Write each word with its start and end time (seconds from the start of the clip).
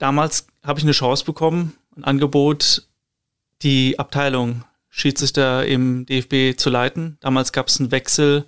damals 0.00 0.48
habe 0.64 0.80
ich 0.80 0.84
eine 0.84 0.92
Chance 0.92 1.24
bekommen, 1.24 1.76
ein 1.96 2.04
Angebot, 2.04 2.88
die 3.62 3.98
Abteilung 3.98 4.64
Schiedsrichter 4.88 5.64
im 5.66 6.04
DFB 6.06 6.58
zu 6.58 6.68
leiten. 6.68 7.16
Damals 7.20 7.52
gab 7.52 7.68
es 7.68 7.78
einen 7.78 7.92
Wechsel 7.92 8.44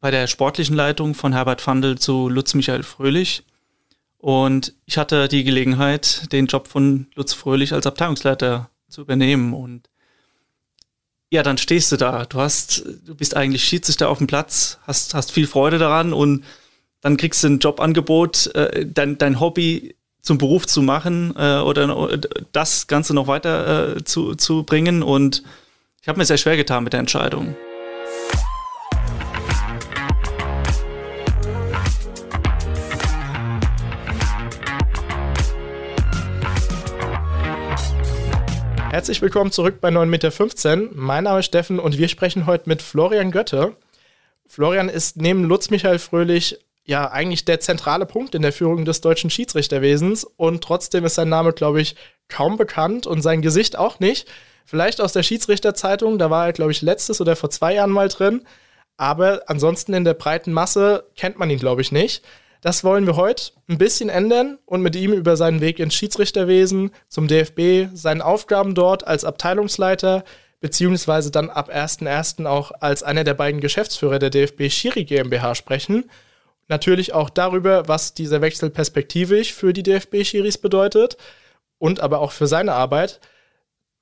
bei 0.00 0.12
der 0.12 0.28
sportlichen 0.28 0.76
Leitung 0.76 1.14
von 1.14 1.32
Herbert 1.32 1.60
Fandl 1.60 1.98
zu 1.98 2.28
Lutz 2.28 2.54
Michael 2.54 2.84
Fröhlich. 2.84 3.42
Und 4.18 4.74
ich 4.86 4.96
hatte 4.96 5.28
die 5.28 5.44
Gelegenheit, 5.44 6.32
den 6.32 6.46
Job 6.46 6.68
von 6.68 7.08
Lutz 7.14 7.32
Fröhlich 7.32 7.72
als 7.72 7.86
Abteilungsleiter 7.86 8.70
zu 8.88 9.00
übernehmen. 9.00 9.52
Und 9.54 9.90
ja, 11.30 11.42
dann 11.42 11.58
stehst 11.58 11.90
du 11.90 11.96
da. 11.96 12.26
Du 12.26 12.38
hast, 12.38 12.84
du 13.04 13.14
bist 13.14 13.36
eigentlich 13.36 13.64
Schiedsrichter 13.64 14.08
auf 14.08 14.18
dem 14.18 14.26
Platz, 14.26 14.78
hast, 14.86 15.14
hast 15.14 15.32
viel 15.32 15.46
Freude 15.46 15.78
daran 15.78 16.12
und 16.12 16.44
dann 17.00 17.16
kriegst 17.16 17.42
du 17.42 17.48
ein 17.48 17.58
Jobangebot, 17.58 18.54
äh, 18.54 18.86
dein, 18.86 19.18
dein 19.18 19.40
Hobby 19.40 19.96
zum 20.24 20.38
Beruf 20.38 20.66
zu 20.66 20.80
machen 20.80 21.34
äh, 21.36 21.58
oder 21.58 22.18
das 22.52 22.86
Ganze 22.86 23.14
noch 23.14 23.26
weiter 23.26 23.96
äh, 23.96 24.04
zu, 24.04 24.34
zu 24.34 24.64
bringen. 24.64 25.02
Und 25.02 25.42
ich 26.00 26.08
habe 26.08 26.18
mir 26.18 26.24
sehr 26.24 26.38
schwer 26.38 26.56
getan 26.56 26.82
mit 26.82 26.94
der 26.94 27.00
Entscheidung. 27.00 27.54
Herzlich 38.90 39.20
willkommen 39.20 39.50
zurück 39.50 39.80
bei 39.80 39.90
9,15 39.90 40.76
Meter. 40.76 40.90
Mein 40.94 41.24
Name 41.24 41.40
ist 41.40 41.46
Steffen 41.46 41.78
und 41.78 41.98
wir 41.98 42.08
sprechen 42.08 42.46
heute 42.46 42.68
mit 42.68 42.80
Florian 42.80 43.30
Götte. 43.30 43.76
Florian 44.46 44.88
ist 44.88 45.16
neben 45.18 45.44
Lutz 45.44 45.68
Michael 45.68 45.98
Fröhlich 45.98 46.60
ja 46.84 47.10
eigentlich 47.10 47.44
der 47.44 47.60
zentrale 47.60 48.06
Punkt 48.06 48.34
in 48.34 48.42
der 48.42 48.52
Führung 48.52 48.84
des 48.84 49.00
deutschen 49.00 49.30
Schiedsrichterwesens 49.30 50.24
und 50.24 50.62
trotzdem 50.62 51.04
ist 51.04 51.14
sein 51.14 51.28
Name, 51.28 51.52
glaube 51.52 51.80
ich, 51.80 51.96
kaum 52.28 52.56
bekannt 52.56 53.06
und 53.06 53.22
sein 53.22 53.42
Gesicht 53.42 53.76
auch 53.76 54.00
nicht. 54.00 54.28
Vielleicht 54.66 55.00
aus 55.00 55.12
der 55.12 55.22
Schiedsrichterzeitung, 55.22 56.18
da 56.18 56.30
war 56.30 56.46
er, 56.46 56.52
glaube 56.52 56.72
ich, 56.72 56.82
letztes 56.82 57.20
oder 57.20 57.36
vor 57.36 57.50
zwei 57.50 57.74
Jahren 57.74 57.90
mal 57.90 58.08
drin. 58.08 58.42
Aber 58.96 59.42
ansonsten 59.46 59.92
in 59.92 60.04
der 60.04 60.14
breiten 60.14 60.52
Masse 60.52 61.04
kennt 61.16 61.38
man 61.38 61.50
ihn, 61.50 61.58
glaube 61.58 61.80
ich, 61.80 61.90
nicht. 61.90 62.24
Das 62.60 62.84
wollen 62.84 63.06
wir 63.06 63.16
heute 63.16 63.52
ein 63.68 63.76
bisschen 63.76 64.08
ändern 64.08 64.58
und 64.64 64.80
mit 64.80 64.96
ihm 64.96 65.12
über 65.12 65.36
seinen 65.36 65.60
Weg 65.60 65.78
ins 65.78 65.94
Schiedsrichterwesen 65.94 66.92
zum 67.08 67.28
DFB, 67.28 67.94
seinen 67.94 68.22
Aufgaben 68.22 68.74
dort 68.74 69.06
als 69.06 69.24
Abteilungsleiter, 69.24 70.24
beziehungsweise 70.60 71.30
dann 71.30 71.50
ab 71.50 71.68
1.1. 71.68 72.46
auch 72.46 72.72
als 72.80 73.02
einer 73.02 73.24
der 73.24 73.34
beiden 73.34 73.60
Geschäftsführer 73.60 74.18
der 74.18 74.30
DFB 74.30 74.70
Schiri 74.70 75.04
GmbH 75.04 75.54
sprechen 75.54 76.04
Natürlich 76.68 77.12
auch 77.12 77.30
darüber, 77.30 77.88
was 77.88 78.14
dieser 78.14 78.40
Wechsel 78.40 78.70
perspektivisch 78.70 79.52
für 79.52 79.72
die 79.72 79.82
DFB-Schiris 79.82 80.58
bedeutet 80.58 81.16
und 81.78 82.00
aber 82.00 82.20
auch 82.20 82.32
für 82.32 82.46
seine 82.46 82.72
Arbeit. 82.72 83.20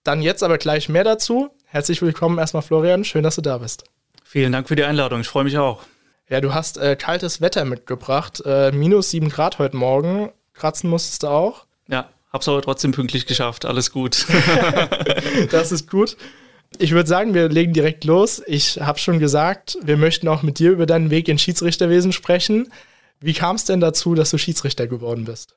Dann 0.05 0.23
jetzt 0.23 0.43
aber 0.43 0.59
gleich 0.59 0.89
mehr 0.89 1.05
dazu. 1.05 1.51
Herzlich 1.65 2.03
willkommen 2.03 2.39
erstmal, 2.39 2.63
Florian. 2.63 3.05
Schön, 3.05 3.23
dass 3.23 3.37
du 3.37 3.43
da 3.43 3.59
bist. 3.59 3.85
Vielen 4.25 4.53
Dank 4.53 4.69
für 4.69 4.77
die 4.77 4.85
Einladung. 4.85 5.21
Ich 5.21 5.29
freue 5.29 5.45
mich 5.45 5.59
auch. 5.59 5.83
Ja, 6.29 6.41
du 6.41 6.55
hast 6.55 6.79
äh, 6.79 6.97
kaltes 6.97 7.41
Wetter 7.41 7.65
mitgebracht. 7.65 8.43
Äh, 8.47 8.73
minus 8.73 9.11
sieben 9.11 9.29
Grad 9.29 9.59
heute 9.59 9.77
Morgen. 9.77 10.33
Kratzen 10.55 10.89
musstest 10.89 11.25
du 11.25 11.29
auch. 11.29 11.67
Ja, 11.89 12.09
hab's 12.33 12.49
aber 12.49 12.63
trotzdem 12.63 12.93
pünktlich 12.93 13.27
geschafft. 13.27 13.65
Alles 13.65 13.91
gut. 13.91 14.27
das 15.51 15.73
ist 15.73 15.91
gut. 15.91 16.17
Ich 16.78 16.92
würde 16.92 17.09
sagen, 17.09 17.34
wir 17.34 17.48
legen 17.48 17.73
direkt 17.73 18.05
los. 18.05 18.42
Ich 18.47 18.81
habe 18.81 18.98
schon 18.98 19.19
gesagt, 19.19 19.78
wir 19.83 19.97
möchten 19.97 20.28
auch 20.28 20.42
mit 20.42 20.59
dir 20.59 20.70
über 20.70 20.87
deinen 20.87 21.11
Weg 21.11 21.29
ins 21.29 21.42
Schiedsrichterwesen 21.42 22.12
sprechen. 22.12 22.73
Wie 23.20 23.34
kam 23.34 23.56
es 23.56 23.64
denn 23.64 23.81
dazu, 23.81 24.14
dass 24.14 24.31
du 24.31 24.39
Schiedsrichter 24.39 24.87
geworden 24.87 25.25
bist? 25.25 25.55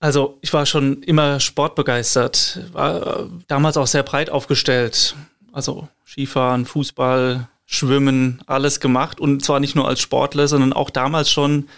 Also 0.00 0.38
ich 0.40 0.52
war 0.52 0.64
schon 0.64 1.02
immer 1.02 1.40
sportbegeistert, 1.40 2.60
war 2.72 3.28
damals 3.48 3.76
auch 3.76 3.86
sehr 3.86 4.02
breit 4.02 4.30
aufgestellt. 4.30 5.14
Also 5.52 5.88
Skifahren, 6.06 6.64
Fußball, 6.64 7.48
Schwimmen, 7.66 8.42
alles 8.46 8.80
gemacht. 8.80 9.20
Und 9.20 9.44
zwar 9.44 9.60
nicht 9.60 9.76
nur 9.76 9.86
als 9.86 10.00
Sportler, 10.00 10.48
sondern 10.48 10.72
auch 10.72 10.90
damals 10.90 11.30
schon 11.30 11.68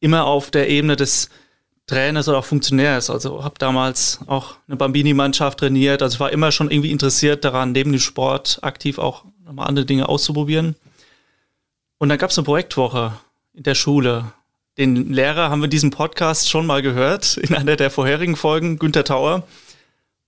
immer 0.00 0.24
auf 0.24 0.50
der 0.50 0.68
Ebene 0.68 0.96
des 0.96 1.30
Trainers 1.90 2.28
oder 2.28 2.38
auch 2.38 2.44
Funktionärs. 2.44 3.10
Also 3.10 3.42
habe 3.42 3.56
damals 3.58 4.20
auch 4.26 4.54
eine 4.68 4.76
Bambini-Mannschaft 4.76 5.58
trainiert. 5.58 6.02
Also 6.02 6.20
war 6.20 6.30
immer 6.30 6.52
schon 6.52 6.70
irgendwie 6.70 6.92
interessiert 6.92 7.44
daran, 7.44 7.72
neben 7.72 7.90
dem 7.90 8.00
Sport 8.00 8.60
aktiv 8.62 8.98
auch 8.98 9.24
nochmal 9.44 9.66
andere 9.66 9.86
Dinge 9.86 10.08
auszuprobieren. 10.08 10.76
Und 11.98 12.08
dann 12.08 12.18
gab 12.18 12.30
es 12.30 12.38
eine 12.38 12.44
Projektwoche 12.44 13.14
in 13.54 13.64
der 13.64 13.74
Schule. 13.74 14.32
Den 14.78 15.12
Lehrer 15.12 15.50
haben 15.50 15.60
wir 15.60 15.64
in 15.64 15.70
diesem 15.70 15.90
Podcast 15.90 16.48
schon 16.48 16.64
mal 16.64 16.80
gehört, 16.80 17.36
in 17.36 17.54
einer 17.56 17.74
der 17.74 17.90
vorherigen 17.90 18.36
Folgen, 18.36 18.78
Günther 18.78 19.04
Tauer. 19.04 19.42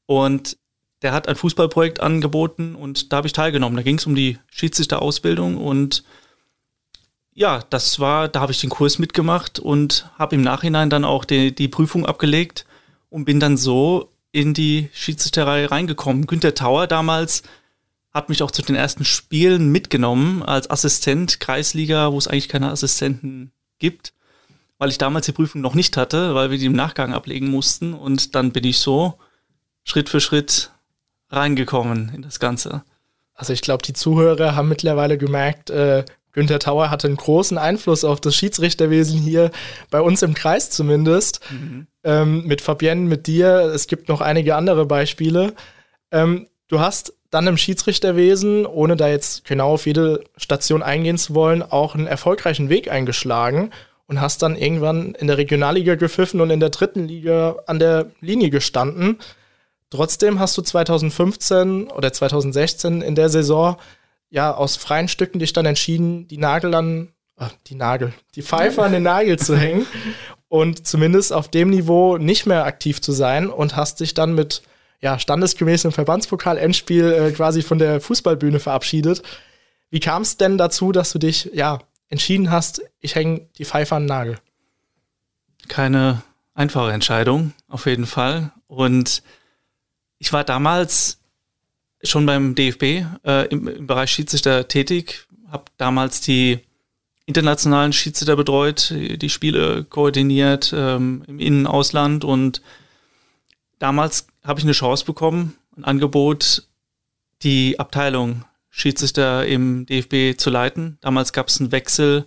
Und 0.06 0.56
der 1.03 1.12
hat 1.12 1.29
ein 1.29 1.37
Fußballprojekt 1.37 2.00
angeboten 2.00 2.75
und 2.75 3.12
da 3.12 3.19
habe 3.19 3.29
ich 3.29 3.33
teilgenommen. 3.33 3.77
Da 3.77 3.83
ging 3.83 3.99
es 3.99 4.06
um 4.06 4.17
die 4.17 4.39
Schiedsrichterausbildung 4.50 5.59
und 5.59 6.03
ja, 7.34 7.62
das 7.70 7.98
war, 7.98 8.28
da 8.28 8.41
habe 8.41 8.53
ich 8.53 8.60
den 8.60 8.70
Kurs 8.70 8.98
mitgemacht 8.98 9.59
und 9.59 10.09
habe 10.19 10.34
im 10.34 10.43
Nachhinein 10.43 10.91
dann 10.91 11.04
auch 11.04 11.25
die, 11.25 11.54
die 11.54 11.69
Prüfung 11.69 12.04
abgelegt 12.04 12.66
und 13.09 13.25
bin 13.25 13.41
dann 13.41 13.56
so 13.56 14.10
in 14.32 14.54
die 14.54 14.88
Schiedsrichterei 14.93 15.66
reingekommen. 15.66 16.26
Günter 16.26 16.54
Tauer 16.54 16.87
damals 16.87 17.43
hat 18.12 18.28
mich 18.28 18.43
auch 18.43 18.50
zu 18.50 18.62
den 18.62 18.76
ersten 18.76 19.04
Spielen 19.04 19.70
mitgenommen 19.70 20.43
als 20.43 20.69
Assistent 20.69 21.41
Kreisliga, 21.41 22.12
wo 22.12 22.19
es 22.19 22.28
eigentlich 22.28 22.48
keine 22.48 22.70
Assistenten 22.70 23.53
gibt, 23.78 24.12
weil 24.78 24.91
ich 24.91 24.99
damals 24.99 25.26
die 25.26 25.32
Prüfung 25.32 25.62
noch 25.62 25.75
nicht 25.75 25.97
hatte, 25.97 26.34
weil 26.34 26.50
wir 26.50 26.59
die 26.59 26.66
im 26.66 26.75
Nachgang 26.75 27.14
ablegen 27.14 27.49
mussten 27.49 27.94
und 27.94 28.34
dann 28.34 28.53
bin 28.53 28.64
ich 28.64 28.78
so 28.78 29.19
Schritt 29.84 30.10
für 30.10 30.20
Schritt 30.20 30.70
reingekommen 31.31 32.12
in 32.14 32.22
das 32.22 32.38
Ganze. 32.38 32.82
Also 33.34 33.54
ich 33.54 33.62
glaube, 33.62 33.82
die 33.82 33.94
Zuhörer 33.94 34.54
haben 34.54 34.69
mittlerweile 34.69 35.16
gemerkt, 35.16 35.70
äh, 35.70 36.04
Günther 36.32 36.59
Tauer 36.59 36.91
hatte 36.91 37.06
einen 37.06 37.16
großen 37.16 37.59
Einfluss 37.59 38.04
auf 38.04 38.20
das 38.20 38.34
Schiedsrichterwesen 38.34 39.20
hier, 39.20 39.50
bei 39.91 40.00
uns 40.00 40.22
im 40.22 40.34
Kreis 40.34 40.70
zumindest. 40.70 41.41
Mhm. 41.50 41.87
Ähm, 42.04 42.47
mit 42.47 42.60
Fabienne, 42.60 43.03
mit 43.03 43.26
dir. 43.26 43.70
Es 43.75 43.87
gibt 43.87 44.09
noch 44.09 44.20
einige 44.20 44.56
andere 44.56 44.87
Beispiele. 44.87 45.54
Ähm, 46.10 46.48
du 46.69 46.81
hast 46.81 47.12
dann 47.31 47.47
im 47.47 47.56
Schiedsrichterwesen, 47.56 48.66
ohne 48.66 48.97
da 48.97 49.09
jetzt 49.09 49.44
genau 49.44 49.75
auf 49.75 49.87
jede 49.87 50.25
Station 50.37 50.82
eingehen 50.82 51.19
zu 51.19 51.34
wollen, 51.34 51.62
auch 51.62 51.94
einen 51.94 52.06
erfolgreichen 52.06 52.69
Weg 52.69 52.91
eingeschlagen 52.91 53.70
und 54.06 54.20
hast 54.20 54.43
dann 54.43 54.56
irgendwann 54.56 55.14
in 55.14 55.26
der 55.26 55.38
Regionalliga 55.38 55.94
gepfiffen 55.94 56.41
und 56.41 56.50
in 56.50 56.60
der 56.60 56.69
dritten 56.70 57.09
Liga 57.09 57.56
an 57.66 57.78
der 57.78 58.10
Linie 58.20 58.50
gestanden. 58.50 59.19
Trotzdem 59.88 60.41
hast 60.41 60.56
du 60.56 60.62
2015 60.62 61.91
oder 61.91 62.12
2016 62.12 63.03
in 63.03 63.14
der 63.14 63.28
Saison 63.28 63.76
ja 64.32 64.53
aus 64.53 64.76
freien 64.76 65.09
Stücken 65.09 65.38
dich 65.38 65.53
dann 65.53 65.66
entschieden, 65.66 66.26
die 66.26 66.38
Nagel 66.38 66.75
an, 66.75 67.12
äh, 67.38 67.47
die 67.66 67.75
Nagel, 67.75 68.12
die 68.34 68.43
Pfeife 68.43 68.82
an 68.82 68.93
den 68.93 69.03
Nagel 69.03 69.38
zu 69.38 69.56
hängen 69.56 69.87
und 70.48 70.87
zumindest 70.87 71.32
auf 71.32 71.48
dem 71.48 71.70
Niveau 71.70 72.16
nicht 72.16 72.47
mehr 72.47 72.65
aktiv 72.65 73.00
zu 73.00 73.12
sein 73.12 73.48
und 73.48 73.76
hast 73.76 74.00
dich 74.00 74.15
dann 74.15 74.34
mit 74.34 74.62
ja, 75.00 75.19
standesgemäß 75.19 75.82
Verbandspokal-Endspiel 75.82 77.12
äh, 77.12 77.32
quasi 77.32 77.62
von 77.62 77.78
der 77.78 78.00
Fußballbühne 78.00 78.59
verabschiedet. 78.59 79.22
Wie 79.91 80.00
kam 80.00 80.22
es 80.22 80.38
denn 80.38 80.56
dazu, 80.56 80.93
dass 80.93 81.12
du 81.12 81.19
dich 81.19 81.50
ja 81.53 81.81
entschieden 82.09 82.50
hast, 82.50 82.82
ich 83.00 83.14
hänge 83.14 83.49
die 83.59 83.66
Pfeife 83.66 83.94
an 83.94 84.04
den 84.04 84.09
Nagel? 84.09 84.38
Keine 85.69 86.22
einfache 86.54 86.93
Entscheidung, 86.93 87.53
auf 87.69 87.84
jeden 87.84 88.06
Fall. 88.06 88.53
Und 88.66 89.22
ich 90.19 90.32
war 90.32 90.44
damals 90.44 91.22
schon 92.02 92.26
beim 92.26 92.54
DFB 92.54 93.04
äh, 93.24 93.46
im, 93.48 93.68
im, 93.68 93.86
Bereich 93.86 94.10
Schiedsrichter 94.10 94.68
tätig, 94.68 95.26
habe 95.50 95.64
damals 95.76 96.20
die 96.20 96.60
internationalen 97.26 97.92
Schiedsrichter 97.92 98.36
betreut, 98.36 98.92
die 98.92 99.28
Spiele 99.28 99.84
koordiniert 99.84 100.72
ähm, 100.76 101.22
im 101.26 101.38
Innen- 101.38 101.66
Ausland 101.66 102.25
und 102.25 102.62
damals 103.78 104.26
habe 104.44 104.58
ich 104.58 104.64
eine 104.64 104.72
Chance 104.72 105.04
bekommen, 105.04 105.56
ein 105.76 105.84
Angebot, 105.84 106.64
die 107.43 107.78
Abteilung 107.78 108.44
Schiedsrichter 108.70 109.46
im 109.46 109.87
DFB 109.87 110.38
zu 110.38 110.50
leiten. 110.50 110.98
Damals 111.02 111.32
gab 111.32 111.48
es 111.48 111.60
einen 111.60 111.72
Wechsel 111.72 112.25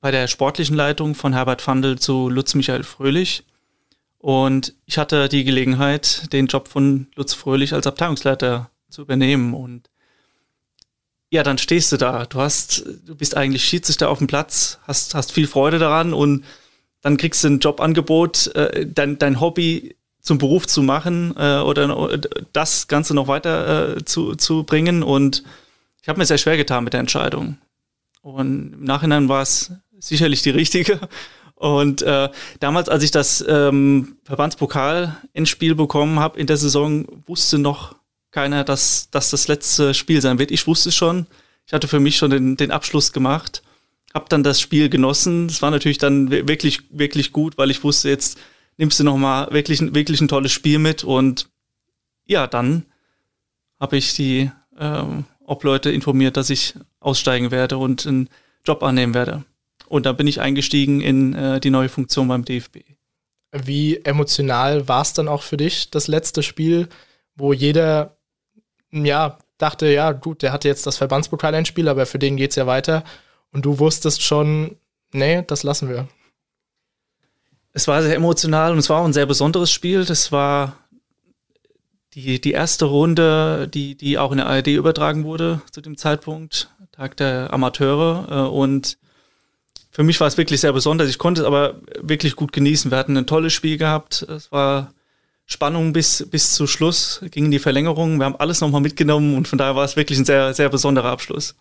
bei 0.00 0.10
der 0.10 0.28
sportlichen 0.28 0.76
Leitung 0.76 1.14
von 1.14 1.32
Herbert 1.32 1.60
Fandl 1.62 1.98
zu 1.98 2.28
Lutz 2.28 2.54
Michael 2.54 2.84
Fröhlich. 2.84 3.44
Und 4.18 4.74
ich 4.86 4.98
hatte 4.98 5.28
die 5.28 5.44
Gelegenheit, 5.44 6.32
den 6.32 6.46
Job 6.46 6.68
von 6.68 7.08
Lutz 7.14 7.34
Fröhlich 7.34 7.72
als 7.72 7.86
Abteilungsleiter 7.86 8.70
zu 8.90 9.02
übernehmen. 9.02 9.54
Und 9.54 9.90
ja, 11.30 11.42
dann 11.42 11.58
stehst 11.58 11.92
du 11.92 11.96
da. 11.96 12.24
Du 12.24 12.40
hast, 12.40 12.84
du 13.04 13.14
bist 13.14 13.36
eigentlich 13.36 13.64
Schiedsrichter 13.64 14.08
auf 14.08 14.18
dem 14.18 14.26
Platz, 14.26 14.78
hast, 14.86 15.14
hast 15.14 15.32
viel 15.32 15.46
Freude 15.46 15.78
daran 15.78 16.12
und 16.12 16.44
dann 17.02 17.16
kriegst 17.16 17.44
du 17.44 17.48
ein 17.48 17.58
Jobangebot, 17.60 18.48
äh, 18.54 18.86
dein, 18.86 19.18
dein 19.18 19.40
Hobby 19.40 19.96
zum 20.20 20.38
Beruf 20.38 20.66
zu 20.66 20.82
machen 20.82 21.34
äh, 21.36 21.58
oder 21.58 22.18
das 22.52 22.88
Ganze 22.88 23.14
noch 23.14 23.28
weiter 23.28 23.96
äh, 23.96 24.04
zu, 24.04 24.34
zu 24.34 24.64
bringen. 24.64 25.02
Und 25.02 25.44
ich 26.02 26.08
habe 26.08 26.18
mir 26.18 26.26
sehr 26.26 26.38
schwer 26.38 26.56
getan 26.56 26.84
mit 26.84 26.94
der 26.94 27.00
Entscheidung. 27.00 27.58
Und 28.22 28.72
im 28.72 28.84
Nachhinein 28.84 29.28
war 29.28 29.42
es 29.42 29.72
sicherlich 30.00 30.42
die 30.42 30.50
richtige. 30.50 31.00
Und 31.56 32.02
äh, 32.02 32.28
damals, 32.60 32.88
als 32.88 33.02
ich 33.02 33.10
das 33.10 33.44
ähm, 33.48 34.16
Verbandspokal-Endspiel 34.24 35.74
bekommen 35.74 36.20
habe 36.20 36.38
in 36.38 36.46
der 36.46 36.58
Saison, 36.58 37.06
wusste 37.26 37.58
noch 37.58 37.96
keiner, 38.30 38.62
dass, 38.62 39.08
dass 39.10 39.30
das 39.30 39.48
letzte 39.48 39.94
Spiel 39.94 40.20
sein 40.20 40.38
wird. 40.38 40.50
Ich 40.50 40.66
wusste 40.66 40.92
schon. 40.92 41.26
Ich 41.66 41.72
hatte 41.72 41.88
für 41.88 41.98
mich 41.98 42.18
schon 42.18 42.30
den, 42.30 42.56
den 42.56 42.70
Abschluss 42.70 43.12
gemacht, 43.12 43.62
habe 44.14 44.26
dann 44.28 44.42
das 44.42 44.60
Spiel 44.60 44.90
genossen. 44.90 45.46
Es 45.46 45.62
war 45.62 45.70
natürlich 45.70 45.98
dann 45.98 46.30
wirklich, 46.30 46.82
wirklich 46.90 47.32
gut, 47.32 47.56
weil 47.56 47.70
ich 47.70 47.82
wusste, 47.82 48.10
jetzt 48.10 48.38
nimmst 48.76 49.00
du 49.00 49.04
noch 49.04 49.16
mal 49.16 49.50
wirklich, 49.50 49.80
wirklich 49.94 50.20
ein 50.20 50.28
tolles 50.28 50.52
Spiel 50.52 50.78
mit. 50.78 51.02
Und 51.02 51.48
ja, 52.26 52.46
dann 52.46 52.84
habe 53.80 53.96
ich 53.96 54.14
die 54.14 54.50
ähm, 54.78 55.24
Obleute 55.44 55.90
informiert, 55.90 56.36
dass 56.36 56.50
ich 56.50 56.74
aussteigen 57.00 57.50
werde 57.50 57.78
und 57.78 58.06
einen 58.06 58.28
Job 58.64 58.82
annehmen 58.82 59.14
werde. 59.14 59.44
Und 59.88 60.06
da 60.06 60.12
bin 60.12 60.26
ich 60.26 60.40
eingestiegen 60.40 61.00
in 61.00 61.34
äh, 61.34 61.60
die 61.60 61.70
neue 61.70 61.88
Funktion 61.88 62.28
beim 62.28 62.44
DFB. 62.44 62.78
Wie 63.52 63.96
emotional 64.04 64.88
war 64.88 65.02
es 65.02 65.12
dann 65.12 65.28
auch 65.28 65.42
für 65.42 65.56
dich, 65.56 65.90
das 65.90 66.08
letzte 66.08 66.42
Spiel, 66.42 66.88
wo 67.36 67.52
jeder, 67.52 68.16
ja, 68.90 69.38
dachte, 69.58 69.86
ja, 69.86 70.12
gut, 70.12 70.42
der 70.42 70.52
hatte 70.52 70.68
jetzt 70.68 70.86
das 70.86 70.96
Verbandspokal-Endspiel, 70.96 71.88
aber 71.88 72.06
für 72.06 72.18
den 72.18 72.36
geht 72.36 72.50
es 72.50 72.56
ja 72.56 72.66
weiter. 72.66 73.04
Und 73.52 73.64
du 73.64 73.78
wusstest 73.78 74.22
schon, 74.22 74.76
nee, 75.12 75.42
das 75.46 75.62
lassen 75.62 75.88
wir. 75.88 76.08
Es 77.72 77.88
war 77.88 78.02
sehr 78.02 78.16
emotional 78.16 78.72
und 78.72 78.78
es 78.78 78.90
war 78.90 79.00
auch 79.00 79.04
ein 79.04 79.12
sehr 79.12 79.26
besonderes 79.26 79.70
Spiel. 79.70 80.04
Das 80.04 80.32
war 80.32 80.76
die, 82.14 82.40
die 82.40 82.52
erste 82.52 82.86
Runde, 82.86 83.68
die, 83.68 83.94
die 83.94 84.18
auch 84.18 84.32
in 84.32 84.38
der 84.38 84.46
ARD 84.46 84.68
übertragen 84.68 85.24
wurde 85.24 85.60
zu 85.70 85.80
dem 85.80 85.96
Zeitpunkt, 85.96 86.70
Tag 86.92 87.16
der 87.18 87.52
Amateure. 87.52 88.26
Äh, 88.30 88.48
und 88.48 88.98
für 89.96 90.02
mich 90.02 90.20
war 90.20 90.26
es 90.26 90.36
wirklich 90.36 90.60
sehr 90.60 90.74
besonders. 90.74 91.08
Ich 91.08 91.16
konnte 91.16 91.40
es 91.40 91.46
aber 91.46 91.76
wirklich 92.02 92.36
gut 92.36 92.52
genießen. 92.52 92.90
Wir 92.90 92.98
hatten 92.98 93.16
ein 93.16 93.26
tolles 93.26 93.54
Spiel 93.54 93.78
gehabt. 93.78 94.26
Es 94.28 94.52
war 94.52 94.92
Spannung 95.46 95.94
bis, 95.94 96.28
bis 96.30 96.52
zu 96.52 96.66
Schluss, 96.66 97.24
ging 97.30 97.46
in 97.46 97.50
die 97.50 97.58
Verlängerung. 97.58 98.18
Wir 98.18 98.26
haben 98.26 98.36
alles 98.36 98.60
nochmal 98.60 98.82
mitgenommen 98.82 99.34
und 99.34 99.48
von 99.48 99.56
daher 99.56 99.74
war 99.74 99.86
es 99.86 99.96
wirklich 99.96 100.18
ein 100.18 100.26
sehr, 100.26 100.52
sehr 100.52 100.68
besonderer 100.68 101.08
Abschluss. 101.08 101.54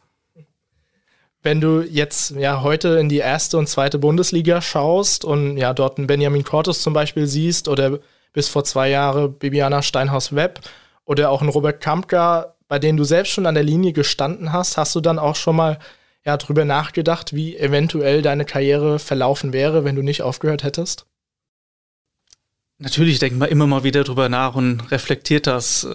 Wenn 1.44 1.62
du 1.62 1.80
jetzt 1.80 2.32
ja 2.32 2.62
heute 2.62 2.98
in 2.98 3.08
die 3.08 3.20
erste 3.20 3.58
und 3.58 3.70
zweite 3.70 4.00
Bundesliga 4.00 4.62
schaust 4.62 5.24
und 5.24 5.56
ja 5.56 5.74
dort 5.74 5.98
einen 5.98 6.08
Benjamin 6.08 6.44
Cortes 6.44 6.82
zum 6.82 6.92
Beispiel 6.92 7.28
siehst 7.28 7.70
oder 7.70 8.00
bis 8.34 8.50
vor 8.50 8.66
zwei 8.66 8.90
Jahren 8.90 9.32
Bibiana 9.36 9.82
Steinhaus-Webb 9.82 10.60
oder 11.06 11.30
auch 11.30 11.40
einen 11.40 11.52
Robert 11.52 11.80
Kampka, 11.80 12.56
bei 12.68 12.80
denen 12.80 12.98
du 12.98 13.06
selbst 13.06 13.32
schon 13.32 13.46
an 13.46 13.56
der 13.56 13.64
Linie 13.64 13.94
gestanden 13.94 14.52
hast, 14.52 14.76
hast 14.76 14.94
du 14.94 15.00
dann 15.00 15.20
auch 15.20 15.38
schon 15.38 15.56
mal 15.56 15.80
ja, 16.26 16.38
drüber 16.38 16.66
nachgedacht, 16.66 17.34
wie 17.34 17.56
eventuell 17.56 18.22
deine 18.22 18.46
Karriere 18.46 19.00
verlaufen 19.00 19.54
wäre, 19.54 19.84
wenn 19.84 19.96
du 19.96 20.02
nicht 20.02 20.24
aufgehört 20.24 20.64
hättest? 20.64 21.06
Natürlich 22.78 23.20
denkt 23.20 23.38
man 23.38 23.50
immer 23.50 23.68
mal 23.68 23.84
wieder 23.84 24.04
drüber 24.04 24.28
nach 24.28 24.56
und 24.56 24.92
reflektiert 24.92 25.48
das. 25.48 25.88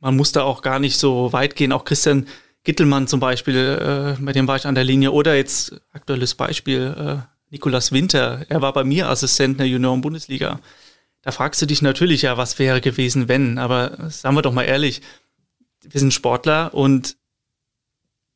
Man 0.00 0.16
muss 0.16 0.32
da 0.32 0.42
auch 0.42 0.62
gar 0.62 0.78
nicht 0.78 0.98
so 0.98 1.32
weit 1.32 1.54
gehen. 1.54 1.72
Auch 1.72 1.84
Christian 1.84 2.26
Gittelmann 2.64 3.06
zum 3.06 3.20
Beispiel, 3.20 4.16
äh, 4.18 4.20
mit 4.20 4.34
dem 4.34 4.48
war 4.48 4.56
ich 4.56 4.66
an 4.66 4.74
der 4.74 4.82
Linie. 4.82 5.12
Oder 5.12 5.36
jetzt 5.36 5.80
aktuelles 5.92 6.34
Beispiel, 6.34 6.94
äh, 6.98 7.16
Nikolas 7.50 7.92
Winter. 7.92 8.44
Er 8.48 8.60
war 8.60 8.72
bei 8.72 8.82
mir 8.82 9.08
Assistent 9.08 9.52
in 9.52 9.58
der 9.58 9.68
Junioren-Bundesliga. 9.68 10.58
Da 11.22 11.30
fragst 11.30 11.62
du 11.62 11.66
dich 11.66 11.80
natürlich 11.80 12.22
ja, 12.22 12.36
was 12.36 12.58
wäre 12.58 12.80
gewesen, 12.80 13.28
wenn. 13.28 13.58
Aber 13.58 14.10
sagen 14.10 14.34
wir 14.34 14.42
doch 14.42 14.52
mal 14.52 14.64
ehrlich, 14.64 15.02
wir 15.82 16.00
sind 16.00 16.12
Sportler 16.12 16.74
und 16.74 17.16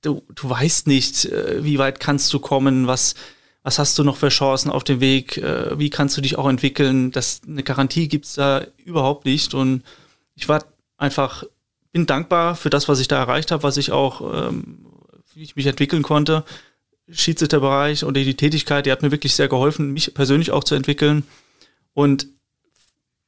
du, 0.03 0.23
du 0.35 0.51
weißt 0.51 0.87
nicht, 0.87 1.27
äh, 1.27 1.65
wie 1.65 1.79
weit 1.79 2.01
kannst 2.01 2.33
du 2.33 2.39
kommen, 2.39 2.87
was, 2.87 3.15
was 3.63 3.79
hast 3.79 3.99
du 3.99 4.05
noch 4.05 4.17
für 4.17 4.29
Chancen 4.29 4.71
auf 4.71 4.85
dem 4.85 5.01
Weg, 5.01 5.37
äh, 5.37 5.79
wie 5.79 5.91
kannst 5.91 6.17
du 6.17 6.21
dich 6.21 6.37
auch 6.39 6.49
entwickeln. 6.49 7.11
Das, 7.13 7.43
eine 7.47 7.63
Garantie 7.63 8.09
gibt's 8.09 8.35
da 8.35 8.65
überhaupt 8.85 9.25
nicht. 9.25 9.55
Und 9.55 9.83
ich 10.35 10.49
war 10.49 10.65
einfach, 10.97 11.45
bin 11.93 12.07
dankbar 12.07 12.57
für 12.57 12.71
das, 12.71 12.89
was 12.89 13.01
ich 13.01 13.09
da 13.09 13.19
erreicht 13.19 13.51
habe, 13.51 13.63
was 13.63 13.77
ich 13.77 13.93
auch, 13.93 14.49
ähm, 14.49 14.87
wie 15.35 15.43
ich 15.43 15.57
mich 15.57 15.67
entwickeln 15.67 16.03
konnte. 16.03 16.45
Schiedsrichterbereich 17.11 18.05
und 18.05 18.17
die 18.17 18.37
Tätigkeit, 18.37 18.87
die 18.87 18.93
hat 18.93 19.03
mir 19.03 19.11
wirklich 19.11 19.35
sehr 19.35 19.49
geholfen, 19.49 19.93
mich 19.93 20.15
persönlich 20.15 20.53
auch 20.53 20.63
zu 20.63 20.77
entwickeln. 20.77 21.25
Und 21.93 22.29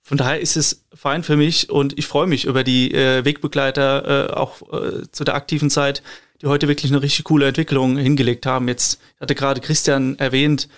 von 0.02 0.19
daher 0.19 0.40
ist 0.40 0.56
es 0.56 0.84
fein 0.94 1.22
für 1.22 1.36
mich 1.36 1.70
und 1.70 1.98
ich 1.98 2.06
freue 2.06 2.26
mich 2.26 2.44
über 2.44 2.64
die 2.64 2.92
äh, 2.92 3.24
Wegbegleiter 3.24 4.30
äh, 4.30 4.32
auch 4.34 4.62
äh, 4.72 5.10
zu 5.10 5.24
der 5.24 5.34
aktiven 5.34 5.70
Zeit, 5.70 6.02
die 6.42 6.46
heute 6.48 6.68
wirklich 6.68 6.90
eine 6.90 7.00
richtig 7.00 7.24
coole 7.24 7.46
Entwicklung 7.46 7.96
hingelegt 7.96 8.46
haben. 8.46 8.68
Jetzt 8.68 9.00
hatte 9.20 9.34
gerade 9.34 9.60
Christian 9.60 10.18
erwähnt, 10.18 10.68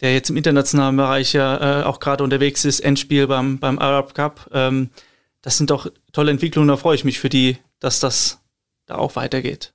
der 0.00 0.12
jetzt 0.12 0.30
im 0.30 0.36
internationalen 0.36 0.96
Bereich 0.96 1.32
ja 1.32 1.80
äh, 1.80 1.84
auch 1.84 1.98
gerade 1.98 2.22
unterwegs 2.22 2.64
ist, 2.64 2.80
Endspiel 2.80 3.26
beim, 3.26 3.58
beim 3.58 3.78
Arab 3.78 4.14
Cup. 4.14 4.48
Ähm, 4.52 4.90
das 5.40 5.56
sind 5.56 5.70
doch 5.70 5.90
tolle 6.12 6.30
Entwicklungen, 6.30 6.68
da 6.68 6.76
freue 6.76 6.94
ich 6.94 7.04
mich 7.04 7.18
für 7.18 7.28
die, 7.28 7.56
dass 7.80 8.00
das 8.00 8.40
da 8.86 8.96
auch 8.96 9.16
weitergeht. 9.16 9.72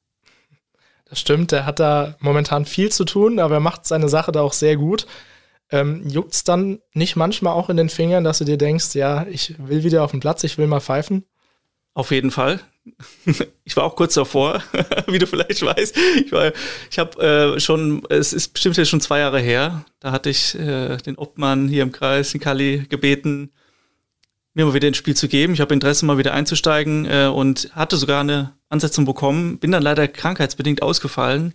Das 1.05 1.19
stimmt, 1.19 1.51
der 1.51 1.65
hat 1.65 1.79
da 1.79 2.15
momentan 2.19 2.65
viel 2.65 2.91
zu 2.91 3.05
tun, 3.05 3.39
aber 3.39 3.55
er 3.55 3.59
macht 3.59 3.85
seine 3.85 4.09
Sache 4.09 4.31
da 4.31 4.41
auch 4.41 4.53
sehr 4.53 4.77
gut. 4.77 5.05
Ähm, 5.71 6.07
Juckt 6.07 6.33
es 6.33 6.43
dann 6.43 6.79
nicht 6.93 7.15
manchmal 7.15 7.53
auch 7.53 7.69
in 7.69 7.77
den 7.77 7.89
Fingern, 7.89 8.23
dass 8.23 8.39
du 8.39 8.45
dir 8.45 8.57
denkst, 8.57 8.95
ja, 8.95 9.25
ich 9.27 9.55
will 9.57 9.83
wieder 9.83 10.03
auf 10.03 10.11
den 10.11 10.19
Platz, 10.19 10.43
ich 10.43 10.57
will 10.57 10.67
mal 10.67 10.79
pfeifen? 10.79 11.25
Auf 11.93 12.11
jeden 12.11 12.31
Fall. 12.31 12.59
Ich 13.65 13.77
war 13.77 13.85
auch 13.85 13.95
kurz 13.95 14.13
davor, 14.13 14.61
wie 15.07 15.19
du 15.19 15.25
vielleicht 15.25 15.61
weißt. 15.61 15.95
Ich, 16.25 16.31
war, 16.31 16.51
ich 16.91 16.99
habe 16.99 17.55
äh, 17.55 17.59
schon, 17.59 18.03
es 18.09 18.33
ist 18.33 18.49
bestimmt 18.49 18.75
jetzt 18.77 18.89
schon 18.89 19.01
zwei 19.01 19.19
Jahre 19.19 19.39
her, 19.39 19.85
da 19.99 20.11
hatte 20.11 20.29
ich 20.29 20.55
äh, 20.55 20.97
den 20.97 21.17
Obmann 21.17 21.69
hier 21.69 21.83
im 21.83 21.93
Kreis, 21.93 22.31
den 22.31 22.41
Kali, 22.41 22.85
gebeten, 22.89 23.51
mir 24.53 24.65
mal 24.65 24.73
wieder 24.73 24.87
ein 24.87 24.93
Spiel 24.93 25.15
zu 25.15 25.27
geben. 25.27 25.53
Ich 25.53 25.61
habe 25.61 25.73
Interesse, 25.73 26.05
mal 26.05 26.17
wieder 26.17 26.33
einzusteigen 26.33 27.05
äh, 27.05 27.31
und 27.33 27.69
hatte 27.73 27.97
sogar 27.97 28.21
eine 28.21 28.53
Ansetzung 28.69 29.05
bekommen, 29.05 29.59
bin 29.59 29.71
dann 29.71 29.81
leider 29.81 30.07
krankheitsbedingt 30.07 30.81
ausgefallen. 30.81 31.53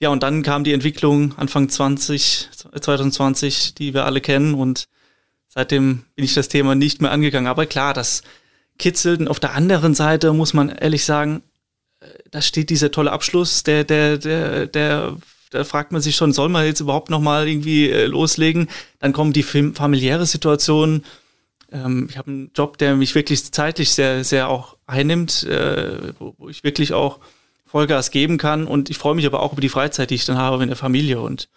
Ja, 0.00 0.08
und 0.08 0.22
dann 0.24 0.42
kam 0.42 0.64
die 0.64 0.72
Entwicklung 0.72 1.38
Anfang 1.38 1.68
20, 1.68 2.48
2020, 2.80 3.74
die 3.74 3.94
wir 3.94 4.04
alle 4.04 4.20
kennen 4.20 4.54
und 4.54 4.88
seitdem 5.46 6.02
bin 6.16 6.24
ich 6.24 6.34
das 6.34 6.48
Thema 6.48 6.74
nicht 6.74 7.00
mehr 7.00 7.12
angegangen. 7.12 7.46
Aber 7.46 7.66
klar, 7.66 7.94
das 7.94 8.22
kitzelt. 8.82 9.20
Und 9.20 9.28
auf 9.28 9.40
der 9.40 9.54
anderen 9.54 9.94
Seite 9.94 10.32
muss 10.32 10.52
man 10.52 10.68
ehrlich 10.68 11.04
sagen, 11.04 11.42
äh, 12.00 12.06
da 12.30 12.42
steht 12.42 12.68
dieser 12.68 12.90
tolle 12.90 13.12
Abschluss, 13.12 13.62
der, 13.62 13.84
der, 13.84 14.18
der, 14.18 14.66
der, 14.66 15.16
da 15.50 15.64
fragt 15.64 15.92
man 15.92 16.02
sich 16.02 16.16
schon, 16.16 16.32
soll 16.32 16.48
man 16.48 16.66
jetzt 16.66 16.80
überhaupt 16.80 17.08
nochmal 17.08 17.48
irgendwie 17.48 17.88
äh, 17.88 18.06
loslegen? 18.06 18.68
Dann 18.98 19.12
kommt 19.12 19.36
die 19.36 19.44
familiäre 19.44 20.26
Situation. 20.26 21.04
Ähm, 21.70 22.08
ich 22.10 22.18
habe 22.18 22.30
einen 22.30 22.50
Job, 22.54 22.76
der 22.78 22.96
mich 22.96 23.14
wirklich 23.14 23.52
zeitlich 23.52 23.90
sehr, 23.90 24.24
sehr 24.24 24.48
auch 24.48 24.76
einnimmt, 24.86 25.44
äh, 25.44 26.12
wo, 26.18 26.34
wo 26.36 26.48
ich 26.48 26.64
wirklich 26.64 26.92
auch 26.92 27.20
Vollgas 27.64 28.10
geben 28.10 28.36
kann. 28.36 28.66
Und 28.66 28.90
ich 28.90 28.98
freue 28.98 29.14
mich 29.14 29.26
aber 29.26 29.40
auch 29.40 29.52
über 29.52 29.60
die 29.60 29.68
Freizeit, 29.68 30.10
die 30.10 30.16
ich 30.16 30.24
dann 30.24 30.36
habe 30.38 30.58
mit 30.58 30.68
der 30.68 30.76
Familie. 30.76 31.20
Und 31.20 31.48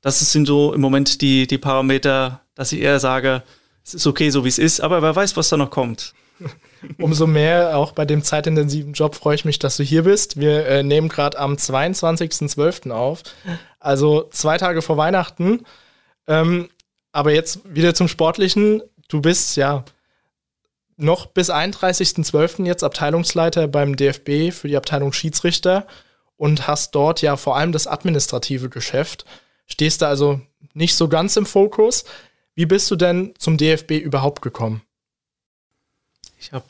das 0.00 0.18
sind 0.18 0.46
so 0.46 0.72
im 0.72 0.80
Moment 0.80 1.20
die, 1.20 1.46
die 1.46 1.58
Parameter, 1.58 2.40
dass 2.54 2.72
ich 2.72 2.80
eher 2.80 2.98
sage, 2.98 3.42
es 3.84 3.94
ist 3.94 4.06
okay, 4.06 4.30
so 4.30 4.44
wie 4.44 4.48
es 4.48 4.58
ist, 4.58 4.80
aber 4.80 5.02
wer 5.02 5.14
weiß, 5.14 5.36
was 5.36 5.50
da 5.50 5.56
noch 5.56 5.70
kommt. 5.70 6.14
Umso 6.98 7.26
mehr 7.26 7.76
auch 7.76 7.92
bei 7.92 8.04
dem 8.04 8.22
zeitintensiven 8.22 8.92
Job 8.92 9.14
freue 9.14 9.34
ich 9.34 9.44
mich, 9.44 9.58
dass 9.58 9.76
du 9.76 9.82
hier 9.82 10.02
bist. 10.02 10.38
Wir 10.38 10.66
äh, 10.66 10.82
nehmen 10.82 11.08
gerade 11.08 11.38
am 11.38 11.54
22.12. 11.54 12.90
auf, 12.90 13.22
also 13.78 14.28
zwei 14.30 14.58
Tage 14.58 14.82
vor 14.82 14.96
Weihnachten. 14.96 15.64
Ähm, 16.26 16.68
aber 17.12 17.32
jetzt 17.32 17.60
wieder 17.64 17.94
zum 17.94 18.08
Sportlichen. 18.08 18.82
Du 19.08 19.20
bist 19.20 19.56
ja 19.56 19.84
noch 20.96 21.26
bis 21.26 21.50
31.12. 21.50 22.64
jetzt 22.64 22.84
Abteilungsleiter 22.84 23.68
beim 23.68 23.96
DFB 23.96 24.52
für 24.52 24.68
die 24.68 24.76
Abteilung 24.76 25.12
Schiedsrichter 25.12 25.86
und 26.36 26.66
hast 26.66 26.94
dort 26.94 27.22
ja 27.22 27.36
vor 27.36 27.56
allem 27.56 27.72
das 27.72 27.86
administrative 27.86 28.68
Geschäft. 28.68 29.24
Stehst 29.66 30.02
da 30.02 30.08
also 30.08 30.40
nicht 30.74 30.94
so 30.94 31.08
ganz 31.08 31.36
im 31.36 31.46
Fokus. 31.46 32.04
Wie 32.54 32.66
bist 32.66 32.90
du 32.90 32.96
denn 32.96 33.34
zum 33.38 33.56
DFB 33.56 33.92
überhaupt 33.92 34.42
gekommen? 34.42 34.82
Ich 36.38 36.52
habe 36.52 36.64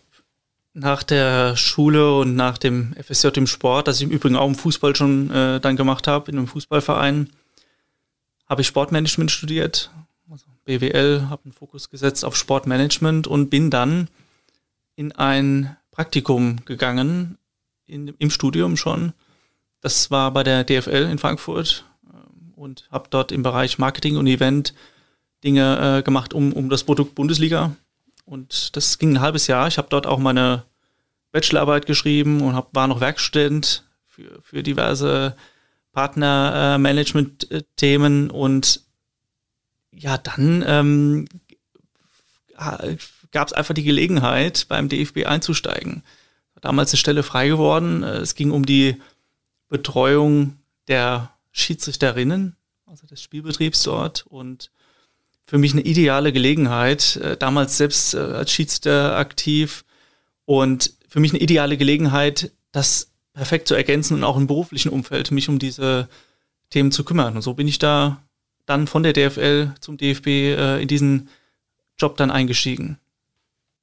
nach 0.74 1.02
der 1.02 1.56
Schule 1.56 2.16
und 2.18 2.34
nach 2.34 2.58
dem 2.58 2.94
FSJ 2.94 3.28
im 3.34 3.46
Sport, 3.46 3.88
das 3.88 3.98
ich 3.98 4.04
im 4.04 4.10
Übrigen 4.10 4.36
auch 4.36 4.48
im 4.48 4.54
Fußball 4.54 4.96
schon 4.96 5.30
äh, 5.30 5.60
dann 5.60 5.76
gemacht 5.76 6.06
habe, 6.06 6.30
in 6.30 6.38
einem 6.38 6.48
Fußballverein, 6.48 7.30
habe 8.48 8.62
ich 8.62 8.66
Sportmanagement 8.66 9.30
studiert, 9.30 9.90
also 10.30 10.46
BWL, 10.64 11.26
habe 11.28 11.44
einen 11.44 11.52
Fokus 11.52 11.90
gesetzt 11.90 12.24
auf 12.24 12.36
Sportmanagement 12.36 13.26
und 13.26 13.50
bin 13.50 13.70
dann 13.70 14.08
in 14.96 15.12
ein 15.12 15.76
Praktikum 15.90 16.64
gegangen, 16.64 17.38
in, 17.86 18.08
im 18.18 18.30
Studium 18.30 18.76
schon. 18.76 19.12
Das 19.80 20.10
war 20.10 20.30
bei 20.30 20.42
der 20.42 20.64
DFL 20.64 21.08
in 21.10 21.18
Frankfurt 21.18 21.84
äh, 22.08 22.58
und 22.58 22.88
habe 22.90 23.08
dort 23.10 23.32
im 23.32 23.42
Bereich 23.42 23.78
Marketing 23.78 24.16
und 24.16 24.26
Event 24.26 24.74
Dinge 25.44 25.98
äh, 25.98 26.02
gemacht 26.02 26.34
um, 26.34 26.52
um 26.52 26.70
das 26.70 26.84
Produkt 26.84 27.14
Bundesliga. 27.14 27.76
Und 28.24 28.76
das 28.76 28.98
ging 28.98 29.14
ein 29.14 29.20
halbes 29.20 29.46
Jahr. 29.46 29.68
Ich 29.68 29.78
habe 29.78 29.88
dort 29.90 30.06
auch 30.06 30.18
meine 30.18 30.64
Bachelorarbeit 31.32 31.86
geschrieben 31.86 32.42
und 32.42 32.54
hab, 32.54 32.74
war 32.74 32.86
noch 32.86 33.00
Werkstudent 33.00 33.84
für, 34.06 34.40
für 34.42 34.62
diverse 34.62 35.34
Partnermanagement-Themen. 35.92 38.30
und 38.30 38.82
ja, 39.94 40.16
dann 40.18 40.64
ähm, 40.66 41.28
gab 43.30 43.48
es 43.48 43.52
einfach 43.52 43.74
die 43.74 43.82
Gelegenheit, 43.82 44.66
beim 44.68 44.88
DFB 44.88 45.26
einzusteigen. 45.26 46.02
Damals 46.60 46.92
eine 46.92 46.98
Stelle 46.98 47.24
frei 47.24 47.48
geworden. 47.48 48.04
Es 48.04 48.36
ging 48.36 48.52
um 48.52 48.64
die 48.64 49.02
Betreuung 49.68 50.58
der 50.86 51.32
Schiedsrichterinnen, 51.50 52.56
also 52.86 53.04
des 53.06 53.20
Spielbetriebs 53.20 53.82
dort. 53.82 54.24
Und 54.28 54.70
für 55.52 55.58
mich 55.58 55.74
eine 55.74 55.82
ideale 55.82 56.32
Gelegenheit, 56.32 57.16
äh, 57.16 57.36
damals 57.36 57.76
selbst 57.76 58.14
äh, 58.14 58.20
als 58.20 58.50
Schiedsrichter 58.50 59.18
aktiv 59.18 59.84
und 60.46 60.94
für 61.08 61.20
mich 61.20 61.32
eine 61.32 61.42
ideale 61.42 61.76
Gelegenheit, 61.76 62.52
das 62.72 63.12
perfekt 63.34 63.68
zu 63.68 63.74
ergänzen 63.74 64.14
und 64.14 64.24
auch 64.24 64.38
im 64.38 64.46
beruflichen 64.46 64.88
Umfeld 64.88 65.30
mich 65.30 65.50
um 65.50 65.58
diese 65.58 66.08
Themen 66.70 66.90
zu 66.90 67.04
kümmern. 67.04 67.36
Und 67.36 67.42
so 67.42 67.52
bin 67.52 67.68
ich 67.68 67.78
da 67.78 68.22
dann 68.64 68.86
von 68.86 69.02
der 69.02 69.12
DFL 69.12 69.74
zum 69.78 69.98
DFB 69.98 70.26
äh, 70.26 70.80
in 70.80 70.88
diesen 70.88 71.28
Job 71.98 72.16
dann 72.16 72.30
eingestiegen. 72.30 72.98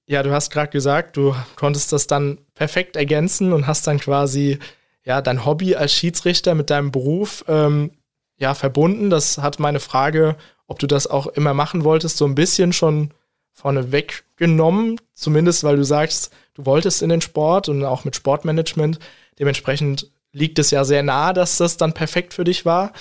Ja, 0.07 0.23
du 0.23 0.31
hast 0.31 0.49
gerade 0.49 0.71
gesagt, 0.71 1.17
du 1.17 1.35
konntest 1.55 1.93
das 1.93 2.07
dann 2.07 2.39
perfekt 2.55 2.95
ergänzen 2.95 3.53
und 3.53 3.67
hast 3.67 3.85
dann 3.85 3.99
quasi 3.99 4.57
ja 5.05 5.21
dein 5.21 5.45
Hobby 5.45 5.75
als 5.75 5.93
Schiedsrichter 5.93 6.55
mit 6.55 6.71
deinem 6.71 6.89
Beruf 6.89 7.45
ähm, 7.47 7.91
ja 8.37 8.55
verbunden. 8.55 9.11
Das 9.11 9.37
hat 9.37 9.59
meine 9.59 9.79
Frage, 9.79 10.35
ob 10.69 10.79
du 10.79 10.87
das 10.87 11.07
auch 11.07 11.27
immer 11.27 11.53
machen 11.53 11.83
wolltest, 11.83 12.17
so 12.17 12.25
ein 12.25 12.35
bisschen 12.35 12.71
schon 12.71 13.11
vorne 13.51 13.91
weggenommen. 13.91 15.01
Zumindest, 15.13 15.63
weil 15.63 15.75
du 15.75 15.83
sagst, 15.83 16.31
du 16.53 16.65
wolltest 16.65 17.01
in 17.01 17.09
den 17.09 17.21
Sport 17.21 17.67
und 17.67 17.83
auch 17.83 18.05
mit 18.05 18.15
Sportmanagement. 18.15 18.99
Dementsprechend 19.37 20.11
liegt 20.31 20.59
es 20.59 20.71
ja 20.71 20.85
sehr 20.85 21.03
nahe, 21.03 21.33
dass 21.33 21.57
das 21.57 21.77
dann 21.77 21.93
perfekt 21.93 22.33
für 22.33 22.43
dich 22.43 22.65
war. 22.65 22.93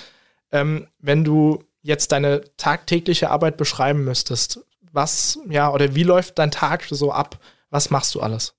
Ähm, 0.50 0.88
wenn 0.98 1.24
du 1.24 1.62
jetzt 1.82 2.10
deine 2.10 2.42
tagtägliche 2.56 3.30
Arbeit 3.30 3.56
beschreiben 3.58 4.02
müsstest, 4.02 4.60
was, 4.90 5.38
ja, 5.48 5.70
oder 5.70 5.94
wie 5.94 6.02
läuft 6.02 6.38
dein 6.38 6.50
Tag 6.50 6.86
so 6.90 7.12
ab? 7.12 7.38
Was 7.70 7.90
machst 7.90 8.14
du 8.14 8.20
alles? 8.20 8.54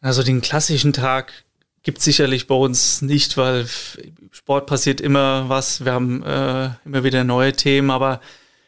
Also 0.00 0.22
den 0.22 0.40
klassischen 0.40 0.94
Tag 0.94 1.44
gibt 1.82 1.98
es 1.98 2.04
sicherlich 2.04 2.46
bei 2.46 2.54
uns 2.54 3.02
nicht, 3.02 3.36
weil 3.36 3.66
Sport 4.30 4.66
passiert 4.66 5.00
immer 5.00 5.48
was. 5.48 5.84
Wir 5.84 5.92
haben 5.92 6.22
äh, 6.22 6.70
immer 6.84 7.04
wieder 7.04 7.24
neue 7.24 7.52
Themen, 7.52 7.90
aber 7.90 8.20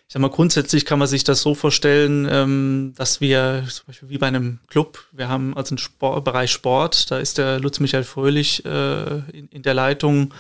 ich 0.07 0.13
sag 0.13 0.21
mal, 0.21 0.29
grundsätzlich 0.31 0.85
kann 0.85 0.99
man 0.99 1.09
sich 1.09 1.25
das 1.25 1.41
so 1.41 1.55
vorstellen, 1.55 2.29
ähm, 2.31 2.93
dass 2.97 3.21
wir 3.21 3.65
zum 3.69 3.87
Beispiel 3.87 4.09
wie 4.11 4.19
bei 4.19 4.27
einem 4.27 4.59
Club, 4.69 5.05
wir 5.13 5.29
haben 5.29 5.57
also 5.57 5.73
einen 5.73 5.79
Sport, 5.79 6.25
Bereich 6.25 6.51
Sport, 6.51 7.11
da 7.11 7.19
ist 7.19 7.39
der 7.39 7.59
Lutz 7.61 7.81
Michael 7.81 8.05
Fröhlich 8.05 8.65
äh, 8.65 9.19
in, 9.31 9.49
in 9.49 9.63
der 9.63 9.75
Leitung 9.75 10.35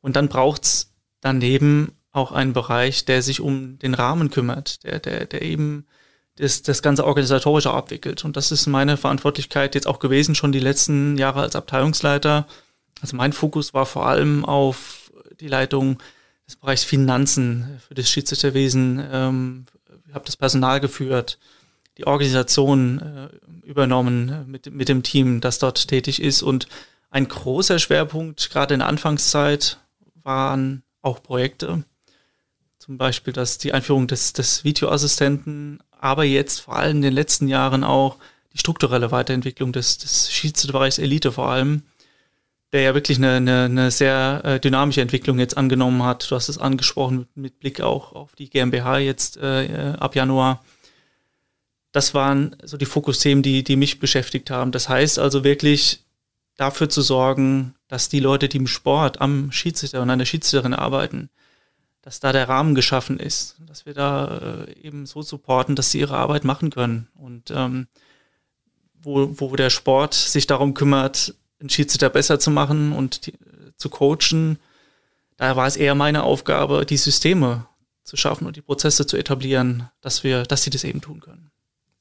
und 0.00 0.16
dann 0.16 0.28
braucht's 0.28 0.92
daneben 1.20 1.92
auch 2.10 2.32
einen 2.32 2.52
Bereich, 2.52 3.04
der 3.04 3.22
sich 3.22 3.40
um 3.40 3.78
den 3.78 3.94
Rahmen 3.94 4.30
kümmert, 4.30 4.84
der, 4.84 4.98
der, 4.98 5.26
der 5.26 5.42
eben 5.42 5.86
das, 6.36 6.62
das 6.62 6.82
ganze 6.82 7.04
organisatorische 7.04 7.70
abwickelt. 7.72 8.24
Und 8.24 8.36
das 8.36 8.50
ist 8.50 8.66
meine 8.66 8.96
Verantwortlichkeit 8.96 9.74
jetzt 9.74 9.86
auch 9.86 9.98
gewesen, 9.98 10.34
schon 10.34 10.52
die 10.52 10.60
letzten 10.60 11.16
Jahre 11.16 11.42
als 11.42 11.56
Abteilungsleiter. 11.56 12.46
Also 13.00 13.16
mein 13.16 13.32
Fokus 13.32 13.74
war 13.74 13.86
vor 13.86 14.06
allem 14.06 14.44
auf 14.44 15.12
die 15.40 15.48
Leitung 15.48 15.98
des 16.46 16.56
Bereichs 16.56 16.84
Finanzen 16.84 17.80
für 17.86 17.94
das 17.94 18.10
Schiedsrichterwesen. 18.10 19.02
Ähm, 19.10 19.66
ich 20.08 20.14
habe 20.14 20.26
das 20.26 20.36
Personal 20.36 20.80
geführt, 20.80 21.38
die 21.98 22.06
Organisation 22.06 22.98
äh, 22.98 23.66
übernommen 23.66 24.44
mit, 24.46 24.72
mit 24.72 24.88
dem 24.88 25.02
Team, 25.02 25.40
das 25.40 25.58
dort 25.58 25.88
tätig 25.88 26.20
ist. 26.20 26.42
Und 26.42 26.66
ein 27.10 27.28
großer 27.28 27.78
Schwerpunkt, 27.78 28.50
gerade 28.50 28.74
in 28.74 28.80
der 28.80 28.88
Anfangszeit, 28.88 29.78
waren 30.22 30.82
auch 31.02 31.22
Projekte 31.22 31.84
zum 32.84 32.98
Beispiel 32.98 33.32
dass 33.32 33.56
die 33.56 33.72
Einführung 33.72 34.06
des, 34.06 34.34
des 34.34 34.62
Videoassistenten, 34.62 35.82
aber 36.04 36.24
jetzt 36.24 36.60
vor 36.60 36.76
allem 36.76 36.96
in 36.96 37.02
den 37.02 37.14
letzten 37.14 37.48
Jahren 37.48 37.82
auch 37.82 38.18
die 38.52 38.58
strukturelle 38.58 39.10
Weiterentwicklung 39.10 39.72
des, 39.72 39.96
des 39.96 40.30
Schiedsrichterbereichs 40.30 40.98
Elite 40.98 41.32
vor 41.32 41.48
allem, 41.48 41.82
der 42.72 42.82
ja 42.82 42.94
wirklich 42.94 43.16
eine, 43.16 43.36
eine, 43.36 43.64
eine 43.64 43.90
sehr 43.90 44.42
äh, 44.44 44.60
dynamische 44.60 45.00
Entwicklung 45.00 45.38
jetzt 45.38 45.56
angenommen 45.56 46.02
hat. 46.02 46.30
Du 46.30 46.36
hast 46.36 46.50
es 46.50 46.58
angesprochen 46.58 47.26
mit, 47.34 47.58
Blick 47.58 47.80
auch 47.80 48.12
auf 48.12 48.34
die 48.36 48.50
GmbH 48.50 48.98
jetzt 48.98 49.38
äh, 49.38 49.94
ab 49.98 50.14
Januar. 50.14 50.62
Das 51.90 52.12
waren 52.12 52.54
so 52.62 52.76
die 52.76 52.84
Fokusthemen, 52.84 53.42
die, 53.42 53.64
die 53.64 53.76
mich 53.76 53.98
beschäftigt 53.98 54.50
haben. 54.50 54.72
Das 54.72 54.90
heißt 54.90 55.18
also 55.18 55.42
wirklich 55.42 56.04
dafür 56.58 56.90
zu 56.90 57.00
sorgen, 57.00 57.76
dass 57.88 58.10
die 58.10 58.20
Leute, 58.20 58.50
die 58.50 58.58
im 58.58 58.66
Sport 58.66 59.22
am 59.22 59.50
Schiedsrichter 59.52 60.02
und 60.02 60.10
an 60.10 60.18
der 60.18 60.26
Schiedsrichterin 60.26 60.74
arbeiten, 60.74 61.30
dass 62.04 62.20
da 62.20 62.32
der 62.32 62.50
Rahmen 62.50 62.74
geschaffen 62.74 63.18
ist, 63.18 63.56
dass 63.66 63.86
wir 63.86 63.94
da 63.94 64.66
äh, 64.66 64.78
eben 64.78 65.06
so 65.06 65.22
supporten, 65.22 65.74
dass 65.74 65.90
sie 65.90 66.00
ihre 66.00 66.18
Arbeit 66.18 66.44
machen 66.44 66.68
können. 66.68 67.08
Und 67.14 67.50
ähm, 67.50 67.86
wo, 69.00 69.40
wo 69.40 69.56
der 69.56 69.70
Sport 69.70 70.12
sich 70.12 70.46
darum 70.46 70.74
kümmert, 70.74 71.34
einen 71.60 71.70
Schiedsrichter 71.70 72.10
besser 72.10 72.38
zu 72.38 72.50
machen 72.50 72.92
und 72.92 73.26
die, 73.26 73.32
zu 73.78 73.88
coachen, 73.88 74.58
da 75.38 75.56
war 75.56 75.66
es 75.66 75.76
eher 75.76 75.94
meine 75.94 76.24
Aufgabe, 76.24 76.84
die 76.84 76.98
Systeme 76.98 77.66
zu 78.02 78.18
schaffen 78.18 78.46
und 78.46 78.56
die 78.56 78.62
Prozesse 78.62 79.06
zu 79.06 79.16
etablieren, 79.16 79.88
dass 80.02 80.24
wir, 80.24 80.42
dass 80.42 80.62
sie 80.62 80.70
das 80.70 80.84
eben 80.84 81.00
tun 81.00 81.20
können. 81.20 81.50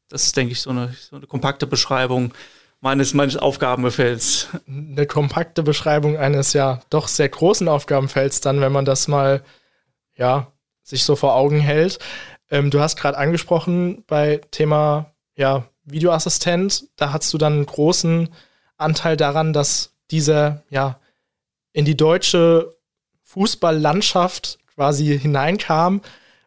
Das 0.10 0.26
ist, 0.26 0.36
denke 0.36 0.52
ich, 0.52 0.60
so 0.60 0.72
eine, 0.72 0.94
so 1.00 1.16
eine 1.16 1.28
kompakte 1.28 1.66
Beschreibung 1.66 2.34
meines, 2.82 3.14
meines 3.14 3.38
Aufgabenfelds. 3.38 4.50
Eine 4.68 5.08
kompakte 5.08 5.64
Beschreibung 5.64 6.18
eines 6.18 6.52
ja 6.52 6.82
doch 6.90 7.08
sehr 7.08 7.30
großen 7.30 7.70
Aufgabenfelds 7.70 8.42
dann, 8.42 8.60
wenn 8.60 8.74
man 8.74 8.84
das 8.84 9.08
mal 9.08 9.46
ja, 10.16 10.52
sich 10.84 11.04
so 11.04 11.16
vor 11.16 11.36
Augen 11.36 11.60
hält. 11.60 12.00
Ähm, 12.50 12.70
du 12.70 12.80
hast 12.80 12.98
gerade 12.98 13.18
angesprochen 13.18 14.04
bei 14.08 14.42
Thema 14.52 15.14
ja, 15.36 15.68
Videoassistent, 15.86 16.86
da 16.96 17.14
hast 17.14 17.34
du 17.34 17.38
dann 17.38 17.54
einen 17.54 17.66
großen 17.66 18.30
Anteil 18.78 19.18
daran, 19.18 19.54
dass 19.54 19.94
dieser 20.12 20.64
ja 20.70 21.00
in 21.72 21.86
die 21.86 21.98
deutsche 21.98 22.76
Fußballlandschaft 23.24 24.60
quasi 24.76 25.18
hineinkam, 25.18 26.02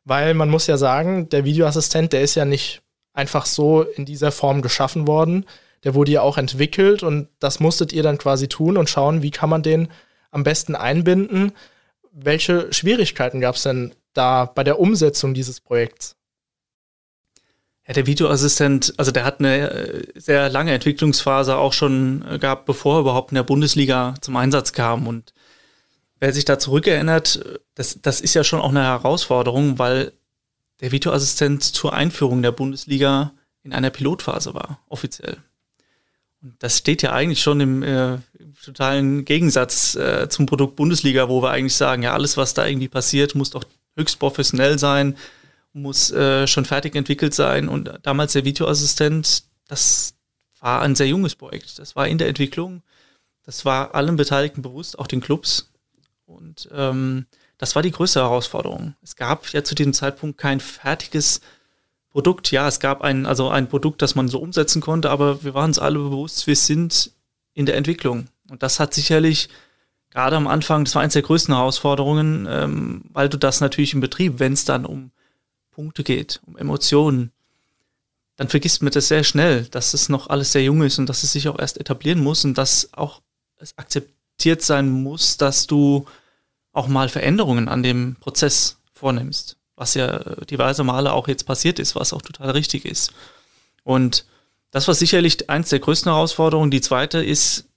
weil 0.05 0.35
man 0.35 0.49
muss 0.49 0.67
ja 0.69 0.77
sagen, 0.77 1.29
der 1.29 1.45
Videoassistent, 1.45 2.13
der 2.13 2.23
ist 2.23 2.37
ja 2.37 2.45
nicht 2.45 2.83
einfach 3.13 3.47
so 3.47 3.83
in 3.83 4.05
dieser 4.05 4.31
Form 4.31 4.63
geschaffen 4.63 5.07
worden. 5.07 5.47
Der 5.85 5.95
wurde 5.95 6.13
ja 6.13 6.23
auch 6.23 6.39
entwickelt 6.39 7.03
und 7.03 7.29
das 7.41 7.61
musstet 7.61 7.93
ihr 7.93 8.03
dann 8.03 8.19
quasi 8.19 8.49
tun 8.49 8.77
und 8.77 8.89
schauen, 8.89 9.23
wie 9.23 9.31
kann 9.31 9.51
man 9.51 9.63
den 9.63 9.89
am 10.31 10.45
besten 10.45 10.75
einbinden 10.75 11.53
welche 12.17 12.73
Schwierigkeiten 12.73 13.41
gab 13.41 13.57
es 13.57 13.63
denn 13.63 13.95
da 14.15 14.47
bei 14.47 14.65
der 14.65 14.81
Umsetzung 14.81 15.35
dieses 15.35 15.61
Projekts? 15.61 16.17
Ja, 17.87 17.95
der 17.95 18.07
Videoassistent, 18.07 18.95
also 18.97 19.13
der 19.13 19.25
hat 19.25 19.39
eine 19.39 19.71
äh, 19.71 20.07
sehr 20.15 20.49
lange 20.49 20.73
Entwicklungsphase 20.73 21.57
auch 21.57 21.73
schon 21.73 22.25
äh, 22.29 22.39
gehabt, 22.39 22.65
bevor 22.65 22.97
er 22.97 23.01
überhaupt 23.01 23.31
in 23.31 23.37
der 23.37 23.45
Bundesliga 23.45 24.15
zum 24.21 24.37
Einsatz 24.37 24.73
kam. 24.73 25.07
Und 25.07 25.35
wer 26.19 26.33
sich 26.33 26.45
da 26.45 26.59
zurückerinnert, 26.59 27.61
das, 27.75 28.01
das 28.01 28.21
ist 28.21 28.35
ja 28.35 28.43
schon 28.43 28.61
auch 28.61 28.71
eine 28.71 28.83
Herausforderung, 28.83 29.79
weil 29.79 30.13
der 30.81 30.93
Videoassistent 30.93 31.63
zur 31.63 31.93
Einführung 31.93 32.43
der 32.43 32.53
Bundesliga 32.53 33.35
in 33.63 33.73
einer 33.73 33.91
Pilotphase 33.91 34.55
war, 34.55 34.81
offiziell. 34.89 35.37
Das 36.59 36.79
steht 36.79 37.03
ja 37.03 37.13
eigentlich 37.13 37.43
schon 37.43 37.61
im, 37.61 37.83
äh, 37.83 38.15
im 38.39 38.55
totalen 38.63 39.25
Gegensatz 39.25 39.95
äh, 39.97 40.29
zum 40.29 40.47
Produkt 40.47 40.77
Bundesliga, 40.77 41.29
wo 41.29 41.43
wir 41.43 41.51
eigentlich 41.51 41.75
sagen, 41.75 42.03
ja, 42.03 42.13
alles, 42.13 42.37
was 42.37 42.55
da 42.55 42.67
irgendwie 42.67 42.89
passiert, 42.89 43.35
muss 43.35 43.51
doch 43.51 43.65
höchst 43.97 44.19
professionell 44.19 44.79
sein, 44.79 45.17
muss 45.73 46.11
äh, 46.11 46.47
schon 46.47 46.65
fertig 46.65 46.95
entwickelt 46.95 47.35
sein. 47.35 47.69
Und 47.69 47.99
damals 48.03 48.33
der 48.33 48.45
Videoassistent, 48.45 49.45
das 49.69 50.15
war 50.61 50.83
ein 50.83 50.95
sehr 50.95 51.09
junges 51.09 51.35
Projekt. 51.35 51.79
Das 51.79 51.97
war 51.97 52.07
in 52.09 52.19
der 52.19 52.29
Entwicklung. 52.29 52.83
Das 53.45 53.65
war 53.65 53.95
allen 53.95 54.17
Beteiligten 54.17 54.63
bewusst, 54.63 54.99
auch 54.99 55.07
den 55.07 55.21
Clubs. 55.21 55.71
Und 56.27 56.69
ähm, 56.73 57.27
das 57.59 57.75
war 57.75 57.83
die 57.83 57.93
größte 57.93 58.21
Herausforderung. 58.21 58.95
Es 59.03 59.17
gab 59.17 59.49
ja 59.49 59.65
zu 59.65 59.75
diesem 59.75 59.93
Zeitpunkt 59.93 60.39
kein 60.39 60.61
fertiges 60.61 61.41
Produkt, 62.17 62.51
ja, 62.51 62.67
es 62.67 62.81
gab 62.81 63.03
ein, 63.03 63.27
also 63.27 63.51
ein 63.51 63.69
Produkt, 63.69 64.01
das 64.01 64.15
man 64.15 64.29
so 64.29 64.39
umsetzen 64.39 64.81
konnte, 64.81 65.11
aber 65.11 65.45
wir 65.45 65.53
waren 65.53 65.69
uns 65.69 65.79
alle 65.79 65.99
bewusst, 65.99 66.47
wir 66.47 66.57
sind 66.57 67.11
in 67.53 67.67
der 67.67 67.77
Entwicklung. 67.77 68.29
Und 68.49 68.63
das 68.63 68.81
hat 68.81 68.95
sicherlich 68.95 69.51
gerade 70.09 70.35
am 70.35 70.47
Anfang, 70.47 70.87
das 70.87 70.95
war 70.95 71.03
eines 71.03 71.13
der 71.13 71.21
größten 71.21 71.55
Herausforderungen, 71.55 72.49
ähm, 72.49 73.03
weil 73.13 73.29
du 73.29 73.37
das 73.37 73.61
natürlich 73.61 73.93
im 73.93 74.01
Betrieb, 74.01 74.39
wenn 74.39 74.55
es 74.55 74.65
dann 74.65 74.87
um 74.87 75.11
Punkte 75.71 76.05
geht, 76.05 76.41
um 76.47 76.57
Emotionen, 76.57 77.33
dann 78.37 78.49
vergisst 78.49 78.81
man 78.81 78.93
das 78.93 79.09
sehr 79.09 79.23
schnell, 79.23 79.67
dass 79.67 79.93
es 79.93 80.09
noch 80.09 80.31
alles 80.31 80.53
sehr 80.53 80.63
jung 80.65 80.83
ist 80.85 80.99
und 80.99 81.11
dass 81.11 81.23
es 81.23 81.33
sich 81.33 81.49
auch 81.49 81.59
erst 81.59 81.77
etablieren 81.77 82.23
muss 82.23 82.47
und 82.47 82.57
dass 82.57 82.95
auch 82.95 83.21
es 83.59 83.77
akzeptiert 83.77 84.63
sein 84.63 84.89
muss, 84.89 85.37
dass 85.37 85.67
du 85.67 86.07
auch 86.73 86.89
mal 86.89 87.11
Veränderungen 87.11 87.69
an 87.69 87.83
dem 87.83 88.17
Prozess 88.21 88.79
vornimmst 88.95 89.56
was 89.77 89.95
ja 89.95 90.19
diverse 90.47 90.85
Male 90.85 91.13
auch 91.13 91.29
jetzt 91.29 91.45
passiert 91.45 91.79
ist, 91.79 91.95
was 91.95 92.13
auch 92.13 92.23
total 92.23 92.51
richtig 92.51 92.85
ist. 92.85 93.13
Und 93.85 94.25
das 94.71 94.89
war 94.89 94.95
sicherlich 94.95 95.49
eins 95.49 95.69
der 95.69 95.79
größten 95.79 96.11
Herausforderungen. 96.11 96.71
Die 96.71 96.81
zweite 96.81 97.23
ist 97.25 97.69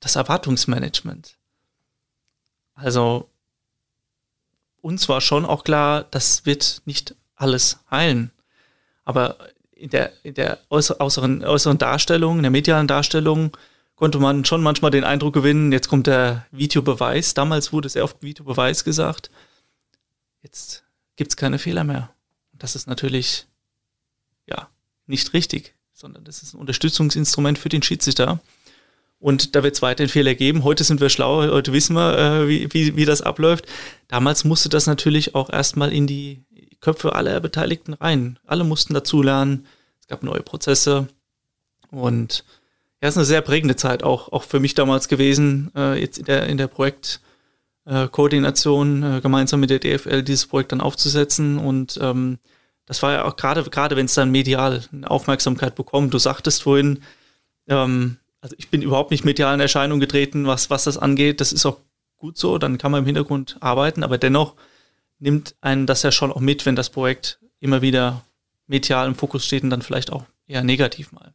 das 0.00 0.16
Erwartungsmanagement. 0.16 1.36
Also 2.74 3.28
uns 4.80 5.08
war 5.08 5.20
schon 5.20 5.44
auch 5.44 5.64
klar, 5.64 6.04
das 6.10 6.46
wird 6.46 6.82
nicht 6.84 7.14
alles 7.34 7.78
heilen. 7.90 8.30
Aber 9.04 9.38
in 9.72 9.90
der, 9.90 10.12
in 10.24 10.34
der 10.34 10.58
äußeren, 10.70 11.44
äußeren 11.44 11.78
Darstellung, 11.78 12.36
in 12.36 12.42
der 12.42 12.50
medialen 12.50 12.88
Darstellung, 12.88 13.56
konnte 13.96 14.18
man 14.18 14.44
schon 14.44 14.62
manchmal 14.62 14.90
den 14.92 15.04
Eindruck 15.04 15.34
gewinnen, 15.34 15.72
jetzt 15.72 15.88
kommt 15.88 16.06
der 16.06 16.46
Videobeweis. 16.52 17.34
Damals 17.34 17.72
wurde 17.72 17.88
sehr 17.88 18.04
oft 18.04 18.22
Videobeweis 18.22 18.84
gesagt. 18.84 19.30
Jetzt 20.42 20.84
gibt 21.18 21.32
es 21.32 21.36
keine 21.36 21.58
Fehler 21.58 21.84
mehr. 21.84 22.14
Das 22.52 22.74
ist 22.76 22.86
natürlich, 22.86 23.46
ja, 24.46 24.68
nicht 25.06 25.34
richtig, 25.34 25.74
sondern 25.92 26.24
das 26.24 26.42
ist 26.42 26.54
ein 26.54 26.60
Unterstützungsinstrument 26.60 27.58
für 27.58 27.68
den 27.68 27.82
Schiedsrichter. 27.82 28.40
Und 29.18 29.56
da 29.56 29.64
wird 29.64 29.74
es 29.74 29.82
weiterhin 29.82 30.08
Fehler 30.08 30.36
geben. 30.36 30.62
Heute 30.62 30.84
sind 30.84 31.00
wir 31.00 31.10
schlau, 31.10 31.42
heute 31.42 31.72
wissen 31.72 31.94
wir, 31.96 32.16
äh, 32.16 32.48
wie, 32.48 32.72
wie, 32.72 32.96
wie 32.96 33.04
das 33.04 33.20
abläuft. 33.20 33.66
Damals 34.06 34.44
musste 34.44 34.68
das 34.68 34.86
natürlich 34.86 35.34
auch 35.34 35.50
erstmal 35.50 35.92
in 35.92 36.06
die 36.06 36.44
Köpfe 36.80 37.16
aller 37.16 37.40
Beteiligten 37.40 37.94
rein. 37.94 38.38
Alle 38.46 38.62
mussten 38.62 38.94
dazulernen. 38.94 39.66
Es 40.00 40.06
gab 40.06 40.22
neue 40.22 40.42
Prozesse. 40.42 41.08
Und 41.90 42.44
ja, 43.02 43.08
es 43.08 43.14
ist 43.14 43.18
eine 43.18 43.26
sehr 43.26 43.40
prägende 43.40 43.74
Zeit 43.74 44.04
auch, 44.04 44.30
auch 44.30 44.44
für 44.44 44.60
mich 44.60 44.74
damals 44.74 45.08
gewesen, 45.08 45.72
äh, 45.74 46.00
jetzt 46.00 46.18
in 46.18 46.26
der, 46.26 46.46
in 46.46 46.58
der 46.58 46.68
Projektkoordination 46.68 47.27
äh, 47.88 48.04
äh, 48.04 49.20
gemeinsam 49.20 49.60
mit 49.60 49.70
der 49.70 49.78
DFL 49.78 50.22
dieses 50.22 50.46
Projekt 50.46 50.72
dann 50.72 50.80
aufzusetzen. 50.80 51.58
Und 51.58 51.98
ähm, 52.02 52.38
das 52.86 53.02
war 53.02 53.12
ja 53.12 53.24
auch 53.24 53.36
gerade, 53.36 53.62
gerade 53.64 53.96
wenn 53.96 54.06
es 54.06 54.14
dann 54.14 54.30
medial 54.30 54.82
eine 54.92 55.10
Aufmerksamkeit 55.10 55.74
bekommt. 55.74 56.12
Du 56.12 56.18
sagtest 56.18 56.62
vorhin, 56.62 57.02
ähm, 57.66 58.18
also 58.40 58.54
ich 58.58 58.70
bin 58.70 58.82
überhaupt 58.82 59.10
nicht 59.10 59.24
medial 59.24 59.54
in 59.54 59.60
Erscheinung 59.60 60.00
getreten, 60.00 60.46
was, 60.46 60.70
was 60.70 60.84
das 60.84 60.98
angeht. 60.98 61.40
Das 61.40 61.52
ist 61.52 61.66
auch 61.66 61.78
gut 62.18 62.36
so, 62.36 62.58
dann 62.58 62.78
kann 62.78 62.92
man 62.92 63.00
im 63.00 63.06
Hintergrund 63.06 63.56
arbeiten, 63.60 64.02
aber 64.02 64.18
dennoch 64.18 64.54
nimmt 65.18 65.54
einen 65.60 65.86
das 65.86 66.02
ja 66.02 66.12
schon 66.12 66.32
auch 66.32 66.40
mit, 66.40 66.66
wenn 66.66 66.76
das 66.76 66.90
Projekt 66.90 67.38
immer 67.60 67.82
wieder 67.82 68.22
medial 68.66 69.06
im 69.06 69.14
Fokus 69.14 69.44
steht 69.44 69.62
und 69.62 69.70
dann 69.70 69.82
vielleicht 69.82 70.12
auch 70.12 70.24
eher 70.46 70.62
negativ 70.62 71.12
mal. 71.12 71.32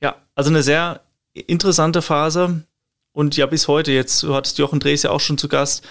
Ja, 0.00 0.16
also 0.34 0.50
eine 0.50 0.62
sehr 0.62 1.00
interessante 1.34 2.02
Phase 2.02 2.64
und 3.12 3.36
ja 3.36 3.46
bis 3.46 3.68
heute, 3.68 3.92
jetzt 3.92 4.22
du 4.22 4.34
hattest 4.34 4.58
Jochen 4.58 4.80
Drees 4.80 5.02
ja 5.02 5.10
auch 5.10 5.20
schon 5.20 5.38
zu 5.38 5.48
Gast, 5.48 5.86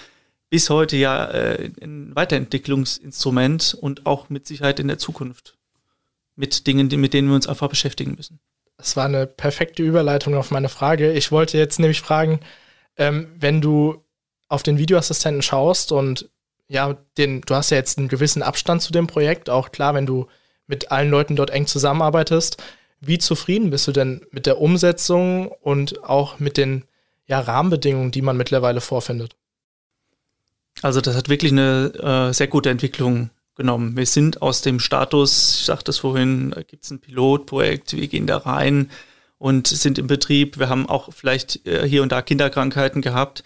bis 0.48 0.70
heute 0.70 0.96
ja 0.96 1.26
äh, 1.26 1.70
ein 1.80 2.14
Weiterentwicklungsinstrument 2.14 3.76
und 3.80 4.06
auch 4.06 4.28
mit 4.28 4.46
Sicherheit 4.46 4.80
in 4.80 4.88
der 4.88 4.98
Zukunft 4.98 5.56
mit 6.40 6.66
Dingen, 6.66 6.88
mit 6.88 7.14
denen 7.14 7.28
wir 7.28 7.34
uns 7.34 7.46
einfach 7.46 7.68
beschäftigen 7.68 8.14
müssen. 8.16 8.40
Das 8.76 8.96
war 8.96 9.04
eine 9.04 9.26
perfekte 9.26 9.82
Überleitung 9.82 10.34
auf 10.34 10.50
meine 10.50 10.70
Frage. 10.70 11.12
Ich 11.12 11.30
wollte 11.30 11.58
jetzt 11.58 11.78
nämlich 11.78 12.00
fragen, 12.00 12.40
ähm, 12.96 13.28
wenn 13.38 13.60
du 13.60 14.02
auf 14.48 14.62
den 14.62 14.78
Videoassistenten 14.78 15.42
schaust 15.42 15.92
und 15.92 16.30
ja, 16.66 16.96
den, 17.18 17.42
du 17.42 17.54
hast 17.54 17.70
ja 17.70 17.76
jetzt 17.76 17.98
einen 17.98 18.08
gewissen 18.08 18.42
Abstand 18.42 18.80
zu 18.80 18.92
dem 18.92 19.06
Projekt, 19.06 19.50
auch 19.50 19.70
klar, 19.70 19.94
wenn 19.94 20.06
du 20.06 20.26
mit 20.66 20.90
allen 20.90 21.10
Leuten 21.10 21.36
dort 21.36 21.50
eng 21.50 21.66
zusammenarbeitest. 21.66 22.62
Wie 23.00 23.18
zufrieden 23.18 23.70
bist 23.70 23.86
du 23.86 23.92
denn 23.92 24.24
mit 24.30 24.46
der 24.46 24.60
Umsetzung 24.60 25.48
und 25.48 26.04
auch 26.04 26.38
mit 26.38 26.56
den 26.56 26.84
ja, 27.30 27.40
Rahmenbedingungen, 27.40 28.10
die 28.10 28.22
man 28.22 28.36
mittlerweile 28.36 28.80
vorfindet? 28.80 29.36
Also 30.82 31.00
das 31.00 31.16
hat 31.16 31.28
wirklich 31.28 31.52
eine 31.52 31.92
äh, 32.30 32.34
sehr 32.34 32.48
gute 32.48 32.70
Entwicklung 32.70 33.30
genommen. 33.54 33.96
Wir 33.96 34.06
sind 34.06 34.42
aus 34.42 34.62
dem 34.62 34.80
Status, 34.80 35.60
ich 35.60 35.66
sagte 35.66 35.90
es 35.90 35.98
vorhin, 35.98 36.54
gibt 36.66 36.84
es 36.84 36.90
ein 36.90 37.00
Pilotprojekt, 37.00 37.94
wir 37.94 38.08
gehen 38.08 38.26
da 38.26 38.38
rein 38.38 38.90
und 39.38 39.68
sind 39.68 39.98
im 39.98 40.08
Betrieb. 40.08 40.58
Wir 40.58 40.68
haben 40.68 40.88
auch 40.88 41.12
vielleicht 41.12 41.66
äh, 41.66 41.88
hier 41.88 42.02
und 42.02 42.10
da 42.10 42.20
Kinderkrankheiten 42.20 43.00
gehabt. 43.00 43.44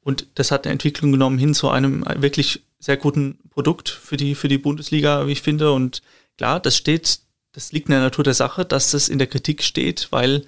Und 0.00 0.28
das 0.34 0.50
hat 0.50 0.66
eine 0.66 0.72
Entwicklung 0.72 1.10
genommen 1.10 1.38
hin 1.38 1.54
zu 1.54 1.70
einem 1.70 2.04
wirklich 2.16 2.62
sehr 2.78 2.98
guten 2.98 3.38
Produkt 3.50 3.88
für 3.88 4.16
die, 4.16 4.34
für 4.34 4.48
die 4.48 4.58
Bundesliga, 4.58 5.26
wie 5.26 5.32
ich 5.32 5.42
finde. 5.42 5.72
Und 5.72 6.02
klar, 6.36 6.60
das 6.60 6.76
steht, 6.76 7.20
das 7.52 7.72
liegt 7.72 7.88
in 7.88 7.92
der 7.92 8.02
Natur 8.02 8.22
der 8.22 8.34
Sache, 8.34 8.64
dass 8.64 8.90
das 8.90 9.08
in 9.08 9.18
der 9.18 9.26
Kritik 9.26 9.62
steht, 9.62 10.08
weil 10.10 10.44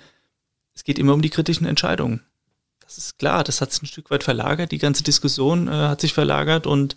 es 0.74 0.84
geht 0.84 0.98
immer 0.98 1.14
um 1.14 1.22
die 1.22 1.30
kritischen 1.30 1.66
Entscheidungen. 1.66 2.25
Ist 2.96 3.18
klar, 3.18 3.44
das 3.44 3.60
hat 3.60 3.72
sich 3.72 3.82
ein 3.82 3.86
Stück 3.86 4.10
weit 4.10 4.24
verlagert, 4.24 4.72
die 4.72 4.78
ganze 4.78 5.02
Diskussion 5.02 5.68
äh, 5.68 5.70
hat 5.70 6.00
sich 6.00 6.14
verlagert 6.14 6.66
und 6.66 6.96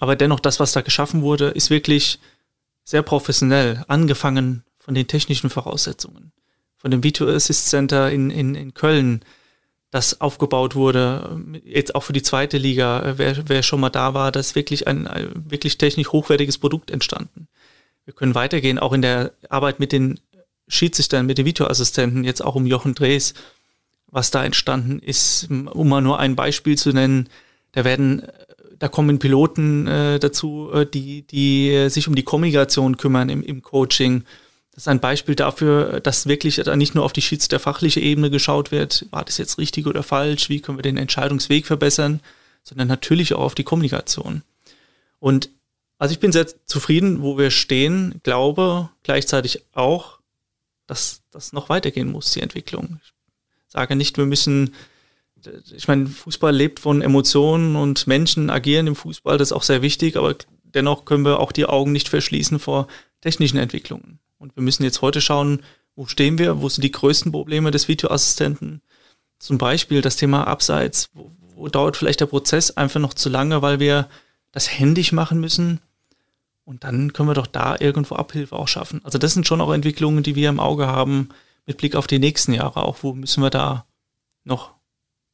aber 0.00 0.16
dennoch, 0.16 0.40
das, 0.40 0.58
was 0.58 0.72
da 0.72 0.80
geschaffen 0.80 1.22
wurde, 1.22 1.48
ist 1.48 1.70
wirklich 1.70 2.18
sehr 2.84 3.02
professionell, 3.02 3.84
angefangen 3.88 4.64
von 4.78 4.94
den 4.94 5.06
technischen 5.06 5.50
Voraussetzungen. 5.50 6.32
Von 6.76 6.90
dem 6.90 7.04
Video 7.04 7.28
Assist 7.28 7.68
Center 7.68 8.10
in, 8.10 8.30
in, 8.30 8.54
in 8.54 8.74
Köln, 8.74 9.24
das 9.90 10.20
aufgebaut 10.20 10.74
wurde, 10.74 11.40
jetzt 11.64 11.94
auch 11.94 12.02
für 12.02 12.14
die 12.14 12.22
zweite 12.22 12.58
Liga, 12.58 13.14
wer, 13.16 13.48
wer 13.48 13.62
schon 13.62 13.80
mal 13.80 13.90
da 13.90 14.14
war, 14.14 14.32
das 14.32 14.48
ist 14.48 14.54
wirklich 14.54 14.88
ein, 14.88 15.06
ein 15.06 15.30
wirklich 15.48 15.78
technisch 15.78 16.08
hochwertiges 16.08 16.58
Produkt 16.58 16.90
entstanden. 16.90 17.46
Wir 18.04 18.14
können 18.14 18.34
weitergehen, 18.34 18.78
auch 18.78 18.94
in 18.94 19.02
der 19.02 19.32
Arbeit 19.50 19.78
mit 19.78 19.92
den 19.92 20.18
Schiedsrichtern, 20.66 21.26
mit 21.26 21.38
den 21.38 21.46
Videoassistenten, 21.46 22.24
jetzt 22.24 22.42
auch 22.42 22.54
um 22.54 22.66
Jochen 22.66 22.94
Drees, 22.94 23.34
was 24.12 24.30
da 24.30 24.44
entstanden 24.44 25.00
ist, 25.00 25.48
um 25.50 25.88
mal 25.88 26.00
nur 26.00 26.20
ein 26.20 26.36
Beispiel 26.36 26.78
zu 26.78 26.92
nennen, 26.92 27.28
da 27.72 27.84
werden 27.84 28.22
da 28.82 28.88
kommen 28.88 29.20
Piloten 29.20 29.86
äh, 29.86 30.18
dazu, 30.18 30.68
äh, 30.74 30.84
die, 30.84 31.22
die 31.22 31.70
äh, 31.70 31.88
sich 31.88 32.08
um 32.08 32.16
die 32.16 32.24
Kommunikation 32.24 32.96
kümmern 32.96 33.28
im, 33.28 33.40
im 33.44 33.62
Coaching. 33.62 34.24
Das 34.72 34.84
ist 34.84 34.88
ein 34.88 34.98
Beispiel 34.98 35.36
dafür, 35.36 36.00
dass 36.00 36.26
wirklich 36.26 36.64
nicht 36.74 36.96
nur 36.96 37.04
auf 37.04 37.12
die 37.12 37.22
Schieds 37.22 37.46
der 37.46 37.60
fachliche 37.60 38.00
Ebene 38.00 38.28
geschaut 38.28 38.72
wird, 38.72 39.06
war 39.12 39.24
das 39.24 39.38
jetzt 39.38 39.58
richtig 39.58 39.86
oder 39.86 40.02
falsch, 40.02 40.48
wie 40.48 40.60
können 40.60 40.78
wir 40.78 40.82
den 40.82 40.96
Entscheidungsweg 40.96 41.66
verbessern, 41.66 42.20
sondern 42.64 42.88
natürlich 42.88 43.34
auch 43.34 43.42
auf 43.42 43.54
die 43.54 43.62
Kommunikation. 43.62 44.42
Und 45.20 45.50
also 45.98 46.12
ich 46.12 46.18
bin 46.18 46.32
sehr 46.32 46.48
zufrieden, 46.66 47.22
wo 47.22 47.38
wir 47.38 47.52
stehen, 47.52 48.20
glaube 48.24 48.88
gleichzeitig 49.04 49.62
auch, 49.74 50.18
dass 50.88 51.22
das 51.30 51.52
noch 51.52 51.68
weitergehen 51.68 52.10
muss, 52.10 52.32
die 52.32 52.40
Entwicklung. 52.40 52.98
Sage 53.72 53.96
nicht, 53.96 54.18
wir 54.18 54.26
müssen 54.26 54.74
ich 55.74 55.88
meine, 55.88 56.06
Fußball 56.06 56.54
lebt 56.54 56.80
von 56.80 57.02
Emotionen 57.02 57.76
und 57.76 58.06
Menschen 58.06 58.50
agieren 58.50 58.86
im 58.86 58.96
Fußball, 58.96 59.38
das 59.38 59.48
ist 59.48 59.52
auch 59.52 59.62
sehr 59.62 59.82
wichtig, 59.82 60.16
aber 60.16 60.36
dennoch 60.62 61.04
können 61.04 61.24
wir 61.24 61.40
auch 61.40 61.52
die 61.52 61.66
Augen 61.66 61.92
nicht 61.92 62.08
verschließen 62.08 62.58
vor 62.58 62.86
technischen 63.20 63.58
Entwicklungen. 63.58 64.18
Und 64.38 64.56
wir 64.56 64.62
müssen 64.62 64.84
jetzt 64.84 65.02
heute 65.02 65.20
schauen, 65.20 65.62
wo 65.94 66.06
stehen 66.06 66.38
wir, 66.38 66.60
wo 66.60 66.68
sind 66.68 66.82
die 66.82 66.92
größten 66.92 67.32
Probleme 67.32 67.70
des 67.70 67.88
Videoassistenten. 67.88 68.82
Zum 69.38 69.58
Beispiel 69.58 70.00
das 70.00 70.16
Thema 70.16 70.46
Abseits, 70.46 71.10
wo, 71.14 71.30
wo 71.54 71.68
dauert 71.68 71.96
vielleicht 71.96 72.20
der 72.20 72.26
Prozess 72.26 72.70
einfach 72.70 73.00
noch 73.00 73.14
zu 73.14 73.28
lange, 73.28 73.62
weil 73.62 73.78
wir 73.80 74.08
das 74.52 74.78
händisch 74.78 75.12
machen 75.12 75.40
müssen. 75.40 75.80
Und 76.64 76.84
dann 76.84 77.12
können 77.12 77.28
wir 77.28 77.34
doch 77.34 77.46
da 77.46 77.76
irgendwo 77.78 78.14
Abhilfe 78.14 78.56
auch 78.56 78.68
schaffen. 78.68 79.00
Also 79.04 79.18
das 79.18 79.34
sind 79.34 79.46
schon 79.46 79.60
auch 79.60 79.72
Entwicklungen, 79.72 80.22
die 80.22 80.36
wir 80.36 80.48
im 80.48 80.60
Auge 80.60 80.86
haben 80.86 81.28
mit 81.66 81.78
Blick 81.78 81.96
auf 81.96 82.06
die 82.06 82.18
nächsten 82.18 82.52
Jahre. 82.52 82.82
Auch 82.82 82.98
wo 83.02 83.12
müssen 83.12 83.42
wir 83.42 83.50
da 83.50 83.86
noch 84.44 84.74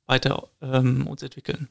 weiter 0.06 0.48
ähm, 0.62 1.06
uns 1.06 1.22
entwickeln. 1.22 1.68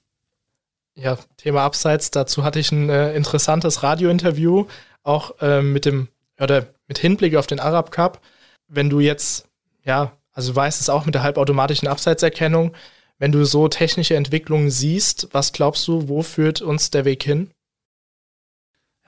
Ja, 0.95 1.17
Thema 1.37 1.61
Abseits, 1.61 2.09
dazu 2.09 2.43
hatte 2.43 2.59
ich 2.59 2.71
ein 2.71 2.89
äh, 2.89 3.13
interessantes 3.15 3.83
Radiointerview, 3.83 4.65
auch 5.03 5.39
äh, 5.41 5.61
mit 5.61 5.85
dem, 5.85 6.07
oder 6.39 6.67
mit 6.87 6.97
Hinblick 6.97 7.35
auf 7.35 7.45
den 7.47 7.59
Arab 7.59 7.91
Cup. 7.91 8.21
Wenn 8.67 8.89
du 8.89 8.99
jetzt, 8.99 9.47
ja, 9.83 10.11
also 10.31 10.51
du 10.51 10.55
weißt 10.55 10.81
es 10.81 10.89
auch 10.89 11.05
mit 11.05 11.13
der 11.13 11.23
halbautomatischen 11.23 11.87
Abseitserkennung, 11.87 12.75
wenn 13.19 13.31
du 13.31 13.45
so 13.45 13.67
technische 13.67 14.15
Entwicklungen 14.15 14.69
siehst, 14.69 15.29
was 15.31 15.53
glaubst 15.53 15.87
du, 15.87 16.07
wo 16.07 16.23
führt 16.23 16.61
uns 16.61 16.91
der 16.91 17.05
Weg 17.05 17.23
hin? 17.23 17.51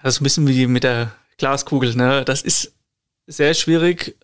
Das 0.02 0.16
ist 0.16 0.22
ein 0.22 0.24
bisschen 0.24 0.48
wie 0.48 0.68
mit 0.68 0.84
der 0.84 1.12
Glaskugel, 1.38 1.96
ne? 1.96 2.24
Das 2.24 2.42
ist 2.42 2.74
sehr 3.28 3.54
schwierig. 3.54 4.16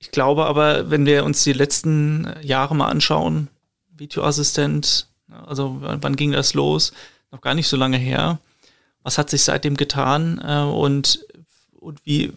Ich 0.00 0.10
glaube 0.10 0.46
aber, 0.46 0.90
wenn 0.90 1.06
wir 1.06 1.24
uns 1.24 1.44
die 1.44 1.52
letzten 1.52 2.26
Jahre 2.42 2.74
mal 2.74 2.88
anschauen, 2.88 3.48
Videoassistent. 3.90 5.06
Also 5.28 5.76
wann 5.80 6.16
ging 6.16 6.32
das 6.32 6.54
los? 6.54 6.92
Noch 7.30 7.42
gar 7.42 7.54
nicht 7.54 7.68
so 7.68 7.76
lange 7.76 7.98
her. 7.98 8.40
Was 9.02 9.18
hat 9.18 9.30
sich 9.30 9.42
seitdem 9.42 9.76
getan 9.76 10.40
äh, 10.44 10.62
und, 10.62 11.24
und 11.78 12.04
wie 12.04 12.32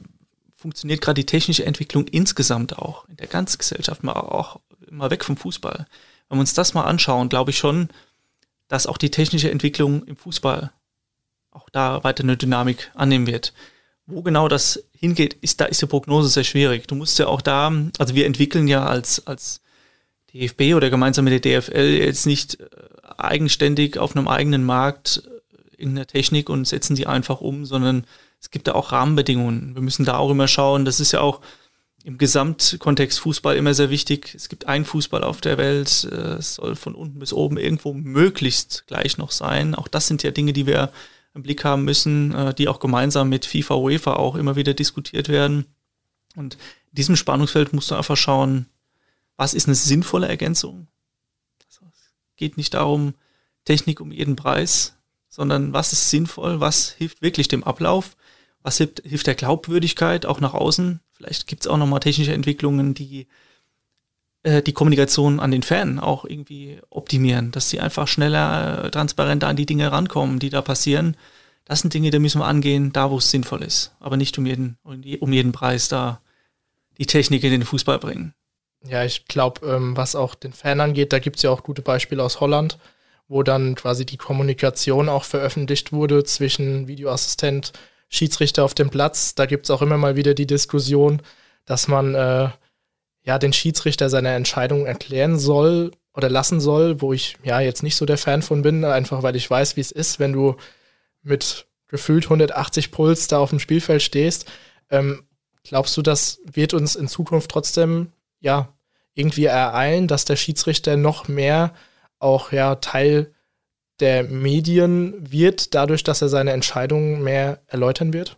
funktioniert 0.56 1.02
gerade 1.02 1.21
die 1.21 1.26
technische 1.26 1.65
Entwicklung 1.65 2.08
insgesamt 2.08 2.78
auch 2.78 3.08
in 3.10 3.17
der 3.17 3.28
ganzen 3.28 3.58
Gesellschaft, 3.58 4.04
mal 4.04 4.13
auch 4.13 4.60
immer 4.88 5.10
weg 5.10 5.26
vom 5.26 5.36
Fußball. 5.36 5.88
Wenn 6.30 6.38
wir 6.38 6.41
uns 6.41 6.54
das 6.54 6.73
mal 6.73 6.84
anschauen, 6.84 7.30
glaube 7.30 7.52
ich 7.52 7.58
schon, 7.58 7.89
dass 8.67 8.88
auch 8.88 8.97
die 8.97 9.12
technische 9.12 9.52
Entwicklung 9.52 10.04
im 10.04 10.15
Fußball 10.15 10.71
auch 11.52 11.69
da 11.69 12.04
weiter 12.04 12.23
eine 12.23 12.38
Dynamik 12.38 12.91
annehmen 12.93 13.28
wird. 13.28 13.54
Wo 14.06 14.22
genau 14.22 14.48
das 14.48 14.84
hingeht, 14.92 15.36
ist, 15.36 15.62
da 15.62 15.66
ist 15.66 15.82
die 15.82 15.86
Prognose 15.86 16.30
sehr 16.30 16.44
schwierig. 16.44 16.88
Du 16.88 16.96
musst 16.96 17.20
ja 17.20 17.28
auch 17.28 17.42
da, 17.42 17.72
also 17.98 18.16
wir 18.16 18.26
entwickeln 18.26 18.68
ja 18.68 18.86
als, 18.86 19.26
als 19.28 19.62
DFB 20.34 20.76
oder 20.76 20.89
gemeinsam 20.89 21.26
mit 21.26 21.46
der 21.46 21.62
DFL 21.62 22.00
jetzt 22.02 22.26
nicht 22.26 22.60
äh, 22.60 22.66
eigenständig 23.18 23.98
auf 23.98 24.16
einem 24.16 24.28
eigenen 24.28 24.63
Markt 24.63 25.24
äh, 25.26 25.82
in 25.82 25.96
der 25.96 26.08
Technik 26.08 26.50
und 26.50 26.68
setzen 26.68 26.96
die 26.96 27.08
einfach 27.08 27.39
um, 27.39 27.66
sondern 27.66 28.06
es 28.42 28.52
gibt 28.52 28.68
da 28.68 28.74
auch 28.74 28.92
Rahmenbedingungen. 28.92 29.76
Wir 29.76 29.82
müssen 29.82 30.06
da 30.06 30.18
auch 30.18 30.30
immer 30.30 30.50
schauen. 30.50 30.84
Das 30.84 31.00
ist 31.00 31.13
ja 31.13 31.22
auch 31.22 31.39
im 32.04 32.18
Gesamtkontext 32.18 33.20
Fußball 33.20 33.56
immer 33.56 33.74
sehr 33.74 33.89
wichtig. 33.89 34.36
Es 34.36 34.50
gibt 34.50 34.68
einen 34.68 34.84
Fußball 34.84 35.24
auf 35.24 35.39
der 35.39 35.58
Welt, 35.58 36.08
äh, 36.12 36.36
es 36.36 36.56
soll 36.56 36.76
von 36.76 36.96
unten 36.96 37.20
bis 37.20 37.32
oben 37.32 37.58
irgendwo 37.58 37.94
möglichst 37.94 38.86
gleich 38.88 39.18
noch 39.18 39.32
sein. 39.32 39.76
Auch 39.76 39.88
das 39.88 40.08
sind 40.08 40.24
ja 40.24 40.32
Dinge, 40.32 40.52
die 40.52 40.68
wir 40.68 40.92
im 41.34 41.43
Blick 41.43 41.63
haben 41.63 41.84
müssen, 41.84 42.34
äh, 42.34 42.54
die 42.54 42.67
auch 42.67 42.80
gemeinsam 42.80 43.30
mit 43.30 43.46
FIFA, 43.46 43.76
UEFA 43.76 44.13
auch 44.13 44.36
immer 44.36 44.56
wieder 44.56 44.74
diskutiert 44.74 45.30
werden. 45.30 45.65
Und 46.36 46.56
in 46.56 46.96
diesem 46.96 47.15
Spannungsfeld 47.15 47.74
musst 47.74 47.91
du 47.91 47.96
einfach 47.96 48.17
schauen, 48.17 48.67
was 49.36 49.54
ist 49.54 49.67
eine 49.67 49.76
sinnvolle 49.76 50.28
Ergänzung? 50.28 50.88
Also, 51.65 51.86
es 51.91 52.12
geht 52.36 52.58
nicht 52.58 52.74
darum, 52.74 53.13
Technik 53.65 54.00
um 54.00 54.12
jeden 54.12 54.36
Preis, 54.36 54.96
sondern 55.30 55.74
was 55.74 55.93
ist 55.93 56.10
sinnvoll, 56.10 56.60
was 56.60 56.91
hilft 56.91 57.22
wirklich 57.22 57.48
dem 57.48 57.63
Ablauf, 57.63 58.15
was 58.62 58.78
hilft, 58.78 59.02
hilft 59.06 59.28
der 59.28 59.36
Glaubwürdigkeit 59.36 60.26
auch 60.26 60.39
nach 60.39 60.54
außen 60.54 61.00
Vielleicht 61.24 61.48
gibt 61.48 61.63
es 61.63 61.67
auch 61.67 61.78
nochmal 61.78 62.02
technische 62.02 62.34
Entwicklungen, 62.34 62.93
die 62.93 63.28
die 64.46 64.74
Kommunikation 64.74 65.40
an 65.40 65.52
den 65.52 65.64
Fan 65.64 66.00
auch 66.00 66.26
irgendwie 66.26 66.80
optimieren, 66.90 67.52
dass 67.52 67.70
sie 67.70 67.80
einfach 67.80 68.08
schneller, 68.08 68.86
äh, 68.86 68.92
transparenter 68.92 69.48
an 69.48 69.56
die 69.56 69.66
Dinge 69.66 69.92
rankommen, 69.92 70.40
die 70.40 70.50
da 70.50 70.62
passieren. 70.62 71.16
Das 71.66 71.80
sind 71.80 71.94
Dinge, 71.94 72.12
die 72.12 72.20
müssen 72.20 72.40
wir 72.40 72.48
angehen, 72.48 72.92
da 72.92 73.10
wo 73.10 73.18
es 73.18 73.32
sinnvoll 73.32 73.64
ist, 73.64 73.96
aber 74.02 74.18
nicht 74.18 74.38
um 74.38 74.46
jeden, 74.46 74.78
um 74.84 75.32
jeden 75.32 75.54
Preis 75.54 75.88
da 75.88 76.20
die 76.98 77.06
Technik 77.06 77.44
in 77.44 77.52
den 77.52 77.64
Fußball 77.64 78.00
bringen. 78.00 78.34
Ja, 78.86 79.06
ich 79.06 79.26
glaube, 79.28 79.66
ähm, 79.66 79.96
was 79.96 80.16
auch 80.16 80.36
den 80.36 80.52
Fan 80.52 80.82
angeht, 80.82 81.14
da 81.14 81.20
gibt 81.20 81.38
es 81.38 81.44
ja 81.44 81.50
auch 81.50 81.64
gute 81.64 81.82
Beispiele 81.82 82.22
aus 82.22 82.42
Holland, 82.42 82.78
wo 83.30 83.44
dann 83.44 83.76
quasi 83.76 84.06
die 84.06 84.18
Kommunikation 84.18 85.08
auch 85.08 85.24
veröffentlicht 85.24 85.94
wurde 85.94 86.26
zwischen 86.26 86.88
Videoassistent, 86.88 87.72
Schiedsrichter 88.10 88.66
auf 88.66 88.74
dem 88.74 88.90
Platz. 88.90 89.36
Da 89.36 89.46
gibt 89.46 89.66
es 89.66 89.72
auch 89.72 89.82
immer 89.82 89.98
mal 89.98 90.18
wieder 90.18 90.34
die 90.34 90.46
Diskussion, 90.46 91.22
dass 91.66 91.88
man 91.88 92.14
äh, 92.14 92.50
ja 93.24 93.40
den 93.40 93.54
Schiedsrichter 93.54 94.10
seine 94.10 94.34
Entscheidung 94.34 94.86
erklären 94.86 95.38
soll 95.38 95.92
oder 96.14 96.30
lassen 96.30 96.60
soll, 96.60 97.02
wo 97.02 97.14
ich 97.14 97.38
ja 97.44 97.60
jetzt 97.60 97.84
nicht 97.84 97.96
so 97.96 98.06
der 98.06 98.18
Fan 98.18 98.42
von 98.42 98.62
bin, 98.62 98.86
einfach 98.86 99.24
weil 99.24 99.36
ich 99.36 99.50
weiß, 99.50 99.76
wie 99.76 99.82
es 99.82 99.92
ist, 99.92 100.20
wenn 100.20 100.34
du 100.34 100.56
mit 101.22 101.66
gefühlt 101.88 102.26
180 102.26 102.92
Puls 102.92 103.28
da 103.28 103.40
auf 103.40 103.50
dem 103.50 103.60
Spielfeld 103.60 104.02
stehst. 104.02 104.52
Ähm, 104.90 105.24
glaubst 105.64 105.96
du, 105.96 106.02
das 106.02 106.40
wird 106.46 106.74
uns 106.74 106.96
in 106.96 107.08
Zukunft 107.08 107.50
trotzdem 107.50 108.12
ja 108.40 108.74
irgendwie 109.16 109.46
ereilen, 109.46 110.08
dass 110.08 110.26
der 110.26 110.36
Schiedsrichter 110.36 110.98
noch 110.98 111.28
mehr 111.28 111.74
auch 112.20 112.52
ja 112.52 112.76
Teil 112.76 113.34
der 114.00 114.24
Medien 114.24 115.32
wird, 115.32 115.76
dadurch, 115.76 116.04
dass 116.04 116.22
er 116.22 116.30
seine 116.30 116.52
Entscheidungen 116.52 117.24
mehr 117.24 117.62
erläutern 117.68 118.12
wird? 118.12 118.38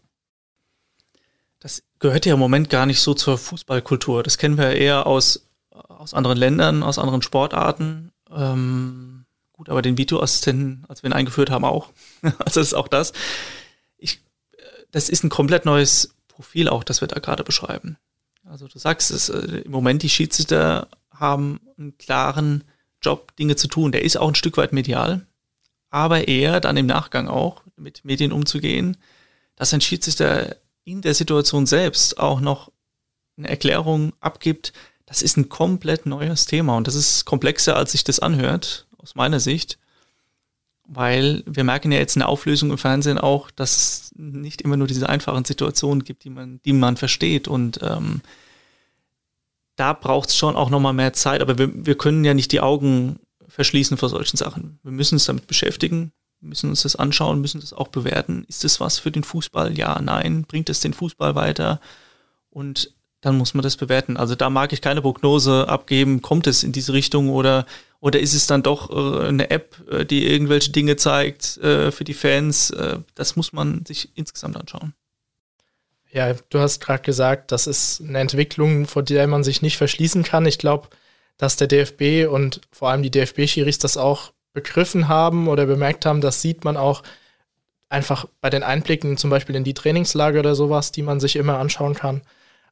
Das 1.65 1.81
gehört 1.97 2.27
ja 2.27 2.35
im 2.35 2.39
Moment 2.39 2.69
gar 2.69 2.85
nicht 2.85 2.99
so 2.99 3.15
zur 3.15 3.39
Fußballkultur. 3.39 4.21
Das 4.21 4.37
kennen 4.37 4.59
wir 4.59 4.65
ja 4.65 4.73
eher 4.73 5.07
aus, 5.07 5.47
aus 5.71 6.13
anderen 6.13 6.37
Ländern, 6.37 6.83
aus 6.83 6.99
anderen 6.99 7.23
Sportarten. 7.23 8.11
Ähm, 8.29 9.25
gut, 9.51 9.69
aber 9.69 9.81
den 9.81 9.97
Videoassistenten, 9.97 10.85
als 10.87 11.01
wir 11.01 11.09
ihn 11.09 11.13
eingeführt 11.13 11.49
haben, 11.49 11.65
auch. 11.65 11.89
also 12.37 12.59
ist 12.59 12.75
auch 12.75 12.87
das. 12.87 13.13
Ich, 13.97 14.21
das 14.91 15.09
ist 15.09 15.23
ein 15.23 15.31
komplett 15.31 15.65
neues 15.65 16.13
Profil 16.27 16.69
auch, 16.69 16.83
das 16.83 17.01
wir 17.01 17.07
da 17.07 17.19
gerade 17.19 17.43
beschreiben. 17.43 17.97
Also 18.43 18.67
du 18.67 18.77
sagst 18.77 19.09
es, 19.09 19.29
äh, 19.29 19.61
im 19.65 19.71
Moment 19.71 20.03
die 20.03 20.09
Schiedsrichter 20.09 20.87
haben 21.09 21.61
einen 21.79 21.97
klaren 21.97 22.63
Job, 23.01 23.35
Dinge 23.37 23.55
zu 23.55 23.67
tun. 23.67 23.91
Der 23.91 24.03
ist 24.03 24.17
auch 24.17 24.27
ein 24.27 24.35
Stück 24.35 24.57
weit 24.57 24.71
medial 24.71 25.25
aber 25.95 26.27
eher 26.27 26.59
dann 26.59 26.75
im 26.75 26.87
Nachgang 26.87 27.29
auch 27.29 27.63
mit 27.77 28.03
Medien 28.03 28.33
umzugehen, 28.33 28.97
dass 29.55 29.73
ein 29.73 29.79
Schiedsrichter 29.79 30.57
in 30.85 31.01
der 31.01 31.13
Situation 31.13 31.65
selbst 31.65 32.17
auch 32.19 32.39
noch 32.39 32.71
eine 33.37 33.49
Erklärung 33.49 34.13
abgibt, 34.21 34.71
das 35.05 35.21
ist 35.21 35.37
ein 35.37 35.49
komplett 35.49 36.05
neues 36.05 36.45
Thema 36.45 36.77
und 36.77 36.87
das 36.87 36.95
ist 36.95 37.25
komplexer, 37.25 37.75
als 37.75 37.91
sich 37.91 38.03
das 38.03 38.19
anhört, 38.19 38.87
aus 38.97 39.15
meiner 39.15 39.39
Sicht. 39.39 39.77
Weil 40.87 41.43
wir 41.47 41.63
merken 41.63 41.91
ja 41.91 41.97
jetzt 41.97 42.15
eine 42.15 42.27
Auflösung 42.27 42.69
im 42.69 42.77
Fernsehen 42.77 43.17
auch, 43.17 43.49
dass 43.51 43.77
es 43.77 44.11
nicht 44.15 44.61
immer 44.61 44.77
nur 44.77 44.87
diese 44.87 45.09
einfachen 45.09 45.43
Situationen 45.43 46.03
gibt, 46.03 46.23
die 46.23 46.29
man, 46.29 46.61
die 46.63 46.73
man 46.73 46.95
versteht. 46.95 47.47
Und 47.47 47.79
ähm, 47.81 48.21
da 49.75 49.93
braucht 49.93 50.29
es 50.29 50.37
schon 50.37 50.55
auch 50.55 50.69
nochmal 50.69 50.93
mehr 50.93 51.13
Zeit, 51.13 51.41
aber 51.41 51.57
wir, 51.57 51.71
wir 51.73 51.97
können 51.97 52.23
ja 52.23 52.35
nicht 52.35 52.51
die 52.51 52.61
Augen 52.61 53.19
verschließen 53.47 53.97
vor 53.97 54.09
solchen 54.09 54.37
Sachen. 54.37 54.79
Wir 54.83 54.91
müssen 54.91 55.15
uns 55.15 55.25
damit 55.25 55.47
beschäftigen, 55.47 56.11
müssen 56.45 56.69
uns 56.69 56.83
das 56.83 56.95
anschauen, 56.95 57.41
müssen 57.41 57.61
das 57.61 57.73
auch 57.73 57.89
bewerten. 57.89 58.45
Ist 58.47 58.63
das 58.63 58.79
was 58.79 58.99
für 58.99 59.11
den 59.11 59.23
Fußball? 59.23 59.77
Ja, 59.77 59.99
nein. 60.01 60.43
Bringt 60.43 60.69
es 60.69 60.79
den 60.79 60.93
Fußball 60.93 61.35
weiter? 61.35 61.79
Und 62.49 62.93
dann 63.25 63.37
muss 63.37 63.55
man 63.55 63.63
das 63.63 63.75
bewerten. 63.75 64.17
Also 64.17 64.35
da 64.35 64.49
mag 64.49 64.71
ich 64.71 64.81
keine 64.81 65.01
Prognose 65.01 65.67
abgeben, 65.67 66.21
kommt 66.21 66.45
es 66.45 66.61
in 66.61 66.71
diese 66.71 66.93
Richtung 66.93 67.29
oder, 67.29 67.65
oder 67.99 68.19
ist 68.19 68.35
es 68.35 68.45
dann 68.45 68.61
doch 68.61 68.91
äh, 68.91 69.27
eine 69.27 69.49
App, 69.49 69.81
äh, 69.89 70.05
die 70.05 70.27
irgendwelche 70.27 70.71
Dinge 70.71 70.95
zeigt 70.95 71.57
äh, 71.57 71.91
für 71.91 72.03
die 72.03 72.13
Fans? 72.13 72.69
Äh, 72.69 72.99
das 73.15 73.35
muss 73.35 73.51
man 73.51 73.83
sich 73.83 74.09
insgesamt 74.13 74.57
anschauen. 74.57 74.93
Ja, 76.11 76.35
du 76.49 76.59
hast 76.59 76.81
gerade 76.81 77.01
gesagt, 77.01 77.51
das 77.51 77.65
ist 77.65 77.99
eine 77.99 78.19
Entwicklung, 78.19 78.85
vor 78.85 79.01
der 79.01 79.25
man 79.25 79.43
sich 79.43 79.63
nicht 79.63 79.77
verschließen 79.77 80.23
kann. 80.23 80.45
Ich 80.45 80.59
glaube, 80.59 80.89
dass 81.37 81.57
der 81.57 81.67
DFB 81.67 82.31
und 82.31 82.61
vor 82.71 82.89
allem 82.91 83.01
die 83.01 83.11
DFB-Schiris 83.11 83.79
das 83.79 83.97
auch 83.97 84.31
begriffen 84.55 85.07
haben 85.07 85.47
oder 85.47 85.67
bemerkt 85.67 86.07
haben, 86.07 86.21
das 86.21 86.41
sieht 86.41 86.63
man 86.63 86.77
auch 86.77 87.03
einfach 87.89 88.25
bei 88.41 88.49
den 88.49 88.63
Einblicken 88.63 89.17
zum 89.17 89.29
Beispiel 89.29 89.55
in 89.55 89.63
die 89.63 89.75
Trainingslager 89.75 90.39
oder 90.39 90.55
sowas, 90.55 90.91
die 90.91 91.03
man 91.03 91.19
sich 91.19 91.35
immer 91.35 91.59
anschauen 91.59 91.93
kann. 91.93 92.23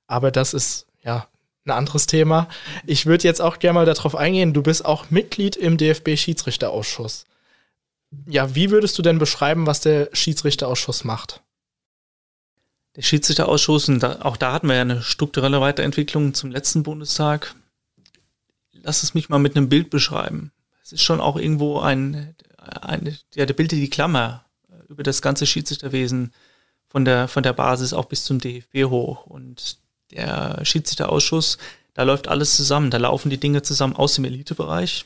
Aber 0.07 0.31
das 0.31 0.55
ist 0.55 0.87
ja 1.03 1.27
ein 1.65 1.71
anderes 1.71 2.07
Thema. 2.07 2.47
Ich 2.85 3.05
würde 3.05 3.23
jetzt 3.25 3.41
auch 3.41 3.59
gerne 3.59 3.79
mal 3.79 3.85
darauf 3.85 4.15
eingehen, 4.15 4.53
du 4.53 4.63
bist 4.63 4.83
auch 4.83 5.11
Mitglied 5.11 5.55
im 5.55 5.77
DFB-Schiedsrichterausschuss. 5.77 7.25
Ja, 8.27 8.55
wie 8.55 8.69
würdest 8.71 8.97
du 8.97 9.01
denn 9.01 9.19
beschreiben, 9.19 9.65
was 9.67 9.81
der 9.81 10.09
Schiedsrichterausschuss 10.13 11.03
macht? 11.03 11.41
Der 12.95 13.01
Schiedsrichterausschuss, 13.01 13.89
und 13.89 14.01
da, 14.01 14.19
auch 14.21 14.37
da 14.37 14.53
hatten 14.53 14.67
wir 14.67 14.75
ja 14.75 14.81
eine 14.81 15.01
strukturelle 15.01 15.61
Weiterentwicklung 15.61 16.33
zum 16.33 16.51
letzten 16.51 16.83
Bundestag, 16.83 17.55
lass 18.71 19.01
es 19.01 19.13
mich 19.13 19.29
mal 19.29 19.39
mit 19.39 19.55
einem 19.55 19.69
Bild 19.69 19.89
beschreiben. 19.89 20.51
Ist 20.93 21.03
schon 21.03 21.21
auch 21.21 21.37
irgendwo 21.37 21.79
ein, 21.79 22.35
ein 22.57 23.17
ja, 23.33 23.45
der 23.45 23.53
bildet 23.53 23.79
die 23.79 23.89
Klammer 23.89 24.45
über 24.89 25.03
das 25.03 25.21
ganze 25.21 25.45
Schiedsrichterwesen 25.45 26.31
von 26.87 27.05
der, 27.05 27.27
von 27.27 27.43
der 27.43 27.53
Basis 27.53 27.93
auch 27.93 28.05
bis 28.05 28.23
zum 28.23 28.39
DFB 28.39 28.85
hoch. 28.85 29.25
Und 29.25 29.77
der 30.11 30.63
Schiedsrichterausschuss, 30.63 31.57
da 31.93 32.03
läuft 32.03 32.27
alles 32.27 32.55
zusammen. 32.55 32.91
Da 32.91 32.97
laufen 32.97 33.29
die 33.29 33.39
Dinge 33.39 33.63
zusammen 33.63 33.95
aus 33.95 34.15
dem 34.15 34.25
Elitebereich. 34.25 35.05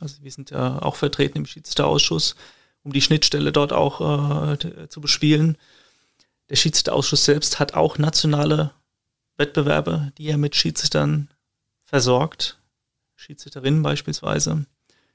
Also 0.00 0.22
wir 0.22 0.30
sind 0.30 0.50
ja 0.50 0.80
auch 0.80 0.94
vertreten 0.94 1.38
im 1.38 1.46
Schiedsrichterausschuss, 1.46 2.36
um 2.84 2.92
die 2.92 3.02
Schnittstelle 3.02 3.50
dort 3.50 3.72
auch 3.72 4.52
äh, 4.52 4.88
zu 4.88 5.00
bespielen. 5.00 5.58
Der 6.50 6.56
Schiedsrichterausschuss 6.56 7.24
selbst 7.24 7.58
hat 7.58 7.74
auch 7.74 7.98
nationale 7.98 8.72
Wettbewerbe, 9.36 10.12
die 10.18 10.28
er 10.28 10.38
mit 10.38 10.54
Schiedsrichtern 10.54 11.28
versorgt. 11.84 12.58
Schiedsrichterinnen 13.16 13.82
beispielsweise, 13.82 14.66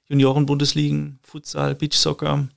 Juniorenbundesligen, 0.08 1.20
Futsal, 1.24 1.76
Beachsoccer. 1.76 2.48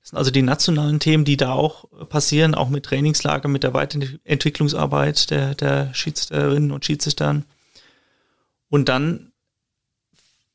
Das 0.00 0.10
sind 0.10 0.18
also 0.18 0.30
die 0.30 0.42
nationalen 0.42 1.00
Themen, 1.00 1.24
die 1.24 1.36
da 1.36 1.52
auch 1.52 1.84
passieren, 2.08 2.54
auch 2.54 2.68
mit 2.68 2.84
Trainingslager, 2.84 3.48
mit 3.48 3.62
der 3.62 3.74
Weiterentwicklungsarbeit 3.74 5.30
der, 5.30 5.54
der 5.54 5.92
Schiedsrichterinnen 5.94 6.70
und 6.70 6.84
Schiedsrichtern. 6.84 7.44
Und 8.68 8.88
dann 8.88 9.32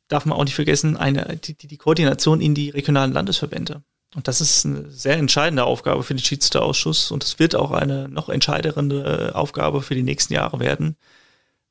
darf 0.07 0.25
man 0.25 0.38
auch 0.38 0.43
nicht 0.43 0.55
vergessen, 0.55 0.97
eine, 0.97 1.38
die, 1.38 1.55
die 1.55 1.77
Koordination 1.77 2.41
in 2.41 2.53
die 2.53 2.69
regionalen 2.69 3.13
Landesverbände. 3.13 3.84
Und 4.13 4.27
das 4.27 4.41
ist 4.41 4.65
eine 4.65 4.89
sehr 4.91 5.17
entscheidende 5.17 5.63
Aufgabe 5.63 6.03
für 6.03 6.13
den 6.13 6.23
Schiedsrichterausschuss 6.23 7.12
und 7.12 7.23
es 7.23 7.39
wird 7.39 7.55
auch 7.55 7.71
eine 7.71 8.10
noch 8.10 8.27
entscheidendere 8.27 9.36
Aufgabe 9.36 9.81
für 9.81 9.95
die 9.95 10.03
nächsten 10.03 10.34
Jahre 10.34 10.60
werden, 10.60 10.97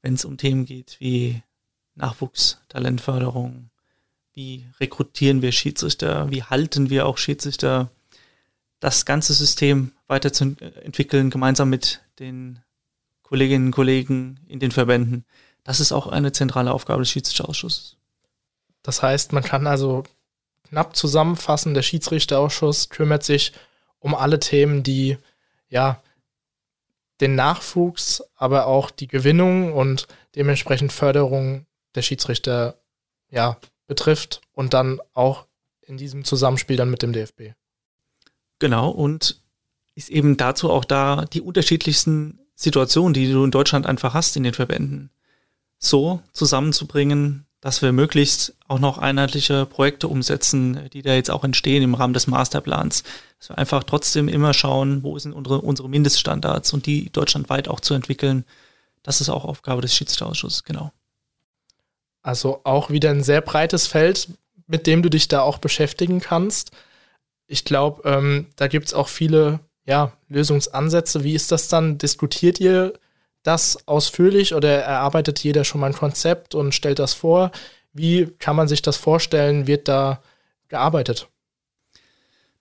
wenn 0.00 0.14
es 0.14 0.24
um 0.24 0.38
Themen 0.38 0.64
geht 0.64 0.96
wie 1.00 1.42
Nachwuchs, 1.94 2.58
Talentförderung, 2.68 3.69
wie 4.40 4.64
rekrutieren 4.80 5.42
wir 5.42 5.52
Schiedsrichter, 5.52 6.30
wie 6.30 6.42
halten 6.42 6.88
wir 6.88 7.04
auch 7.04 7.18
Schiedsrichter, 7.18 7.90
das 8.80 9.04
ganze 9.04 9.34
System 9.34 9.92
weiterzuentwickeln, 10.06 11.28
gemeinsam 11.28 11.68
mit 11.68 12.00
den 12.18 12.60
Kolleginnen 13.22 13.66
und 13.66 13.72
Kollegen 13.72 14.40
in 14.48 14.58
den 14.58 14.70
Verbänden. 14.70 15.26
Das 15.62 15.78
ist 15.78 15.92
auch 15.92 16.06
eine 16.06 16.32
zentrale 16.32 16.72
Aufgabe 16.72 17.02
des 17.02 17.10
Schiedsrichterausschusses. 17.10 17.98
Das 18.82 19.02
heißt, 19.02 19.34
man 19.34 19.42
kann 19.42 19.66
also 19.66 20.04
knapp 20.70 20.96
zusammenfassen, 20.96 21.74
der 21.74 21.82
Schiedsrichterausschuss 21.82 22.88
kümmert 22.88 23.24
sich 23.24 23.52
um 23.98 24.14
alle 24.14 24.40
Themen, 24.40 24.82
die 24.82 25.18
ja 25.68 26.02
den 27.20 27.34
Nachwuchs, 27.34 28.24
aber 28.36 28.66
auch 28.66 28.90
die 28.90 29.06
Gewinnung 29.06 29.74
und 29.74 30.08
dementsprechend 30.34 30.94
Förderung 30.94 31.66
der 31.94 32.00
Schiedsrichter 32.00 32.80
ja, 33.28 33.58
betrifft 33.90 34.40
und 34.52 34.72
dann 34.72 35.00
auch 35.14 35.46
in 35.82 35.98
diesem 35.98 36.24
Zusammenspiel 36.24 36.76
dann 36.76 36.90
mit 36.90 37.02
dem 37.02 37.12
DFB. 37.12 37.54
Genau, 38.60 38.88
und 38.88 39.42
ist 39.96 40.08
eben 40.08 40.36
dazu 40.36 40.70
auch 40.70 40.84
da, 40.84 41.24
die 41.32 41.40
unterschiedlichsten 41.40 42.38
Situation, 42.54 43.12
die 43.12 43.30
du 43.30 43.44
in 43.44 43.50
Deutschland 43.50 43.86
einfach 43.86 44.14
hast 44.14 44.36
in 44.36 44.44
den 44.44 44.54
Verbänden, 44.54 45.10
so 45.78 46.22
zusammenzubringen, 46.32 47.46
dass 47.60 47.82
wir 47.82 47.90
möglichst 47.90 48.54
auch 48.68 48.78
noch 48.78 48.96
einheitliche 48.98 49.66
Projekte 49.66 50.06
umsetzen, 50.06 50.88
die 50.92 51.02
da 51.02 51.14
jetzt 51.14 51.30
auch 51.30 51.42
entstehen 51.42 51.82
im 51.82 51.94
Rahmen 51.94 52.14
des 52.14 52.28
Masterplans. 52.28 53.02
Dass 53.38 53.48
wir 53.48 53.58
einfach 53.58 53.82
trotzdem 53.82 54.28
immer 54.28 54.54
schauen, 54.54 55.02
wo 55.02 55.18
sind 55.18 55.32
unsere, 55.32 55.60
unsere 55.60 55.88
Mindeststandards 55.88 56.72
und 56.72 56.86
die 56.86 57.10
deutschlandweit 57.10 57.66
auch 57.66 57.80
zu 57.80 57.94
entwickeln. 57.94 58.44
Das 59.02 59.20
ist 59.20 59.30
auch 59.30 59.44
Aufgabe 59.44 59.82
des 59.82 59.94
Schiedsrichterausschusses, 59.94 60.64
genau. 60.64 60.92
Also 62.22 62.60
auch 62.64 62.90
wieder 62.90 63.10
ein 63.10 63.22
sehr 63.22 63.40
breites 63.40 63.86
Feld, 63.86 64.28
mit 64.66 64.86
dem 64.86 65.02
du 65.02 65.08
dich 65.08 65.28
da 65.28 65.42
auch 65.42 65.58
beschäftigen 65.58 66.20
kannst. 66.20 66.70
Ich 67.46 67.64
glaube, 67.64 68.08
ähm, 68.08 68.46
da 68.56 68.68
gibt 68.68 68.86
es 68.86 68.94
auch 68.94 69.08
viele 69.08 69.60
ja, 69.84 70.12
Lösungsansätze. 70.28 71.24
Wie 71.24 71.34
ist 71.34 71.50
das 71.50 71.68
dann? 71.68 71.98
Diskutiert 71.98 72.60
ihr 72.60 72.92
das 73.42 73.88
ausführlich 73.88 74.54
oder 74.54 74.82
erarbeitet 74.82 75.40
jeder 75.40 75.64
schon 75.64 75.80
mal 75.80 75.88
ein 75.88 75.94
Konzept 75.94 76.54
und 76.54 76.74
stellt 76.74 76.98
das 76.98 77.14
vor? 77.14 77.50
Wie 77.92 78.26
kann 78.38 78.56
man 78.56 78.68
sich 78.68 78.82
das 78.82 78.96
vorstellen? 78.96 79.66
Wird 79.66 79.88
da 79.88 80.22
gearbeitet? 80.68 81.28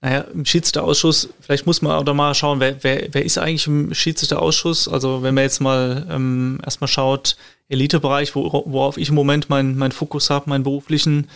Naja, 0.01 0.21
im 0.21 0.45
Schiedsrichterausschuss, 0.45 1.29
vielleicht 1.41 1.65
muss 1.65 1.81
man 1.81 1.91
auch 1.91 2.05
da 2.05 2.13
mal 2.13 2.33
schauen, 2.33 2.61
wer, 2.61 2.81
wer, 2.83 3.09
wer 3.11 3.25
ist 3.25 3.37
eigentlich 3.37 3.67
im 3.67 3.93
Schiedsrichterausschuss? 3.93 4.87
Also 4.87 5.23
wenn 5.23 5.35
man 5.35 5.43
jetzt 5.43 5.59
mal 5.59 6.07
ähm, 6.09 6.59
erstmal 6.63 6.87
schaut, 6.87 7.35
Elitebereich, 7.67 8.33
wo, 8.33 8.63
worauf 8.65 8.97
ich 8.97 9.09
im 9.09 9.15
Moment 9.15 9.49
meinen 9.49 9.77
mein 9.77 9.91
Fokus 9.91 10.29
habe, 10.29 10.49
meinen 10.49 10.63
beruflichen, 10.63 11.27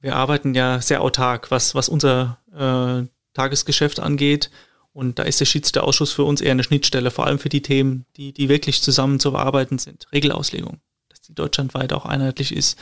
wir 0.00 0.16
arbeiten 0.16 0.54
ja 0.54 0.80
sehr 0.80 1.02
autark, 1.02 1.50
was, 1.50 1.74
was 1.74 1.90
unser 1.90 2.38
äh, 2.54 3.06
Tagesgeschäft 3.34 4.00
angeht. 4.00 4.50
Und 4.92 5.18
da 5.18 5.22
ist 5.22 5.40
der 5.40 5.44
Schiedsrichterausschuss 5.44 6.12
für 6.12 6.24
uns 6.24 6.40
eher 6.40 6.52
eine 6.52 6.64
Schnittstelle, 6.64 7.10
vor 7.10 7.26
allem 7.26 7.38
für 7.38 7.50
die 7.50 7.62
Themen, 7.62 8.06
die, 8.16 8.32
die 8.32 8.48
wirklich 8.48 8.82
zusammen 8.82 9.20
zu 9.20 9.32
bearbeiten 9.32 9.78
sind. 9.78 10.06
Regelauslegung, 10.12 10.80
dass 11.10 11.20
die 11.20 11.34
deutschlandweit 11.34 11.92
auch 11.92 12.06
einheitlich 12.06 12.54
ist. 12.54 12.78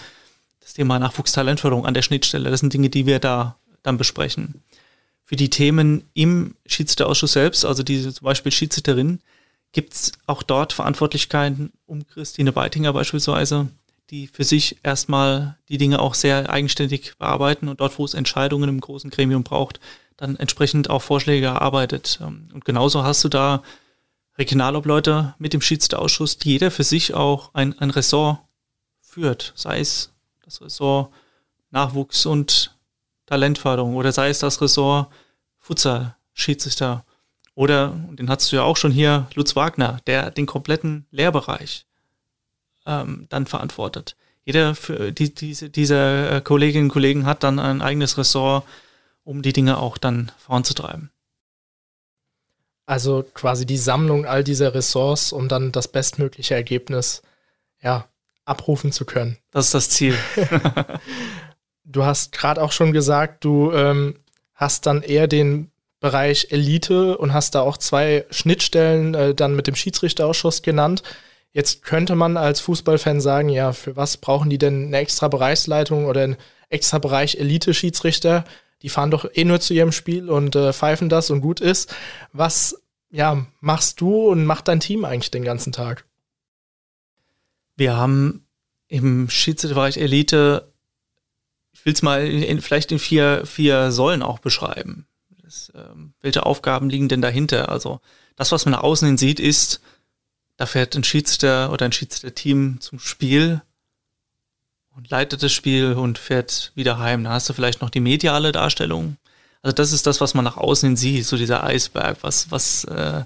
Das 0.60 0.74
Thema 0.74 0.98
Nachwuchstalentförderung 0.98 1.86
an 1.86 1.94
der 1.94 2.02
Schnittstelle, 2.02 2.50
das 2.50 2.60
sind 2.60 2.72
Dinge, 2.72 2.88
die 2.88 3.04
wir 3.04 3.18
da 3.18 3.56
dann 3.82 3.98
besprechen. 3.98 4.62
Für 5.28 5.36
die 5.36 5.50
Themen 5.50 6.04
im 6.14 6.54
Schiedsrichterausschuss 6.64 7.34
selbst, 7.34 7.66
also 7.66 7.82
diese 7.82 8.14
zum 8.14 8.24
Beispiel 8.24 8.50
Schiedsrichterin, 8.50 9.20
gibt 9.72 9.92
es 9.92 10.12
auch 10.26 10.42
dort 10.42 10.72
Verantwortlichkeiten 10.72 11.70
um 11.84 12.06
Christine 12.06 12.50
Beitinger 12.50 12.94
beispielsweise, 12.94 13.68
die 14.08 14.26
für 14.26 14.44
sich 14.44 14.78
erstmal 14.82 15.58
die 15.68 15.76
Dinge 15.76 15.98
auch 15.98 16.14
sehr 16.14 16.48
eigenständig 16.48 17.18
bearbeiten 17.18 17.68
und 17.68 17.80
dort, 17.80 17.98
wo 17.98 18.06
es 18.06 18.14
Entscheidungen 18.14 18.70
im 18.70 18.80
großen 18.80 19.10
Gremium 19.10 19.42
braucht, 19.42 19.80
dann 20.16 20.34
entsprechend 20.36 20.88
auch 20.88 21.02
Vorschläge 21.02 21.44
erarbeitet. 21.44 22.20
Ähm, 22.22 22.48
und 22.54 22.64
genauso 22.64 23.02
hast 23.02 23.22
du 23.22 23.28
da 23.28 23.62
Regionalobleute 24.38 25.34
mit 25.38 25.52
dem 25.52 25.60
Schiedsrichterausschuss, 25.60 26.38
die 26.38 26.52
jeder 26.52 26.70
für 26.70 26.84
sich 26.84 27.12
auch 27.12 27.52
ein, 27.52 27.78
ein 27.80 27.90
Ressort 27.90 28.38
führt, 29.02 29.52
sei 29.56 29.80
es 29.80 30.10
das 30.42 30.62
Ressort 30.62 31.12
Nachwuchs 31.70 32.24
und 32.24 32.77
Talentförderung 33.28 33.94
oder 33.94 34.10
sei 34.10 34.30
es 34.30 34.38
das 34.38 34.60
Ressort 34.60 35.08
Futsal, 35.58 36.16
Schiedsrichter 36.32 37.04
oder, 37.54 37.92
und 38.08 38.18
den 38.18 38.30
hattest 38.30 38.52
du 38.52 38.56
ja 38.56 38.62
auch 38.62 38.76
schon 38.76 38.92
hier, 38.92 39.28
Lutz 39.34 39.54
Wagner, 39.54 40.00
der 40.06 40.30
den 40.30 40.46
kompletten 40.46 41.06
Lehrbereich 41.10 41.86
ähm, 42.86 43.26
dann 43.28 43.46
verantwortet. 43.46 44.16
Jeder 44.44 44.74
für 44.74 45.12
die, 45.12 45.34
diese, 45.34 45.68
dieser 45.68 46.36
äh, 46.36 46.40
Kolleginnen 46.40 46.84
und 46.86 46.92
Kollegen 46.92 47.26
hat 47.26 47.42
dann 47.42 47.58
ein 47.58 47.82
eigenes 47.82 48.16
Ressort, 48.16 48.64
um 49.24 49.42
die 49.42 49.52
Dinge 49.52 49.76
auch 49.76 49.98
dann 49.98 50.32
voranzutreiben. 50.38 51.10
Also 52.86 53.26
quasi 53.34 53.66
die 53.66 53.76
Sammlung 53.76 54.24
all 54.24 54.42
dieser 54.42 54.72
Ressorts, 54.72 55.32
um 55.32 55.48
dann 55.48 55.72
das 55.72 55.88
bestmögliche 55.88 56.54
Ergebnis 56.54 57.22
ja, 57.82 58.08
abrufen 58.46 58.92
zu 58.92 59.04
können. 59.04 59.36
Das 59.50 59.66
ist 59.66 59.74
das 59.74 59.90
Ziel. 59.90 60.16
du 61.88 62.04
hast 62.04 62.32
gerade 62.32 62.62
auch 62.62 62.72
schon 62.72 62.92
gesagt, 62.92 63.44
du 63.44 63.72
ähm, 63.72 64.16
hast 64.54 64.86
dann 64.86 65.02
eher 65.02 65.26
den 65.26 65.70
Bereich 66.00 66.48
Elite 66.50 67.18
und 67.18 67.32
hast 67.32 67.56
da 67.56 67.62
auch 67.62 67.76
zwei 67.76 68.24
Schnittstellen 68.30 69.14
äh, 69.14 69.34
dann 69.34 69.56
mit 69.56 69.66
dem 69.66 69.74
Schiedsrichterausschuss 69.74 70.62
genannt. 70.62 71.02
Jetzt 71.52 71.82
könnte 71.82 72.14
man 72.14 72.36
als 72.36 72.60
Fußballfan 72.60 73.20
sagen, 73.20 73.48
ja, 73.48 73.72
für 73.72 73.96
was 73.96 74.16
brauchen 74.18 74.50
die 74.50 74.58
denn 74.58 74.86
eine 74.86 74.98
extra 74.98 75.26
Bereichsleitung 75.28 76.06
oder 76.06 76.22
einen 76.22 76.36
extra 76.68 76.98
Bereich 76.98 77.36
Elite-Schiedsrichter? 77.36 78.44
die 78.82 78.88
fahren 78.88 79.10
doch 79.10 79.28
eh 79.32 79.44
nur 79.44 79.60
zu 79.60 79.74
ihrem 79.74 79.92
Spiel 79.92 80.30
und 80.30 80.54
äh, 80.56 80.72
pfeifen 80.72 81.08
das 81.08 81.30
und 81.30 81.40
gut 81.40 81.60
ist. 81.60 81.94
Was 82.32 82.80
ja, 83.10 83.46
machst 83.60 84.00
du 84.00 84.28
und 84.28 84.44
macht 84.44 84.68
dein 84.68 84.80
Team 84.80 85.04
eigentlich 85.04 85.30
den 85.30 85.44
ganzen 85.44 85.72
Tag? 85.72 86.04
Wir 87.76 87.96
haben 87.96 88.46
im 88.88 89.30
Schiedsrichterbereich 89.30 89.96
Elite, 89.96 90.72
ich 91.78 91.84
will 91.86 91.92
es 91.92 92.02
mal 92.02 92.26
in, 92.26 92.60
vielleicht 92.60 92.90
in 92.90 92.98
vier, 92.98 93.46
vier 93.46 93.92
Säulen 93.92 94.22
auch 94.22 94.40
beschreiben. 94.40 95.06
Das, 95.42 95.72
ähm, 95.74 96.12
welche 96.20 96.44
Aufgaben 96.44 96.90
liegen 96.90 97.08
denn 97.08 97.22
dahinter? 97.22 97.68
Also 97.68 98.00
das, 98.36 98.52
was 98.52 98.64
man 98.64 98.72
nach 98.72 98.82
außen 98.82 99.06
hin 99.06 99.18
sieht, 99.18 99.40
ist, 99.40 99.80
da 100.56 100.66
fährt 100.66 100.96
ein 100.96 101.04
Schiedsrichter 101.04 101.72
oder 101.72 101.86
ein 101.86 101.92
Schiedsrichter-Team 101.92 102.80
zum 102.80 102.98
Spiel 102.98 103.62
und 104.90 105.08
leitet 105.08 105.42
das 105.42 105.52
Spiel 105.52 105.92
und 105.92 106.18
fährt 106.18 106.72
wieder 106.74 106.98
heim. 106.98 107.22
Da 107.24 107.30
hast 107.30 107.48
du 107.48 107.52
vielleicht 107.52 107.80
noch 107.80 107.90
die 107.90 108.00
mediale 108.00 108.50
Darstellung. 108.50 109.16
Also 109.62 109.74
das 109.74 109.92
ist 109.92 110.06
das, 110.06 110.20
was 110.20 110.34
man 110.34 110.44
nach 110.44 110.56
außen 110.56 110.88
hin 110.88 110.96
sieht, 110.96 111.26
so 111.26 111.36
dieser 111.36 111.62
Eisberg, 111.62 112.18
was, 112.22 112.50
was, 112.50 112.84
äh, 112.84 113.24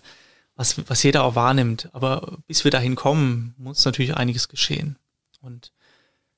was, 0.55 0.77
was 0.88 1.03
jeder 1.03 1.25
auch 1.25 1.35
wahrnimmt. 1.35 1.88
Aber 1.95 2.38
bis 2.47 2.65
wir 2.65 2.71
dahin 2.71 2.95
kommen, 2.97 3.55
muss 3.57 3.85
natürlich 3.85 4.17
einiges 4.17 4.49
geschehen. 4.49 4.97
Und 5.41 5.73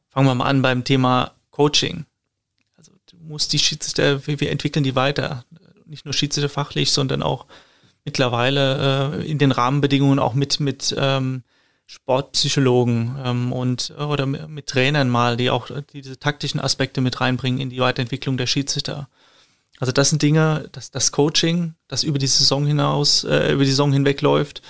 fangen 0.09 0.29
wir 0.29 0.35
mal 0.37 0.46
an 0.46 0.62
beim 0.62 0.85
Thema 0.85 1.34
Coaching. 1.54 2.04
Also 2.76 2.92
du 3.10 3.16
musst 3.18 3.52
die 3.52 3.60
Schiedsrichter, 3.60 4.26
wir 4.26 4.50
entwickeln 4.50 4.82
die 4.82 4.96
weiter. 4.96 5.44
Nicht 5.86 6.04
nur 6.04 6.12
Schiedsrichter 6.12 6.48
fachlich, 6.48 6.90
sondern 6.90 7.22
auch 7.22 7.46
mittlerweile 8.04 9.14
äh, 9.20 9.30
in 9.30 9.38
den 9.38 9.52
Rahmenbedingungen 9.52 10.18
auch 10.18 10.34
mit, 10.34 10.58
mit 10.58 10.92
ähm, 10.98 11.44
Sportpsychologen 11.86 13.16
ähm, 13.24 13.52
und 13.52 13.94
oder 13.96 14.26
mit 14.26 14.66
Trainern 14.66 15.08
mal, 15.08 15.36
die 15.36 15.50
auch 15.50 15.70
diese 15.92 16.18
taktischen 16.18 16.58
Aspekte 16.58 17.00
mit 17.00 17.20
reinbringen 17.20 17.60
in 17.60 17.70
die 17.70 17.78
Weiterentwicklung 17.78 18.36
der 18.36 18.48
Schiedsrichter. 18.48 19.08
Also 19.78 19.92
das 19.92 20.10
sind 20.10 20.22
Dinge, 20.22 20.68
das, 20.72 20.90
das 20.90 21.12
Coaching, 21.12 21.74
das 21.86 22.02
über 22.02 22.18
die 22.18 22.26
Saison 22.26 22.66
hinaus, 22.66 23.22
äh, 23.22 23.52
über 23.52 23.62
die 23.62 23.70
Saison 23.70 23.92
hinweg 23.92 24.22
läuft, 24.22 24.60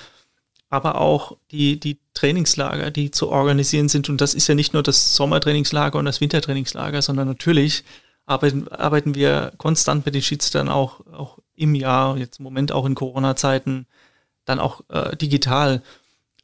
aber 0.68 1.00
auch 1.00 1.38
die, 1.50 1.80
die 1.80 1.98
Trainingslager, 2.14 2.90
die 2.90 3.10
zu 3.10 3.28
organisieren 3.28 3.88
sind. 3.88 4.08
Und 4.08 4.20
das 4.20 4.34
ist 4.34 4.48
ja 4.48 4.54
nicht 4.54 4.72
nur 4.72 4.82
das 4.82 5.16
Sommertrainingslager 5.16 5.98
und 5.98 6.04
das 6.04 6.20
Wintertrainingslager, 6.20 7.02
sondern 7.02 7.28
natürlich 7.28 7.84
arbeiten, 8.26 8.68
arbeiten 8.68 9.14
wir 9.14 9.52
konstant 9.58 10.06
mit 10.06 10.14
den 10.14 10.22
Schiedsrichtern 10.22 10.68
auch, 10.68 11.00
auch 11.12 11.38
im 11.54 11.74
Jahr, 11.74 12.16
jetzt 12.16 12.38
im 12.38 12.44
Moment 12.44 12.72
auch 12.72 12.86
in 12.86 12.94
Corona-Zeiten, 12.94 13.86
dann 14.44 14.58
auch 14.58 14.82
äh, 14.88 15.16
digital 15.16 15.82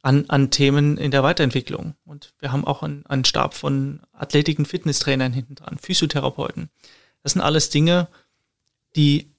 an, 0.01 0.25
an 0.27 0.51
Themen 0.51 0.97
in 0.97 1.11
der 1.11 1.23
Weiterentwicklung. 1.23 1.95
Und 2.05 2.33
wir 2.39 2.51
haben 2.51 2.65
auch 2.65 2.83
einen, 2.83 3.05
einen 3.05 3.25
Stab 3.25 3.53
von 3.53 4.01
Athletiken, 4.13 4.65
Fitnesstrainern 4.65 5.33
hinten 5.33 5.55
dran, 5.55 5.77
Physiotherapeuten. 5.81 6.69
Das 7.23 7.33
sind 7.33 7.41
alles 7.41 7.69
Dinge, 7.69 8.07
die 8.95 9.30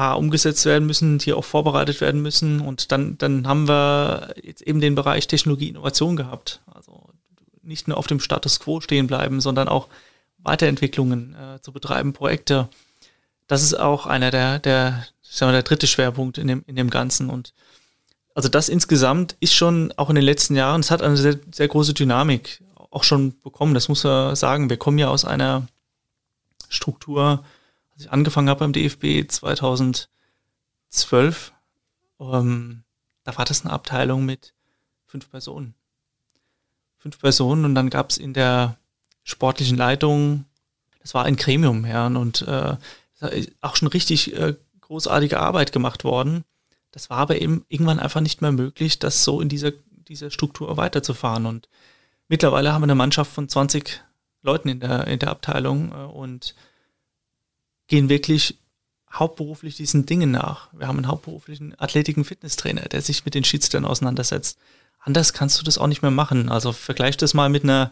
A, 0.00 0.14
umgesetzt 0.14 0.64
werden 0.64 0.86
müssen, 0.86 1.18
die 1.18 1.34
auch 1.34 1.44
vorbereitet 1.44 2.00
werden 2.00 2.22
müssen. 2.22 2.60
Und 2.60 2.90
dann, 2.90 3.18
dann 3.18 3.46
haben 3.46 3.68
wir 3.68 4.34
jetzt 4.42 4.62
eben 4.62 4.80
den 4.80 4.94
Bereich 4.94 5.28
Technologie, 5.28 5.68
Innovation 5.68 6.16
gehabt. 6.16 6.62
Also 6.64 7.10
nicht 7.62 7.86
nur 7.86 7.98
auf 7.98 8.06
dem 8.06 8.18
Status 8.18 8.60
quo 8.60 8.80
stehen 8.80 9.06
bleiben, 9.06 9.42
sondern 9.42 9.68
auch 9.68 9.88
Weiterentwicklungen 10.38 11.34
äh, 11.34 11.60
zu 11.60 11.70
betreiben, 11.70 12.14
Projekte. 12.14 12.70
Das 13.46 13.62
ist 13.62 13.74
auch 13.74 14.06
einer 14.06 14.30
der, 14.30 14.58
der, 14.58 15.04
sagen 15.20 15.50
wir, 15.50 15.60
der 15.60 15.64
dritte 15.64 15.86
Schwerpunkt 15.86 16.38
in 16.38 16.48
dem, 16.48 16.64
in 16.66 16.76
dem 16.76 16.88
Ganzen. 16.88 17.28
Und 17.28 17.52
also 18.34 18.48
das 18.48 18.70
insgesamt 18.70 19.36
ist 19.40 19.54
schon 19.54 19.92
auch 19.98 20.08
in 20.08 20.14
den 20.14 20.24
letzten 20.24 20.56
Jahren, 20.56 20.80
es 20.80 20.90
hat 20.90 21.02
eine 21.02 21.18
sehr, 21.18 21.38
sehr 21.52 21.68
große 21.68 21.92
Dynamik 21.92 22.62
auch 22.90 23.04
schon 23.04 23.38
bekommen. 23.42 23.74
Das 23.74 23.90
muss 23.90 24.02
man 24.04 24.34
sagen. 24.34 24.70
Wir 24.70 24.78
kommen 24.78 24.96
ja 24.96 25.08
aus 25.08 25.26
einer 25.26 25.66
Struktur, 26.70 27.44
als 28.00 28.06
ich 28.06 28.12
angefangen 28.12 28.48
habe 28.48 28.60
beim 28.60 28.72
DFB 28.72 29.30
2012, 29.30 31.52
ähm, 32.18 32.82
da 33.24 33.36
war 33.36 33.44
das 33.44 33.62
eine 33.62 33.74
Abteilung 33.74 34.24
mit 34.24 34.54
fünf 35.04 35.30
Personen. 35.30 35.74
Fünf 36.96 37.18
Personen 37.18 37.66
und 37.66 37.74
dann 37.74 37.90
gab 37.90 38.08
es 38.08 38.16
in 38.16 38.32
der 38.32 38.78
sportlichen 39.22 39.76
Leitung, 39.76 40.46
das 41.00 41.12
war 41.12 41.26
ein 41.26 41.36
Gremium, 41.36 41.84
ja, 41.84 42.06
und 42.06 42.40
äh, 42.42 42.76
auch 43.60 43.76
schon 43.76 43.88
richtig 43.88 44.34
äh, 44.34 44.54
großartige 44.80 45.38
Arbeit 45.38 45.72
gemacht 45.72 46.04
worden. 46.04 46.44
Das 46.92 47.10
war 47.10 47.18
aber 47.18 47.38
eben 47.38 47.66
irgendwann 47.68 47.98
einfach 47.98 48.22
nicht 48.22 48.40
mehr 48.40 48.52
möglich, 48.52 48.98
das 48.98 49.24
so 49.24 49.42
in 49.42 49.50
dieser, 49.50 49.72
dieser 50.08 50.30
Struktur 50.30 50.78
weiterzufahren. 50.78 51.44
Und 51.44 51.68
mittlerweile 52.28 52.72
haben 52.72 52.80
wir 52.80 52.86
eine 52.86 52.94
Mannschaft 52.94 53.30
von 53.30 53.46
20 53.46 54.02
Leuten 54.40 54.70
in 54.70 54.80
der, 54.80 55.06
in 55.06 55.18
der 55.18 55.28
Abteilung 55.28 55.92
äh, 55.92 55.96
und 55.96 56.54
gehen 57.90 58.08
wirklich 58.08 58.56
hauptberuflich 59.12 59.76
diesen 59.76 60.06
Dingen 60.06 60.30
nach. 60.30 60.68
Wir 60.72 60.86
haben 60.86 60.96
einen 60.96 61.08
hauptberuflichen 61.08 61.78
Athletik- 61.78 62.16
und 62.16 62.24
Fitnesstrainer, 62.24 62.82
der 62.82 63.02
sich 63.02 63.24
mit 63.24 63.34
den 63.34 63.44
Schiedsrichtern 63.44 63.84
auseinandersetzt. 63.84 64.58
Anders 65.00 65.32
kannst 65.32 65.58
du 65.58 65.64
das 65.64 65.76
auch 65.76 65.88
nicht 65.88 66.00
mehr 66.00 66.12
machen. 66.12 66.48
Also 66.48 66.72
vergleich 66.72 67.16
das 67.16 67.34
mal 67.34 67.48
mit 67.48 67.64
einer, 67.64 67.90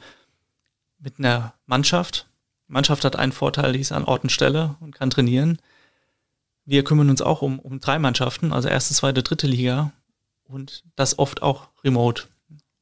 mit 1.00 1.18
einer 1.18 1.52
Mannschaft. 1.66 2.26
Die 2.68 2.72
Mannschaft 2.72 3.04
hat 3.04 3.16
einen 3.16 3.32
Vorteil, 3.32 3.72
die 3.72 3.80
ist 3.80 3.92
an 3.92 4.04
Ort 4.04 4.22
und 4.22 4.30
Stelle 4.30 4.76
und 4.80 4.94
kann 4.94 5.10
trainieren. 5.10 5.58
Wir 6.64 6.84
kümmern 6.84 7.10
uns 7.10 7.20
auch 7.20 7.42
um, 7.42 7.58
um 7.58 7.80
drei 7.80 7.98
Mannschaften, 7.98 8.52
also 8.52 8.68
erste, 8.68 8.94
zweite, 8.94 9.22
dritte 9.22 9.48
Liga 9.48 9.90
und 10.44 10.84
das 10.94 11.18
oft 11.18 11.42
auch 11.42 11.68
remote. 11.82 12.24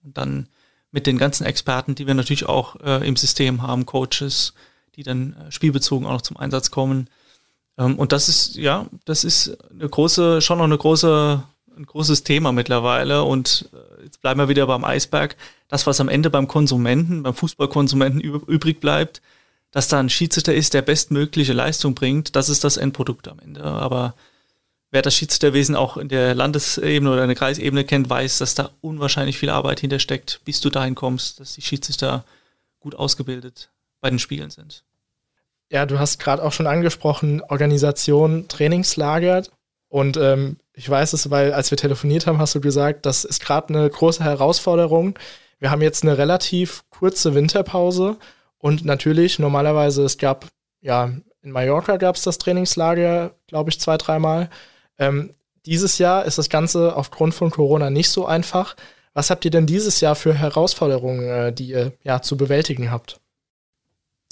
Und 0.02 0.18
dann 0.18 0.48
mit 0.90 1.06
den 1.06 1.16
ganzen 1.16 1.46
Experten, 1.46 1.94
die 1.94 2.06
wir 2.06 2.14
natürlich 2.14 2.46
auch 2.46 2.76
äh, 2.80 3.06
im 3.06 3.16
System 3.16 3.62
haben, 3.62 3.86
Coaches, 3.86 4.52
die 4.96 5.02
dann 5.02 5.34
äh, 5.34 5.52
spielbezogen 5.52 6.06
auch 6.06 6.12
noch 6.12 6.22
zum 6.22 6.36
Einsatz 6.36 6.70
kommen. 6.70 7.08
Ähm, 7.78 7.98
und 7.98 8.12
das 8.12 8.28
ist, 8.28 8.56
ja, 8.56 8.86
das 9.04 9.24
ist 9.24 9.56
eine 9.70 9.88
große, 9.88 10.40
schon 10.40 10.58
noch 10.58 10.64
eine 10.64 10.78
große, 10.78 11.42
ein 11.76 11.86
großes 11.86 12.24
Thema 12.24 12.52
mittlerweile. 12.52 13.22
Und 13.24 13.68
äh, 13.72 14.04
jetzt 14.04 14.20
bleiben 14.22 14.40
wir 14.40 14.48
wieder 14.48 14.66
beim 14.66 14.84
Eisberg. 14.84 15.36
Das, 15.68 15.86
was 15.86 16.00
am 16.00 16.08
Ende 16.08 16.30
beim 16.30 16.48
Konsumenten, 16.48 17.22
beim 17.22 17.34
Fußballkonsumenten 17.34 18.20
übrig 18.20 18.80
bleibt, 18.80 19.20
dass 19.70 19.88
da 19.88 19.98
ein 20.00 20.08
Schiedsrichter 20.08 20.54
ist, 20.54 20.74
der 20.74 20.82
bestmögliche 20.82 21.52
Leistung 21.52 21.94
bringt, 21.94 22.36
das 22.36 22.48
ist 22.48 22.64
das 22.64 22.76
Endprodukt 22.76 23.28
am 23.28 23.40
Ende. 23.40 23.64
Aber 23.64 24.14
wer 24.90 25.02
das 25.02 25.14
Schiedsrichterwesen 25.14 25.74
auch 25.74 25.96
in 25.96 26.08
der 26.08 26.34
Landesebene 26.34 27.10
oder 27.10 27.22
in 27.22 27.28
der 27.28 27.36
Kreisebene 27.36 27.84
kennt, 27.84 28.08
weiß, 28.08 28.38
dass 28.38 28.54
da 28.54 28.70
unwahrscheinlich 28.80 29.36
viel 29.36 29.50
Arbeit 29.50 29.80
hintersteckt, 29.80 30.40
bis 30.44 30.60
du 30.60 30.70
dahin 30.70 30.94
kommst, 30.94 31.40
dass 31.40 31.54
die 31.54 31.62
Schiedsrichter 31.62 32.24
gut 32.80 32.94
ausgebildet 32.94 33.68
bei 34.06 34.10
den 34.10 34.20
Spielen 34.20 34.50
sind. 34.50 34.84
Ja, 35.68 35.84
du 35.84 35.98
hast 35.98 36.20
gerade 36.20 36.44
auch 36.44 36.52
schon 36.52 36.68
angesprochen, 36.68 37.42
Organisation, 37.42 38.46
Trainingslager. 38.46 39.42
Und 39.88 40.16
ähm, 40.16 40.58
ich 40.74 40.88
weiß 40.88 41.12
es, 41.12 41.28
weil 41.30 41.52
als 41.52 41.72
wir 41.72 41.78
telefoniert 41.78 42.28
haben, 42.28 42.38
hast 42.38 42.54
du 42.54 42.60
gesagt, 42.60 43.04
das 43.04 43.24
ist 43.24 43.40
gerade 43.40 43.74
eine 43.74 43.90
große 43.90 44.22
Herausforderung. 44.22 45.18
Wir 45.58 45.72
haben 45.72 45.82
jetzt 45.82 46.04
eine 46.04 46.18
relativ 46.18 46.84
kurze 46.88 47.34
Winterpause 47.34 48.16
und 48.58 48.84
natürlich, 48.84 49.40
normalerweise, 49.40 50.04
es 50.04 50.18
gab, 50.18 50.46
ja, 50.82 51.10
in 51.42 51.50
Mallorca 51.50 51.96
gab 51.96 52.14
es 52.14 52.22
das 52.22 52.38
Trainingslager, 52.38 53.34
glaube 53.48 53.70
ich, 53.70 53.80
zwei, 53.80 53.96
dreimal. 53.96 54.50
Ähm, 54.98 55.34
dieses 55.64 55.98
Jahr 55.98 56.26
ist 56.26 56.38
das 56.38 56.48
Ganze 56.48 56.94
aufgrund 56.94 57.34
von 57.34 57.50
Corona 57.50 57.90
nicht 57.90 58.10
so 58.10 58.24
einfach. 58.24 58.76
Was 59.14 59.30
habt 59.30 59.44
ihr 59.44 59.50
denn 59.50 59.66
dieses 59.66 60.00
Jahr 60.00 60.14
für 60.14 60.32
Herausforderungen, 60.32 61.28
äh, 61.28 61.52
die 61.52 61.70
ihr 61.70 61.92
ja 62.04 62.22
zu 62.22 62.36
bewältigen 62.36 62.92
habt? 62.92 63.20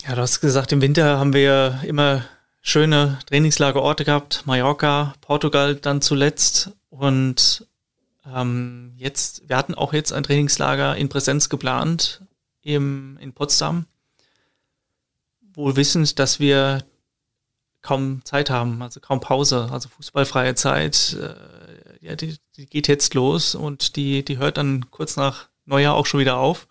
Ja, 0.07 0.15
du 0.15 0.21
hast 0.21 0.41
gesagt, 0.41 0.71
im 0.73 0.83
Winter 0.83 1.19
haben 1.19 1.33
wir 1.33 1.81
immer 1.83 2.27
schöne 2.61 3.19
Trainingslagerorte 3.25 4.05
gehabt. 4.05 4.43
Mallorca, 4.45 5.15
Portugal 5.23 5.77
dann 5.77 6.03
zuletzt. 6.03 6.73
Und 6.91 7.67
ähm, 8.27 8.93
jetzt, 8.99 9.49
wir 9.49 9.57
hatten 9.57 9.75
auch 9.75 9.95
jetzt 9.95 10.13
ein 10.13 10.23
Trainingslager 10.23 10.95
in 10.95 11.09
Präsenz 11.09 11.49
geplant 11.49 12.21
im, 12.61 13.17
in 13.19 13.33
Potsdam. 13.33 13.87
Wohl 15.55 15.75
wissend, 15.77 16.19
dass 16.19 16.39
wir 16.39 16.85
kaum 17.81 18.23
Zeit 18.27 18.51
haben, 18.51 18.83
also 18.83 19.01
kaum 19.01 19.21
Pause, 19.21 19.71
also 19.73 19.89
fußballfreie 19.89 20.55
Zeit. 20.55 21.17
Äh, 21.19 22.05
ja, 22.07 22.15
die, 22.15 22.37
die 22.57 22.67
geht 22.67 22.89
jetzt 22.89 23.15
los 23.15 23.55
und 23.55 23.97
die, 23.97 24.23
die 24.23 24.37
hört 24.37 24.59
dann 24.59 24.91
kurz 24.91 25.17
nach 25.17 25.49
Neujahr 25.65 25.95
auch 25.95 26.05
schon 26.05 26.21
wieder 26.21 26.37
auf. 26.37 26.69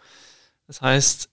Das 0.67 0.81
heißt, 0.81 1.29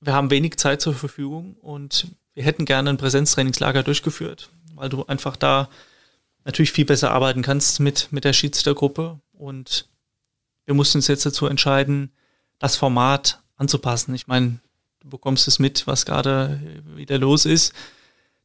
wir 0.00 0.12
haben 0.12 0.30
wenig 0.30 0.56
Zeit 0.56 0.80
zur 0.80 0.94
Verfügung 0.94 1.54
und 1.56 2.08
wir 2.34 2.44
hätten 2.44 2.64
gerne 2.64 2.90
ein 2.90 2.98
Präsenztrainingslager 2.98 3.82
durchgeführt, 3.82 4.50
weil 4.74 4.88
du 4.88 5.04
einfach 5.06 5.36
da 5.36 5.68
natürlich 6.44 6.72
viel 6.72 6.84
besser 6.84 7.10
arbeiten 7.10 7.42
kannst 7.42 7.80
mit, 7.80 8.08
mit 8.12 8.24
der 8.24 8.32
Schiedsrichtergruppe. 8.32 9.18
Und 9.32 9.88
wir 10.64 10.74
mussten 10.74 10.98
uns 10.98 11.08
jetzt 11.08 11.26
dazu 11.26 11.46
entscheiden, 11.46 12.12
das 12.58 12.76
Format 12.76 13.42
anzupassen. 13.56 14.14
Ich 14.14 14.26
meine, 14.26 14.60
du 15.00 15.08
bekommst 15.08 15.48
es 15.48 15.58
mit, 15.58 15.86
was 15.86 16.04
gerade 16.06 16.60
wieder 16.94 17.18
los 17.18 17.46
ist. 17.46 17.72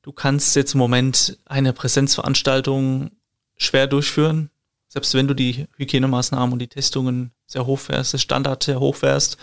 Du 0.01 0.11
kannst 0.11 0.55
jetzt 0.55 0.73
im 0.73 0.79
Moment 0.79 1.37
eine 1.45 1.73
Präsenzveranstaltung 1.73 3.11
schwer 3.57 3.87
durchführen, 3.87 4.49
selbst 4.87 5.13
wenn 5.13 5.27
du 5.27 5.35
die 5.35 5.67
Hygienemaßnahmen 5.77 6.53
und 6.53 6.59
die 6.59 6.67
Testungen 6.67 7.31
sehr 7.45 7.65
hoch 7.65 7.79
fährst, 7.79 8.13
das 8.13 8.21
Standard 8.21 8.63
sehr 8.63 8.79
hoch 8.79 8.95
fährst 8.95 9.37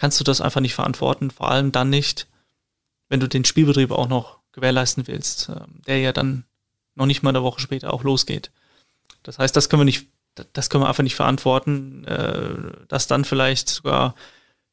kannst 0.00 0.18
du 0.18 0.24
das 0.24 0.40
einfach 0.40 0.62
nicht 0.62 0.74
verantworten. 0.74 1.30
Vor 1.30 1.50
allem 1.50 1.72
dann 1.72 1.90
nicht, 1.90 2.26
wenn 3.10 3.20
du 3.20 3.28
den 3.28 3.44
Spielbetrieb 3.44 3.90
auch 3.90 4.08
noch 4.08 4.38
gewährleisten 4.52 5.06
willst, 5.06 5.50
ähm, 5.50 5.82
der 5.86 5.98
ja 5.98 6.12
dann 6.12 6.44
noch 6.94 7.06
nicht 7.06 7.22
mal 7.22 7.30
eine 7.30 7.42
Woche 7.42 7.60
später 7.60 7.92
auch 7.92 8.02
losgeht. 8.02 8.50
Das 9.22 9.38
heißt, 9.38 9.54
das 9.54 9.68
können 9.68 9.80
wir 9.80 9.84
nicht, 9.84 10.08
das 10.54 10.70
können 10.70 10.84
wir 10.84 10.88
einfach 10.88 11.02
nicht 11.02 11.14
verantworten, 11.14 12.04
äh, 12.06 12.72
dass 12.88 13.08
dann 13.08 13.26
vielleicht 13.26 13.68
sogar 13.68 14.14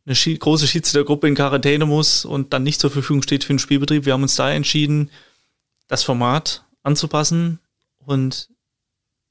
eine 0.06 0.16
große 0.16 0.66
Schiedsrichtergruppe 0.66 1.28
in 1.28 1.36
Quarantäne 1.36 1.86
muss 1.86 2.24
und 2.24 2.54
dann 2.54 2.64
nicht 2.64 2.80
zur 2.80 2.90
Verfügung 2.90 3.22
steht 3.22 3.44
für 3.44 3.54
den 3.54 3.60
Spielbetrieb. 3.60 4.06
Wir 4.06 4.14
haben 4.14 4.24
uns 4.24 4.38
da 4.38 4.50
entschieden, 4.50 5.12
das 5.90 6.04
Format 6.04 6.64
anzupassen 6.84 7.60
und 7.98 8.50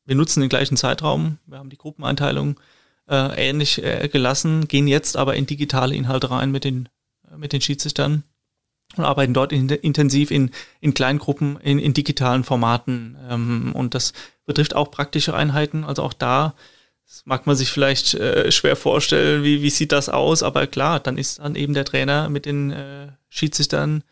wir 0.05 0.15
nutzen 0.15 0.41
den 0.41 0.51
gleichen 0.51 0.77
Zeitraum. 0.77 1.39
Wir 1.47 1.59
haben 1.59 1.71
die 1.71 1.79
Gruppeneinteilung 1.79 2.61
äh, 3.09 3.49
ähnlich 3.49 3.83
äh, 3.83 4.09
gelassen, 4.09 4.69
gehen 4.69 4.89
jetzt 4.89 5.17
aber 5.17 5.37
in 5.37 5.47
digitale 5.47 5.95
Inhalte 5.95 6.31
rein 6.31 6.51
mit 6.51 6.65
den, 6.65 6.89
äh, 7.31 7.37
mit 7.37 7.53
den 7.53 7.61
Schiedsrichtern 7.61 8.25
und 8.97 9.05
arbeiten 9.05 9.35
dort 9.35 9.53
in, 9.53 9.69
intensiv 9.69 10.31
in, 10.31 10.51
in 10.81 10.95
Kleingruppen, 10.95 11.59
in, 11.61 11.79
in 11.79 11.95
digitalen 11.95 12.45
Formaten. 12.45 13.17
Ähm, 13.29 13.73
und 13.75 13.95
das 13.95 14.13
betrifft 14.45 14.75
auch 14.75 14.91
praktische 14.91 15.35
Einheiten. 15.35 15.85
Also 15.85 16.03
auch 16.03 16.13
da 16.13 16.55
mag 17.25 17.47
man 17.47 17.57
sich 17.57 17.71
vielleicht 17.71 18.15
äh, 18.15 18.51
schwer 18.51 18.77
vorstellen, 18.77 19.45
wie, 19.45 19.63
wie 19.63 19.71
sieht 19.71 19.93
das 19.93 20.09
aus, 20.09 20.43
aber 20.43 20.67
klar, 20.67 21.01
dann 21.01 21.19
ist 21.19 21.39
dann 21.39 21.55
eben 21.55 21.75
der 21.75 21.85
Trainer 21.85 22.29
mit 22.29 22.47
den 22.47 22.73
äh, 22.73 23.09
Schiedsrichtern 23.29 24.03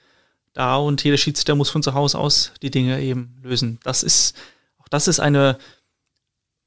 da 0.53 0.77
und 0.77 1.03
jeder 1.03 1.17
Schiedsrichter 1.17 1.57
muss 1.57 1.71
von 1.71 1.83
zu 1.83 1.95
Hause 1.95 2.19
aus 2.19 2.53
die 2.63 2.71
Dinge 2.71 3.01
eben 3.01 3.37
lösen. 3.43 3.81
Das 3.83 4.05
ist, 4.05 4.37
auch 4.79 4.89
das 4.89 5.09
ist 5.09 5.19
eine 5.19 5.59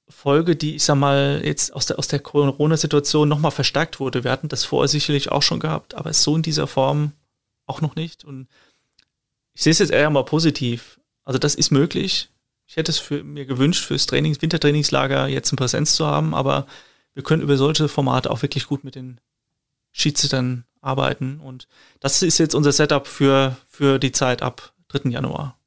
Folge, 0.10 0.56
die, 0.56 0.76
ich 0.76 0.84
sag 0.84 0.96
mal, 0.96 1.42
jetzt 1.44 1.74
aus 1.74 1.86
der, 1.86 2.00
aus 2.00 2.08
der 2.08 2.20
Corona-Situation 2.20 3.28
nochmal 3.28 3.52
verstärkt 3.52 4.00
wurde. 4.00 4.24
Wir 4.24 4.32
hatten 4.32 4.48
das 4.48 4.64
vorher 4.64 4.88
sicherlich 4.88 5.32
auch 5.32 5.42
schon 5.42 5.60
gehabt, 5.60 5.96
aber 5.96 6.14
so 6.14 6.36
in 6.36 6.42
dieser 6.42 6.68
Form 6.68 7.12
auch 7.66 7.82
noch 7.82 7.96
nicht. 7.96 8.24
Und 8.24 8.48
ich 9.54 9.64
sehe 9.64 9.72
es 9.72 9.80
jetzt 9.80 9.92
eher 9.92 10.10
mal 10.10 10.24
positiv. 10.24 11.00
Also 11.26 11.40
das 11.40 11.56
ist 11.56 11.72
möglich. 11.72 12.30
Ich 12.68 12.78
hätte 12.78 12.92
es 12.92 13.00
für, 13.00 13.24
mir 13.24 13.46
gewünscht, 13.46 13.84
fürs 13.86 14.06
Trainings, 14.06 14.42
Wintertrainingslager 14.42 15.28
jetzt 15.28 15.52
in 15.52 15.58
Präsenz 15.58 15.94
zu 15.94 16.06
haben, 16.06 16.34
aber 16.34 16.68
wir 17.14 17.24
können 17.24 17.42
über 17.42 17.58
solche 17.58 17.88
Formate 17.88 18.30
auch 18.30 18.42
wirklich 18.42 18.68
gut 18.68 18.84
mit 18.84 18.96
den 18.96 19.20
Schiedsrichtern 19.92 20.66
arbeiten. 20.82 21.40
Und 21.40 21.68
das 22.00 22.22
ist 22.22 22.38
jetzt 22.38 22.56
unser 22.56 22.72
Setup 22.72 23.08
für, 23.08 23.58
für 23.70 24.00
die 24.00 24.12
Zeit 24.12 24.42
ab 24.42 24.74
3. 24.90 25.10
Januar, 25.10 25.58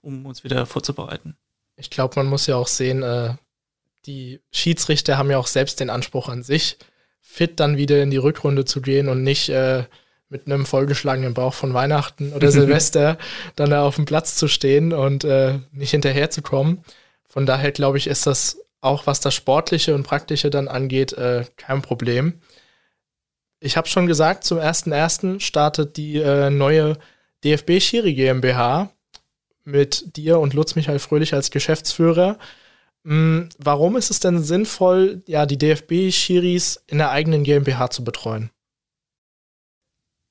um 0.00 0.26
uns 0.26 0.44
wieder 0.44 0.66
vorzubereiten. 0.66 1.36
Ich 1.76 1.90
glaube, 1.90 2.14
man 2.16 2.26
muss 2.26 2.46
ja 2.46 2.56
auch 2.56 2.66
sehen, 2.66 3.02
äh, 3.02 3.34
die 4.08 4.40
Schiedsrichter 4.50 5.18
haben 5.18 5.30
ja 5.30 5.38
auch 5.38 5.46
selbst 5.46 5.78
den 5.78 5.90
Anspruch 5.90 6.28
an 6.28 6.42
sich, 6.42 6.78
fit 7.20 7.60
dann 7.60 7.76
wieder 7.76 8.02
in 8.02 8.10
die 8.10 8.16
Rückrunde 8.16 8.64
zu 8.64 8.80
gehen 8.80 9.08
und 9.08 9.22
nicht 9.22 9.50
äh, 9.50 9.84
mit 10.30 10.46
einem 10.46 10.66
vollgeschlagenen 10.66 11.34
Bauch 11.34 11.54
von 11.54 11.74
Weihnachten 11.74 12.32
oder 12.32 12.50
Silvester 12.50 13.18
dann 13.54 13.70
da 13.70 13.84
auf 13.84 13.96
dem 13.96 14.06
Platz 14.06 14.34
zu 14.34 14.48
stehen 14.48 14.92
und 14.92 15.24
äh, 15.24 15.60
nicht 15.70 15.90
hinterherzukommen. 15.90 16.82
Von 17.26 17.46
daher 17.46 17.70
glaube 17.70 17.98
ich, 17.98 18.06
ist 18.06 18.26
das 18.26 18.58
auch, 18.80 19.06
was 19.06 19.20
das 19.20 19.34
Sportliche 19.34 19.94
und 19.94 20.04
Praktische 20.04 20.50
dann 20.50 20.68
angeht, 20.68 21.12
äh, 21.12 21.44
kein 21.56 21.82
Problem. 21.82 22.40
Ich 23.60 23.76
habe 23.76 23.88
schon 23.88 24.06
gesagt, 24.06 24.44
zum 24.44 24.58
1.1. 24.58 25.40
startet 25.40 25.96
die 25.96 26.16
äh, 26.16 26.48
neue 26.48 26.96
DFB 27.44 27.80
Schiri 27.80 28.14
GmbH 28.14 28.90
mit 29.64 30.16
dir 30.16 30.38
und 30.38 30.54
Lutz 30.54 30.76
Michael 30.76 30.98
Fröhlich 30.98 31.34
als 31.34 31.50
Geschäftsführer. 31.50 32.38
Hm, 33.08 33.48
warum 33.56 33.96
ist 33.96 34.10
es 34.10 34.20
denn 34.20 34.42
sinnvoll, 34.42 35.22
ja, 35.26 35.46
die 35.46 35.56
DFB-Schiris 35.56 36.82
in 36.86 36.98
der 36.98 37.10
eigenen 37.10 37.42
GmbH 37.42 37.88
zu 37.88 38.04
betreuen? 38.04 38.50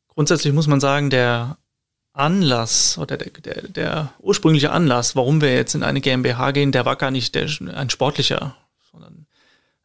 Grundsätzlich 0.10 0.54
muss 0.54 0.68
man 0.68 0.80
sagen, 0.80 1.10
der 1.10 1.58
Anlass 2.14 3.00
oder 3.00 3.18
der, 3.18 3.32
der, 3.32 3.64
der 3.64 4.14
ursprüngliche 4.20 4.70
Anlass, 4.70 5.16
warum 5.16 5.42
wir 5.42 5.56
jetzt 5.56 5.74
in 5.74 5.82
eine 5.82 6.02
GmbH 6.02 6.52
gehen, 6.52 6.72
der 6.72 6.86
war 6.86 6.98
gar 6.98 7.10
nicht 7.10 7.34
der, 7.34 7.50
ein 7.74 7.90
sportlicher, 7.90 8.56
sondern 8.92 9.26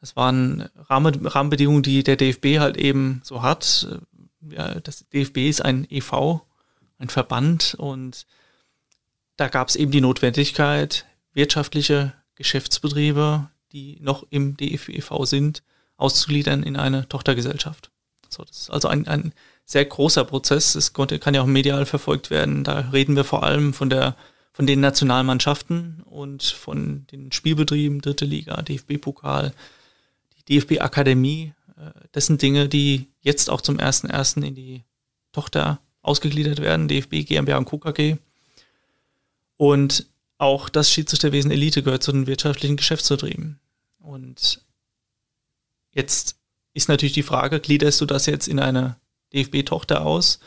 es 0.03 0.15
waren 0.15 0.69
Rahmen, 0.77 1.27
Rahmenbedingungen, 1.27 1.83
die 1.83 2.03
der 2.03 2.17
DFB 2.17 2.59
halt 2.59 2.77
eben 2.77 3.23
so 3.25 3.41
hat. 3.41 3.89
Ja, 4.51 4.81
das 4.81 5.09
DFB 5.09 5.49
ist 5.49 5.65
ein 5.65 5.87
EV, 5.91 6.43
ein 6.99 7.09
Verband 7.09 7.75
und 7.79 8.27
da 9.39 9.49
gab 9.49 9.69
es 9.69 9.77
eben 9.77 9.93
die 9.93 10.03
Notwendigkeit, 10.03 11.07
wirtschaftliche 11.33 12.13
Geschäftsbetriebe, 12.43 13.49
die 13.73 13.99
noch 14.01 14.27
im 14.31 14.57
DFEV 14.57 15.25
sind, 15.25 15.63
auszugliedern 15.97 16.63
in 16.63 16.77
eine 16.77 17.09
Tochtergesellschaft. 17.09 17.91
So, 18.29 18.45
das 18.45 18.63
ist 18.63 18.71
also 18.71 18.89
ein, 18.89 19.07
ein 19.09 19.33
sehr 19.65 19.85
großer 19.85 20.25
Prozess. 20.25 20.75
Es 20.75 20.93
kann 20.93 21.35
ja 21.35 21.43
auch 21.43 21.47
medial 21.47 21.87
verfolgt 21.87 22.31
werden. 22.31 22.65
Da 22.65 22.91
reden 22.93 23.17
wir 23.17 23.25
vor 23.25 23.43
allem 23.43 23.73
von 23.75 23.91
der 23.91 24.17
von 24.53 24.67
den 24.67 24.81
Nationalmannschaften 24.81 26.03
und 26.05 26.43
von 26.43 27.07
den 27.11 27.33
Spielbetrieben, 27.33 28.03
dritte 28.03 28.27
Liga, 28.27 28.61
DFB-Pokal, 28.61 29.55
die 30.37 30.61
DFB-Akademie. 30.61 31.55
Äh, 31.79 31.91
das 32.13 32.27
sind 32.27 32.43
Dinge, 32.43 32.69
die 32.69 33.09
jetzt 33.23 33.49
auch 33.49 33.63
zum 33.63 33.79
1.1. 33.79 34.45
in 34.45 34.55
die 34.55 34.85
Tochter 35.33 35.81
ausgegliedert 36.03 36.61
werden, 36.61 36.87
DFB, 36.89 37.25
GmbH 37.25 37.57
und 37.57 37.65
KKG. 37.65 38.19
Und 39.57 40.07
auch 40.43 40.69
das 40.69 40.91
Schiedsrichterwesen 40.91 41.51
Elite 41.51 41.83
gehört 41.83 42.03
zu 42.03 42.13
den 42.13 42.27
wirtschaftlichen 42.27 42.77
Geschäftsbetrieben. 42.77 43.61
Und 44.01 44.61
jetzt 45.93 46.37
ist 46.75 46.89
natürlich 46.89 47.13
die 47.13 47.23
Frage, 47.23 47.61
gliederst 47.61 48.01
du 48.01 48.07
das 48.07 48.27
jetzt 48.27 48.49
in 48.49 48.59
eine 48.59 48.97
DFB-Tochter 49.33 50.05
aus? 50.05 50.41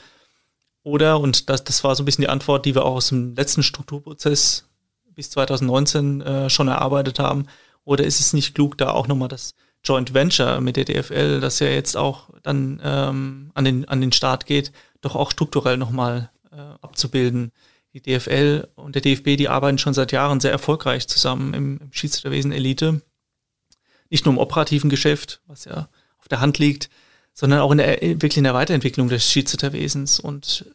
Oder, 0.83 1.19
und 1.19 1.49
das, 1.49 1.63
das 1.63 1.83
war 1.83 1.95
so 1.95 2.03
ein 2.03 2.05
bisschen 2.05 2.23
die 2.23 2.29
Antwort, 2.29 2.65
die 2.65 2.75
wir 2.75 2.85
auch 2.85 2.95
aus 2.95 3.07
dem 3.07 3.35
letzten 3.35 3.63
Strukturprozess 3.63 4.67
bis 5.15 5.29
2019 5.31 6.21
äh, 6.21 6.49
schon 6.49 6.67
erarbeitet 6.67 7.17
haben, 7.19 7.47
oder 7.85 8.03
ist 8.03 8.19
es 8.19 8.33
nicht 8.33 8.53
klug, 8.53 8.77
da 8.77 8.89
auch 8.91 9.07
nochmal 9.07 9.29
das 9.29 9.55
Joint 9.83 10.13
Venture 10.13 10.59
mit 10.59 10.75
der 10.75 10.85
DFL, 10.85 11.39
das 11.39 11.59
ja 11.59 11.67
jetzt 11.67 11.95
auch 11.95 12.31
dann 12.43 12.81
ähm, 12.83 13.51
an, 13.53 13.63
den, 13.63 13.87
an 13.87 14.01
den 14.01 14.11
Start 14.11 14.45
geht, 14.45 14.73
doch 15.01 15.15
auch 15.15 15.31
strukturell 15.31 15.77
nochmal 15.77 16.31
äh, 16.51 16.57
abzubilden? 16.81 17.53
Die 17.95 18.01
DFL 18.01 18.67
und 18.75 18.93
der 18.93 19.01
DFB, 19.01 19.37
die 19.37 19.47
arbeiten 19.47 19.77
schon 19.77 19.93
seit 19.93 20.11
Jahren 20.11 20.41
sehr 20.41 20.51
erfolgreich 20.51 21.07
zusammen 21.07 21.53
im, 21.53 21.79
im 21.79 21.93
Schiedsrichterwesen 21.93 22.51
Elite. 22.51 23.01
Nicht 24.09 24.25
nur 24.25 24.33
im 24.33 24.37
operativen 24.37 24.89
Geschäft, 24.89 25.39
was 25.47 25.63
ja 25.63 25.87
auf 26.19 26.27
der 26.27 26.41
Hand 26.41 26.59
liegt, 26.59 26.89
sondern 27.33 27.61
auch 27.61 27.71
in 27.71 27.77
der, 27.77 28.01
wirklich 28.01 28.35
in 28.35 28.43
der 28.43 28.53
Weiterentwicklung 28.53 29.07
des 29.07 29.31
Schiedsrichterwesens. 29.31 30.19
Und 30.19 30.65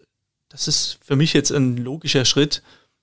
das 0.48 0.66
ist 0.66 0.98
für 1.04 1.14
mich 1.14 1.34
jetzt 1.34 1.50
ein 1.50 1.76
logischer 1.76 2.24
Schritt, 2.24 2.62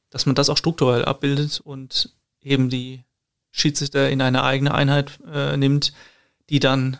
dass 0.09 0.25
man 0.25 0.33
das 0.33 0.49
auch 0.49 0.57
strukturell 0.57 1.05
abbildet 1.05 1.59
und 1.59 2.09
eben 2.41 2.71
die 2.71 3.03
Schiedsrichter 3.51 4.09
in 4.09 4.21
eine 4.23 4.43
eigene 4.43 4.73
Einheit 4.73 5.19
äh, 5.31 5.57
nimmt, 5.57 5.93
die 6.49 6.59
dann 6.59 6.97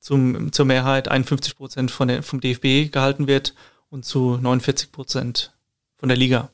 zum, 0.00 0.52
zur 0.52 0.64
Mehrheit 0.64 1.08
51 1.08 1.54
Prozent 1.54 1.90
vom 1.90 2.40
DFB 2.40 2.90
gehalten 2.90 3.26
wird 3.26 3.54
und 3.90 4.06
zu 4.06 4.38
49 4.38 4.90
Prozent 4.90 5.52
von 5.98 6.08
der 6.08 6.18
Liga. 6.18 6.50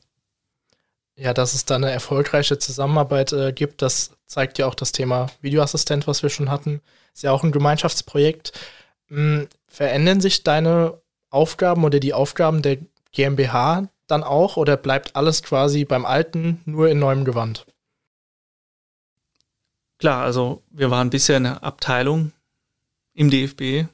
Ja, 1.15 1.33
dass 1.33 1.53
es 1.53 1.63
da 1.63 1.75
eine 1.75 1.91
erfolgreiche 1.91 2.59
Zusammenarbeit 2.59 3.31
äh, 3.31 3.53
gibt, 3.53 3.81
das 3.81 4.11
zeigt 4.25 4.57
ja 4.57 4.67
auch 4.67 4.75
das 4.75 4.91
Thema 4.91 5.27
Videoassistent, 5.41 6.07
was 6.07 6.23
wir 6.23 6.29
schon 6.29 6.51
hatten. 6.51 6.81
Ist 7.13 7.23
ja 7.23 7.31
auch 7.31 7.43
ein 7.43 7.53
Gemeinschaftsprojekt. 7.53 8.51
Hm, 9.07 9.47
verändern 9.67 10.19
sich 10.19 10.43
deine 10.43 10.99
Aufgaben 11.29 11.83
oder 11.85 11.99
die 11.99 12.13
Aufgaben 12.13 12.61
der 12.61 12.79
GmbH 13.11 13.87
dann 14.07 14.23
auch 14.23 14.57
oder 14.57 14.77
bleibt 14.77 15.15
alles 15.15 15.41
quasi 15.41 15.85
beim 15.85 16.05
Alten 16.05 16.61
nur 16.65 16.89
in 16.89 16.99
neuem 16.99 17.23
Gewand? 17.23 17.65
Klar, 19.97 20.23
also 20.23 20.63
wir 20.69 20.91
waren 20.91 21.09
bisher 21.09 21.37
eine 21.37 21.63
Abteilung 21.63 22.33
im 23.13 23.29
DFB 23.29 23.87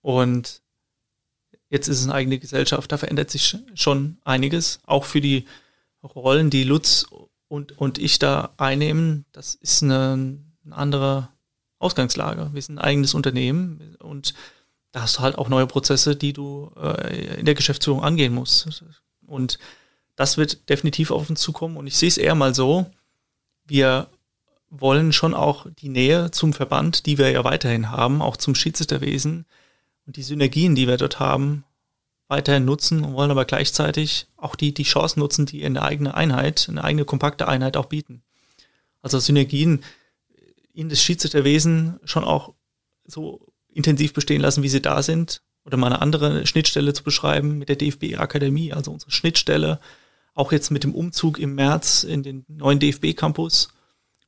und 0.00 0.62
jetzt 1.70 1.88
ist 1.88 2.00
es 2.00 2.04
eine 2.04 2.14
eigene 2.14 2.38
Gesellschaft. 2.38 2.90
Da 2.90 2.98
verändert 2.98 3.30
sich 3.30 3.56
schon 3.74 4.18
einiges, 4.24 4.80
auch 4.86 5.04
für 5.04 5.20
die 5.20 5.46
Rollen, 6.02 6.50
die 6.50 6.64
Lutz 6.64 7.06
und, 7.48 7.78
und 7.78 7.98
ich 7.98 8.18
da 8.18 8.50
einnehmen. 8.56 9.24
Das 9.32 9.54
ist 9.54 9.82
eine, 9.82 10.38
eine 10.64 10.76
andere 10.76 11.28
Ausgangslage. 11.78 12.50
Wir 12.52 12.62
sind 12.62 12.78
ein 12.78 12.84
eigenes 12.84 13.14
Unternehmen 13.14 13.96
und 14.00 14.34
da 14.92 15.02
hast 15.02 15.18
du 15.18 15.20
halt 15.20 15.36
auch 15.36 15.48
neue 15.48 15.66
Prozesse, 15.66 16.16
die 16.16 16.32
du 16.32 16.72
äh, 16.76 17.38
in 17.38 17.46
der 17.46 17.54
Geschäftsführung 17.54 18.02
angehen 18.02 18.34
musst. 18.34 18.82
Und 19.26 19.58
das 20.16 20.38
wird 20.38 20.68
definitiv 20.68 21.10
auf 21.10 21.28
uns 21.28 21.40
zukommen. 21.40 21.76
Und 21.76 21.86
ich 21.86 21.96
sehe 21.96 22.08
es 22.08 22.18
eher 22.18 22.34
mal 22.34 22.54
so, 22.54 22.86
wir 23.66 24.08
wollen 24.70 25.12
schon 25.12 25.34
auch 25.34 25.66
die 25.78 25.88
Nähe 25.88 26.30
zum 26.30 26.52
Verband, 26.52 27.06
die 27.06 27.18
wir 27.18 27.30
ja 27.30 27.44
weiterhin 27.44 27.90
haben, 27.90 28.22
auch 28.22 28.36
zum 28.36 28.54
Schiedsrichterwesen 28.54 29.46
und 30.08 30.16
die 30.16 30.22
Synergien, 30.22 30.74
die 30.74 30.88
wir 30.88 30.96
dort 30.96 31.20
haben, 31.20 31.64
weiterhin 32.28 32.64
nutzen 32.64 33.04
und 33.04 33.12
wollen 33.12 33.30
aber 33.30 33.44
gleichzeitig 33.44 34.26
auch 34.38 34.56
die, 34.56 34.72
die 34.72 34.84
Chancen 34.84 35.20
nutzen, 35.20 35.44
die 35.44 35.62
eine 35.64 35.82
eigene 35.82 36.14
Einheit, 36.14 36.66
eine 36.70 36.82
eigene 36.82 37.04
kompakte 37.04 37.46
Einheit 37.46 37.76
auch 37.76 37.86
bieten. 37.86 38.22
Also 39.02 39.18
Synergien 39.18 39.84
in 40.72 40.88
das 40.88 41.02
Schiedsrichterwesen 41.02 42.00
schon 42.04 42.24
auch 42.24 42.54
so 43.04 43.46
intensiv 43.68 44.14
bestehen 44.14 44.40
lassen, 44.40 44.62
wie 44.62 44.70
sie 44.70 44.80
da 44.80 45.02
sind. 45.02 45.42
Oder 45.66 45.76
mal 45.76 45.88
eine 45.88 46.00
andere 46.00 46.46
Schnittstelle 46.46 46.94
zu 46.94 47.04
beschreiben 47.04 47.58
mit 47.58 47.68
der 47.68 47.76
DFB-Akademie, 47.76 48.72
also 48.72 48.90
unsere 48.90 49.10
Schnittstelle, 49.10 49.78
auch 50.32 50.52
jetzt 50.52 50.70
mit 50.70 50.84
dem 50.84 50.94
Umzug 50.94 51.38
im 51.38 51.54
März 51.54 52.02
in 52.02 52.22
den 52.22 52.46
neuen 52.48 52.80
DFB-Campus, 52.80 53.68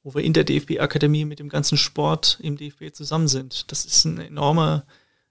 wo 0.02 0.14
wir 0.14 0.22
in 0.24 0.34
der 0.34 0.44
DFB-Akademie 0.44 1.24
mit 1.24 1.38
dem 1.38 1.48
ganzen 1.48 1.78
Sport 1.78 2.38
im 2.42 2.58
DFB 2.58 2.92
zusammen 2.92 3.28
sind. 3.28 3.72
Das 3.72 3.86
ist 3.86 4.04
ein 4.04 4.18
enormer, 4.18 4.84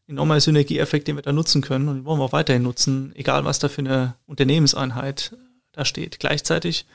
enormer 0.10 0.42
Synergieeffekt, 0.42 1.08
den 1.08 1.16
wir 1.16 1.22
da 1.22 1.32
nutzen 1.32 1.62
können 1.62 1.88
und 1.88 1.96
den 1.98 2.06
wollen 2.06 2.20
wir 2.20 2.26
auch 2.26 2.34
weiterhin 2.34 2.64
nutzen, 2.64 3.14
egal 3.16 3.46
was 3.46 3.60
da 3.60 3.70
für 3.70 3.82
eine 3.82 4.16
Unternehmenseinheit 4.26 5.36
da 5.72 5.86
steht. 5.86 6.20
Gleichzeitig 6.20 6.86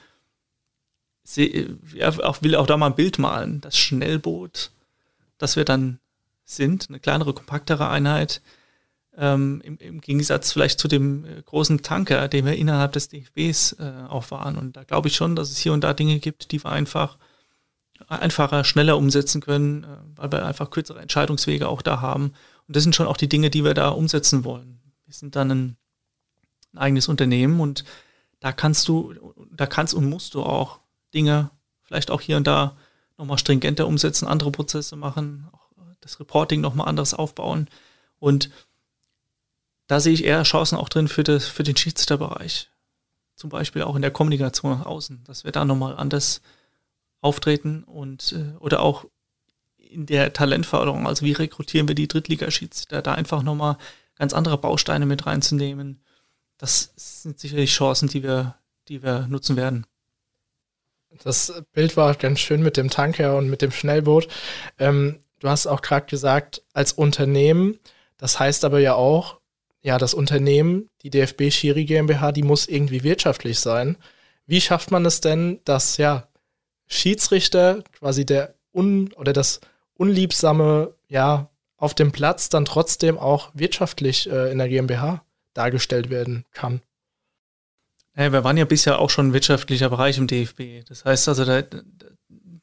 will 1.24 2.54
auch 2.56 2.66
da 2.66 2.76
mal 2.76 2.86
ein 2.86 2.94
Bild 2.96 3.18
malen. 3.18 3.60
Das 3.60 3.78
Schnellboot, 3.78 4.70
das 5.38 5.56
wir 5.56 5.64
dann 5.64 5.98
sind, 6.44 6.88
eine 6.88 7.00
kleinere, 7.00 7.32
kompaktere 7.32 7.88
Einheit, 7.88 8.42
ähm, 9.16 9.62
im, 9.64 9.78
im, 9.78 10.00
Gegensatz 10.00 10.52
vielleicht 10.52 10.80
zu 10.80 10.88
dem 10.88 11.24
äh, 11.24 11.42
großen 11.42 11.82
Tanker, 11.82 12.28
den 12.28 12.44
wir 12.44 12.56
innerhalb 12.56 12.92
des 12.92 13.08
DFBs 13.08 13.76
äh, 13.78 13.92
auch 14.08 14.30
waren. 14.32 14.58
Und 14.58 14.76
da 14.76 14.82
glaube 14.82 15.08
ich 15.08 15.14
schon, 15.14 15.36
dass 15.36 15.50
es 15.50 15.58
hier 15.58 15.72
und 15.72 15.82
da 15.82 15.94
Dinge 15.94 16.18
gibt, 16.18 16.50
die 16.50 16.62
wir 16.62 16.72
einfach 16.72 17.16
einfacher, 18.08 18.64
schneller 18.64 18.96
umsetzen 18.96 19.40
können, 19.40 19.84
äh, 19.84 19.86
weil 20.16 20.32
wir 20.32 20.44
einfach 20.44 20.70
kürzere 20.70 21.00
Entscheidungswege 21.00 21.68
auch 21.68 21.82
da 21.82 22.00
haben. 22.00 22.32
Und 22.66 22.76
das 22.76 22.82
sind 22.82 22.94
schon 22.94 23.06
auch 23.06 23.16
die 23.16 23.28
Dinge, 23.28 23.50
die 23.50 23.64
wir 23.64 23.74
da 23.74 23.88
umsetzen 23.90 24.44
wollen. 24.44 24.80
Wir 25.04 25.14
sind 25.14 25.36
dann 25.36 25.50
ein, 25.50 25.76
ein 26.72 26.78
eigenes 26.78 27.08
Unternehmen 27.08 27.60
und 27.60 27.84
da 28.40 28.52
kannst 28.52 28.88
du, 28.88 29.14
da 29.52 29.66
kannst 29.66 29.94
und 29.94 30.08
musst 30.08 30.34
du 30.34 30.42
auch 30.42 30.80
Dinge 31.12 31.50
vielleicht 31.82 32.10
auch 32.10 32.20
hier 32.20 32.36
und 32.36 32.46
da 32.46 32.76
nochmal 33.16 33.38
stringenter 33.38 33.86
umsetzen, 33.86 34.26
andere 34.26 34.50
Prozesse 34.50 34.96
machen, 34.96 35.48
auch 35.52 35.68
das 36.00 36.20
Reporting 36.20 36.60
nochmal 36.60 36.88
anders 36.88 37.14
aufbauen. 37.14 37.68
Und 38.18 38.50
da 39.86 40.00
sehe 40.00 40.12
ich 40.12 40.24
eher 40.24 40.42
Chancen 40.42 40.76
auch 40.76 40.88
drin 40.88 41.08
für, 41.08 41.22
das, 41.22 41.46
für 41.46 41.62
den 41.62 41.76
Schiedsrichterbereich. 41.76 42.70
Zum 43.36 43.50
Beispiel 43.50 43.82
auch 43.82 43.96
in 43.96 44.02
der 44.02 44.10
Kommunikation 44.10 44.72
nach 44.72 44.86
außen, 44.86 45.24
dass 45.24 45.44
wir 45.44 45.52
da 45.52 45.64
nochmal 45.64 45.96
anders 45.96 46.40
auftreten 47.20 47.84
und 47.84 48.32
äh, 48.32 48.56
oder 48.58 48.80
auch 48.80 49.06
in 49.94 50.06
der 50.06 50.32
Talentförderung, 50.32 51.06
also 51.06 51.24
wie 51.24 51.32
rekrutieren 51.32 51.88
wir 51.88 51.94
die 51.94 52.08
Drittligaschiedsrichter, 52.08 53.02
da 53.02 53.14
einfach 53.14 53.42
nochmal 53.42 53.76
ganz 54.16 54.32
andere 54.32 54.58
Bausteine 54.58 55.06
mit 55.06 55.26
reinzunehmen. 55.26 56.02
Das 56.58 56.92
sind 56.96 57.38
sicherlich 57.38 57.72
Chancen, 57.72 58.08
die 58.08 58.22
wir, 58.22 58.56
die 58.88 59.02
wir 59.02 59.26
nutzen 59.28 59.56
werden. 59.56 59.86
Das 61.22 61.52
Bild 61.72 61.96
war 61.96 62.14
ganz 62.14 62.40
schön 62.40 62.62
mit 62.62 62.76
dem 62.76 62.90
Tanker 62.90 63.36
und 63.36 63.48
mit 63.48 63.62
dem 63.62 63.70
Schnellboot. 63.70 64.28
Ähm, 64.78 65.20
du 65.38 65.48
hast 65.48 65.66
auch 65.66 65.80
gerade 65.80 66.06
gesagt, 66.06 66.62
als 66.72 66.92
Unternehmen, 66.92 67.78
das 68.16 68.38
heißt 68.40 68.64
aber 68.64 68.80
ja 68.80 68.94
auch, 68.94 69.40
ja, 69.82 69.98
das 69.98 70.14
Unternehmen, 70.14 70.88
die 71.02 71.10
DFB 71.10 71.50
Schiri 71.50 71.84
GmbH, 71.84 72.32
die 72.32 72.42
muss 72.42 72.66
irgendwie 72.66 73.02
wirtschaftlich 73.02 73.60
sein. 73.60 73.98
Wie 74.46 74.60
schafft 74.60 74.90
man 74.90 75.04
es 75.04 75.20
denn, 75.20 75.60
dass 75.64 75.98
ja 75.98 76.28
Schiedsrichter 76.86 77.82
quasi 77.92 78.24
der 78.24 78.54
un 78.72 79.12
oder 79.12 79.32
das 79.32 79.60
unliebsame 79.94 80.94
ja 81.08 81.50
auf 81.76 81.94
dem 81.94 82.12
Platz 82.12 82.48
dann 82.48 82.64
trotzdem 82.64 83.18
auch 83.18 83.50
wirtschaftlich 83.54 84.30
äh, 84.30 84.50
in 84.50 84.58
der 84.58 84.68
GmbH 84.68 85.24
dargestellt 85.54 86.10
werden 86.10 86.44
kann? 86.52 86.82
Naja, 88.14 88.32
wir 88.32 88.44
waren 88.44 88.56
ja 88.56 88.64
bisher 88.64 88.98
auch 89.00 89.10
schon 89.10 89.32
wirtschaftlicher 89.32 89.90
Bereich 89.90 90.18
im 90.18 90.26
DFB. 90.26 90.86
Das 90.88 91.04
heißt 91.04 91.28
also, 91.28 91.44
da, 91.44 91.62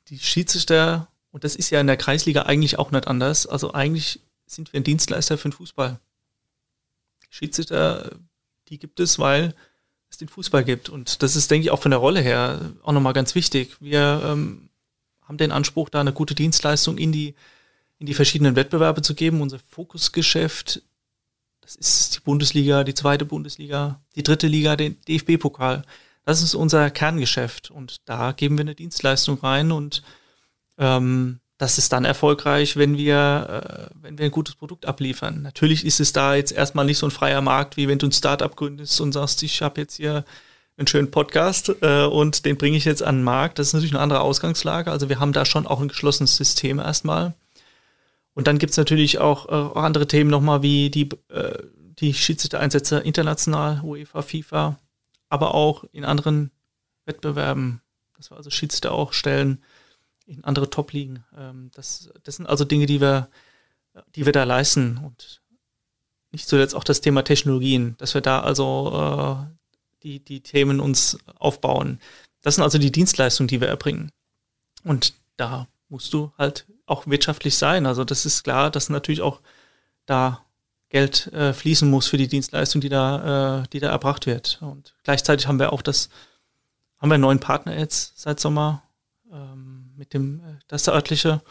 die 0.08 0.20
Schiedsrichter, 0.20 1.08
und 1.32 1.44
das 1.44 1.56
ist 1.56 1.70
ja 1.70 1.82
in 1.82 1.88
der 1.88 1.98
Kreisliga 1.98 2.44
eigentlich 2.44 2.80
auch 2.80 2.92
nicht 2.92 3.08
anders, 3.08 3.48
also 3.48 3.74
eigentlich 3.74 4.22
sind 4.46 4.72
wir 4.74 4.80
ein 4.80 4.84
Dienstleister 4.84 5.38
für 5.38 5.50
den 5.50 5.54
Fußball. 5.54 6.00
Schiedsrichter, 7.30 8.12
die 8.68 8.80
gibt 8.80 9.00
es, 9.00 9.20
weil 9.20 9.54
es 10.10 10.18
den 10.18 10.28
Fußball 10.28 10.64
gibt. 10.64 10.90
Und 10.90 11.24
das 11.24 11.36
ist, 11.36 11.50
denke 11.52 11.66
ich, 11.66 11.72
auch 11.72 11.82
von 11.82 11.92
der 11.92 12.00
Rolle 12.00 12.22
her 12.22 12.72
auch 12.84 12.92
nochmal 12.92 13.14
ganz 13.14 13.36
wichtig. 13.36 13.78
Wir 13.80 14.22
ähm, 14.26 14.70
haben 15.32 15.38
den 15.38 15.54
Anspruch, 15.54 15.90
da 15.90 16.02
eine 16.02 16.12
gute 16.12 16.36
Dienstleistung 16.36 16.98
in 16.98 17.14
die, 17.14 17.36
in 18.00 18.06
die 18.06 18.14
verschiedenen 18.14 18.58
Wettbewerbe 18.58 19.02
zu 19.02 19.16
geben. 19.16 19.42
Unser 19.42 19.60
Fokusgeschäft 19.60 20.84
das 21.62 21.76
ist 21.76 22.16
die 22.16 22.20
Bundesliga, 22.20 22.84
die 22.84 22.94
zweite 22.94 23.24
Bundesliga, 23.24 24.02
die 24.16 24.24
dritte 24.24 24.48
Liga, 24.48 24.76
den 24.76 25.00
DFB-Pokal. 25.08 25.84
Das 26.26 26.42
ist 26.42 26.54
unser 26.54 26.90
Kerngeschäft 26.90 27.72
und 27.72 28.02
da 28.10 28.32
geben 28.34 28.58
wir 28.58 28.64
eine 28.64 28.76
Dienstleistung 28.76 29.40
rein 29.40 29.72
und 29.72 30.04
ähm, 30.78 31.40
das 31.58 31.78
ist 31.78 31.94
dann 31.94 32.04
erfolgreich, 32.04 32.76
wenn 32.76 32.98
wir, 32.98 33.90
äh, 33.94 33.96
wenn 34.02 34.18
wir 34.18 34.26
ein 34.26 34.32
gutes 34.32 34.56
Produkt 34.56 34.86
abliefern. 34.86 35.44
Natürlich 35.44 35.86
ist 35.86 36.00
es 36.00 36.12
da 36.12 36.36
jetzt 36.36 36.52
erstmal 36.52 36.86
nicht 36.86 36.98
so 36.98 37.08
ein 37.08 37.12
freier 37.12 37.42
Markt, 37.42 37.78
wie 37.78 37.88
wenn 37.88 38.00
du 38.00 38.08
ein 38.08 38.12
Startup 38.12 38.56
gründest 38.56 39.00
und 39.00 39.12
sagst, 39.12 39.44
ich 39.44 39.62
habe 39.62 39.80
jetzt 39.80 39.96
hier 39.96 40.26
einen 40.82 40.88
schönen 40.88 41.12
Podcast 41.12 41.72
äh, 41.82 42.06
und 42.06 42.46
den 42.46 42.58
bringe 42.58 42.76
ich 42.76 42.86
jetzt 42.86 43.04
an 43.04 43.18
den 43.18 43.24
Markt. 43.24 43.60
Das 43.60 43.68
ist 43.68 43.74
natürlich 43.74 43.94
eine 43.94 44.02
andere 44.02 44.22
Ausgangslage. 44.22 44.92
Also 44.92 45.10
wir 45.10 45.20
haben 45.20 45.32
da 45.32 45.46
schon 45.46 45.68
auch 45.68 45.80
ein 45.80 45.88
geschlossenes 45.88 46.36
System 46.36 46.80
erstmal. 46.80 47.34
Und 48.34 48.48
dann 48.48 48.58
gibt 48.58 48.72
es 48.72 48.78
natürlich 48.78 49.20
auch, 49.20 49.48
äh, 49.48 49.52
auch 49.52 49.84
andere 49.84 50.08
Themen 50.08 50.30
nochmal 50.30 50.64
wie 50.64 50.90
die, 50.90 51.10
äh, 51.30 51.64
die 52.00 52.14
Schiedsrichter-Einsätze 52.14 52.98
international, 52.98 53.82
UEFA, 53.84 54.24
FIFA, 54.24 54.80
aber 55.30 55.54
auch 55.54 55.84
in 55.92 56.04
anderen 56.04 56.52
Wettbewerben, 57.06 57.82
dass 58.18 58.32
wir 58.32 58.38
also 58.38 58.50
Schiedsrichter 58.50 58.92
auch 58.92 59.14
stellen 59.14 59.64
in 60.26 60.44
andere 60.44 60.70
Top-Ligen. 60.70 61.24
Ähm, 61.38 61.70
das, 61.76 62.10
das 62.24 62.38
sind 62.38 62.48
also 62.48 62.66
Dinge, 62.66 62.88
die 62.88 63.02
wir, 63.02 63.30
die 64.16 64.26
wir 64.26 64.34
da 64.34 64.46
leisten 64.46 64.98
und 64.98 65.42
nicht 66.32 66.48
zuletzt 66.48 66.74
auch 66.74 66.84
das 66.84 67.02
Thema 67.02 67.24
Technologien, 67.24 67.96
dass 68.00 68.16
wir 68.16 68.22
da 68.22 68.40
also 68.40 69.46
äh, 69.48 69.61
die, 70.04 70.20
die 70.20 70.42
Themen 70.42 70.80
uns 70.80 71.18
aufbauen. 71.36 72.00
Das 72.42 72.56
sind 72.56 72.64
also 72.64 72.78
die 72.78 72.92
Dienstleistungen, 72.92 73.48
die 73.48 73.62
wir 73.62 73.68
erbringen. 73.68 74.12
Und 74.84 75.14
da 75.38 75.68
musst 75.90 76.14
du 76.14 76.32
halt 76.38 76.66
auch 76.86 77.08
wirtschaftlich 77.08 77.58
sein. 77.58 77.86
Also 77.86 78.04
das 78.04 78.26
ist 78.26 78.44
klar, 78.44 78.72
dass 78.72 78.90
natürlich 78.90 79.22
auch 79.22 79.42
da 80.06 80.44
Geld 80.90 81.28
äh, 81.28 81.54
fließen 81.54 81.90
muss 81.90 82.08
für 82.08 82.18
die 82.18 82.28
Dienstleistung, 82.28 82.82
die 82.82 82.90
da, 82.90 83.62
äh, 83.62 83.68
die 83.72 83.80
da 83.80 83.90
erbracht 83.90 84.26
wird. 84.26 84.60
Und 84.62 84.94
gleichzeitig 85.04 85.48
haben 85.48 85.60
wir 85.60 85.72
auch 85.72 85.82
das, 85.82 86.10
haben 87.00 87.10
wir 87.10 87.16
einen 87.16 87.22
neuen 87.22 87.40
Partner 87.40 87.78
jetzt 87.78 88.20
seit 88.20 88.40
Sommer 88.40 88.84
ähm, 89.32 89.94
mit 89.96 90.14
dem, 90.14 90.40
äh, 90.40 90.60
das 90.68 90.88
örtliche, 90.88 91.42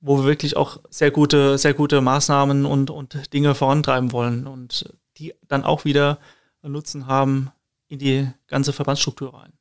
wo 0.00 0.18
wir 0.18 0.24
wirklich 0.24 0.56
auch 0.56 0.80
sehr 0.90 1.10
gute, 1.10 1.56
sehr 1.56 1.74
gute 1.74 2.00
Maßnahmen 2.00 2.66
und, 2.66 2.90
und 2.90 3.32
Dinge 3.32 3.54
vorantreiben 3.54 4.12
wollen 4.12 4.46
und 4.46 4.92
die 5.18 5.34
dann 5.46 5.64
auch 5.64 5.84
wieder 5.84 6.18
Nutzen 6.62 7.06
haben 7.06 7.52
in 7.94 7.98
die 7.98 8.28
ganze 8.46 8.72
Verbandsstruktur 8.72 9.34
rein. 9.34 9.52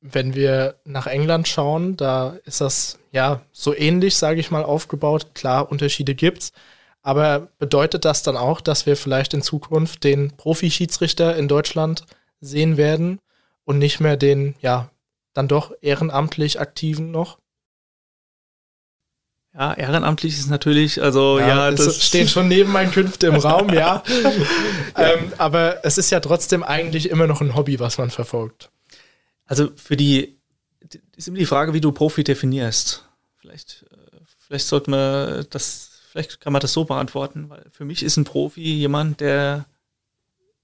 Wenn 0.00 0.34
wir 0.34 0.80
nach 0.84 1.06
England 1.06 1.46
schauen, 1.46 1.96
da 1.96 2.38
ist 2.44 2.60
das 2.60 2.98
ja 3.12 3.42
so 3.52 3.74
ähnlich, 3.74 4.16
sage 4.16 4.40
ich 4.40 4.50
mal, 4.50 4.64
aufgebaut. 4.64 5.34
Klar, 5.34 5.70
Unterschiede 5.70 6.14
gibt's. 6.14 6.52
Aber 7.02 7.48
bedeutet 7.58 8.04
das 8.04 8.22
dann 8.22 8.36
auch, 8.36 8.60
dass 8.60 8.86
wir 8.86 8.96
vielleicht 8.96 9.34
in 9.34 9.42
Zukunft 9.42 10.04
den 10.04 10.36
Profi-Schiedsrichter 10.36 11.36
in 11.36 11.48
Deutschland 11.48 12.04
sehen 12.40 12.76
werden 12.76 13.20
und 13.64 13.78
nicht 13.78 14.00
mehr 14.00 14.16
den, 14.16 14.54
ja, 14.60 14.90
dann 15.32 15.48
doch 15.48 15.72
ehrenamtlich 15.80 16.60
aktiven 16.60 17.10
noch? 17.10 17.38
Ja, 19.52 19.74
ehrenamtlich 19.74 20.38
ist 20.38 20.48
natürlich, 20.48 21.02
also 21.02 21.40
ja, 21.40 21.48
ja 21.48 21.70
das 21.72 22.04
stehen 22.04 22.28
schon 22.28 22.46
Nebeneinkünfte 22.46 23.26
im 23.26 23.34
Raum, 23.34 23.70
ja. 23.70 24.02
ähm, 24.96 25.32
aber 25.38 25.84
es 25.84 25.98
ist 25.98 26.10
ja 26.10 26.20
trotzdem 26.20 26.62
eigentlich 26.62 27.10
immer 27.10 27.26
noch 27.26 27.40
ein 27.40 27.56
Hobby, 27.56 27.80
was 27.80 27.98
man 27.98 28.10
verfolgt. 28.10 28.70
Also 29.46 29.70
für 29.74 29.96
die 29.96 30.38
ist 31.16 31.26
immer 31.26 31.38
die 31.38 31.46
Frage, 31.46 31.74
wie 31.74 31.80
du 31.80 31.90
Profi 31.90 32.22
definierst. 32.22 33.04
Vielleicht, 33.38 33.86
äh, 33.90 34.18
vielleicht 34.38 34.66
sollte 34.66 34.90
man 34.90 35.46
das, 35.50 35.90
vielleicht 36.10 36.40
kann 36.40 36.52
man 36.52 36.60
das 36.60 36.72
so 36.72 36.84
beantworten, 36.84 37.50
weil 37.50 37.66
für 37.72 37.84
mich 37.84 38.04
ist 38.04 38.16
ein 38.16 38.24
Profi 38.24 38.62
jemand, 38.62 39.20
der 39.20 39.66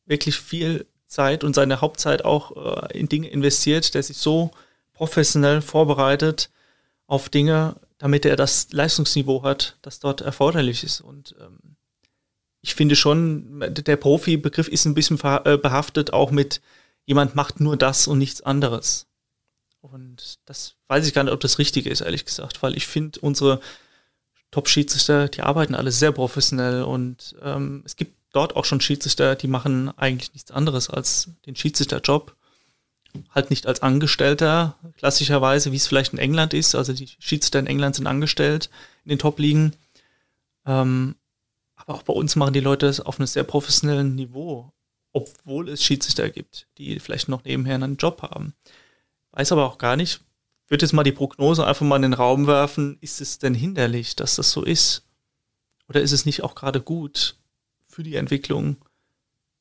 wirklich 0.04 0.38
viel 0.38 0.86
Zeit 1.08 1.42
und 1.42 1.54
seine 1.54 1.80
Hauptzeit 1.80 2.24
auch 2.24 2.56
äh, 2.56 2.98
in 2.98 3.08
Dinge 3.08 3.28
investiert, 3.28 3.94
der 3.94 4.02
sich 4.04 4.16
so 4.16 4.52
professionell 4.92 5.60
vorbereitet 5.60 6.50
auf 7.06 7.28
Dinge, 7.28 7.76
damit 7.98 8.24
er 8.24 8.36
das 8.36 8.72
Leistungsniveau 8.72 9.42
hat, 9.42 9.78
das 9.82 10.00
dort 10.00 10.20
erforderlich 10.20 10.84
ist. 10.84 11.00
Und 11.00 11.34
ähm, 11.40 11.76
ich 12.60 12.74
finde 12.74 12.96
schon, 12.96 13.60
der 13.74 13.96
Profi-Begriff 13.96 14.68
ist 14.68 14.84
ein 14.84 14.94
bisschen 14.94 15.18
äh, 15.22 15.56
behaftet 15.56 16.12
auch 16.12 16.30
mit 16.30 16.60
jemand 17.04 17.34
macht 17.34 17.60
nur 17.60 17.76
das 17.76 18.08
und 18.08 18.18
nichts 18.18 18.42
anderes. 18.42 19.06
Und 19.80 20.40
das 20.44 20.74
weiß 20.88 21.06
ich 21.06 21.14
gar 21.14 21.22
nicht, 21.24 21.32
ob 21.32 21.40
das 21.40 21.58
richtig 21.58 21.86
ist, 21.86 22.00
ehrlich 22.00 22.24
gesagt, 22.24 22.62
weil 22.62 22.76
ich 22.76 22.86
finde, 22.86 23.20
unsere 23.20 23.60
Top-Schiedsrichter, 24.50 25.28
die 25.28 25.42
arbeiten 25.42 25.74
alle 25.74 25.92
sehr 25.92 26.12
professionell 26.12 26.82
und 26.82 27.36
ähm, 27.42 27.82
es 27.84 27.96
gibt 27.96 28.16
dort 28.32 28.56
auch 28.56 28.64
schon 28.64 28.80
Schiedsrichter, 28.80 29.36
die 29.36 29.48
machen 29.48 29.96
eigentlich 29.96 30.34
nichts 30.34 30.50
anderes 30.50 30.90
als 30.90 31.30
den 31.46 31.56
Schiedsrichterjob 31.56 32.35
halt 33.34 33.50
nicht 33.50 33.66
als 33.66 33.82
Angestellter, 33.82 34.76
klassischerweise, 34.96 35.72
wie 35.72 35.76
es 35.76 35.86
vielleicht 35.86 36.12
in 36.12 36.18
England 36.18 36.54
ist. 36.54 36.74
Also 36.74 36.92
die 36.92 37.08
Schiedsrichter 37.18 37.58
in 37.58 37.66
England 37.66 37.96
sind 37.96 38.06
angestellt 38.06 38.70
in 39.04 39.10
den 39.10 39.18
Top-Ligen. 39.18 39.74
Ähm, 40.66 41.16
aber 41.74 41.94
auch 41.94 42.02
bei 42.02 42.12
uns 42.12 42.36
machen 42.36 42.54
die 42.54 42.60
Leute 42.60 42.86
das 42.86 43.00
auf 43.00 43.18
einem 43.18 43.26
sehr 43.26 43.44
professionellen 43.44 44.14
Niveau, 44.14 44.72
obwohl 45.12 45.68
es 45.68 45.82
Schiedsrichter 45.82 46.30
gibt, 46.30 46.66
die 46.78 46.98
vielleicht 46.98 47.28
noch 47.28 47.44
nebenher 47.44 47.76
einen 47.76 47.96
Job 47.96 48.22
haben. 48.22 48.54
Weiß 49.32 49.52
aber 49.52 49.66
auch 49.66 49.78
gar 49.78 49.96
nicht, 49.96 50.20
würde 50.68 50.84
jetzt 50.84 50.92
mal 50.92 51.04
die 51.04 51.12
Prognose 51.12 51.66
einfach 51.66 51.86
mal 51.86 51.96
in 51.96 52.02
den 52.02 52.14
Raum 52.14 52.46
werfen, 52.46 52.98
ist 53.00 53.20
es 53.20 53.38
denn 53.38 53.54
hinderlich, 53.54 54.16
dass 54.16 54.36
das 54.36 54.50
so 54.50 54.62
ist? 54.62 55.04
Oder 55.88 56.00
ist 56.00 56.12
es 56.12 56.26
nicht 56.26 56.42
auch 56.42 56.54
gerade 56.54 56.80
gut 56.80 57.36
für 57.86 58.02
die 58.02 58.16
Entwicklung 58.16 58.76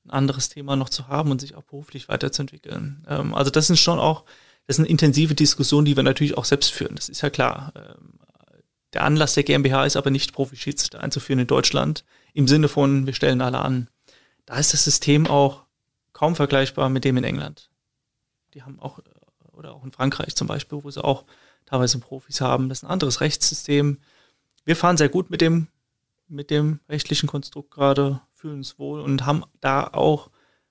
ein 0.06 0.12
anderes 0.12 0.50
Thema 0.50 0.76
noch 0.76 0.90
zu 0.90 1.08
haben 1.08 1.32
und 1.32 1.42
sich 1.42 1.56
auch 1.56 1.64
beruflich 1.64 2.08
weiterzuentwickeln. 2.10 3.06
Ähm, 3.08 3.34
also 3.34 3.52
das 3.52 3.68
sind 3.68 3.78
schon 3.78 4.00
auch, 4.00 4.24
das 4.68 4.78
sind 4.78 4.86
intensive 4.86 5.36
Diskussionen, 5.36 5.86
die 5.86 5.96
wir 5.96 6.04
natürlich 6.04 6.38
auch 6.38 6.46
selbst 6.46 6.72
führen. 6.72 6.96
Das 6.96 7.10
ist 7.10 7.22
ja 7.22 7.30
klar. 7.30 7.74
Ähm, 7.76 8.20
der 8.94 9.04
Anlass 9.04 9.34
der 9.34 9.44
GmbH 9.44 9.86
ist 9.86 9.98
aber 9.98 10.10
nicht 10.10 10.34
Profi-Schiedsrichter 10.34 11.02
einzuführen 11.02 11.40
in 11.40 11.48
Deutschland 11.48 12.06
im 12.34 12.48
Sinne 12.48 12.70
von, 12.70 13.06
wir 13.06 13.14
stellen 13.14 13.42
alle 13.42 13.60
an. 13.60 13.90
Da 14.46 14.58
ist 14.58 14.74
das 14.74 14.84
System 14.84 15.28
auch 15.28 15.64
kaum 16.14 16.36
vergleichbar 16.36 16.90
mit 16.90 17.04
dem 17.04 17.18
in 17.18 17.24
England. 17.24 17.70
Die 18.54 18.64
haben 18.64 18.80
auch, 18.80 19.00
oder 19.52 19.74
auch 19.74 19.84
in 19.84 19.92
Frankreich 19.92 20.36
zum 20.36 20.48
Beispiel, 20.48 20.84
wo 20.84 20.90
sie 20.92 21.04
auch 21.04 21.26
teilweise 21.66 22.00
Profis 22.00 22.42
haben. 22.42 22.70
Das 22.70 22.80
ist 22.80 22.84
ein 22.84 22.92
anderes 22.92 23.22
Rechtssystem. 23.22 24.00
Wir 24.64 24.76
fahren 24.76 24.98
sehr 24.98 25.10
gut 25.10 25.30
mit 25.30 25.42
dem, 25.42 25.68
mit 26.28 26.52
dem 26.52 26.80
rechtlichen 26.88 27.28
Konstrukt 27.28 27.72
gerade 27.72 28.22
fühlen 28.46 28.58
uns 28.58 28.78
wohl 28.78 29.02
und 29.02 29.26
haben 29.26 29.44
da 29.60 29.90
auch 29.92 30.30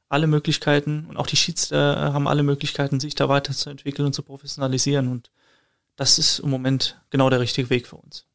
alle 0.08 0.28
Möglichkeiten 0.28 1.06
und 1.08 1.16
auch 1.16 1.26
die 1.26 1.36
Schiedsrichter 1.36 2.12
haben 2.12 2.28
alle 2.28 2.44
Möglichkeiten, 2.44 3.00
sich 3.00 3.16
da 3.16 3.28
weiterzuentwickeln 3.28 4.06
und 4.06 4.12
zu 4.12 4.22
professionalisieren. 4.22 5.08
Und 5.08 5.32
das 5.96 6.20
ist 6.20 6.38
im 6.38 6.50
Moment 6.50 7.00
genau 7.10 7.30
der 7.30 7.40
richtige 7.40 7.70
Weg 7.70 7.88
für 7.88 7.96
uns. 7.96 8.26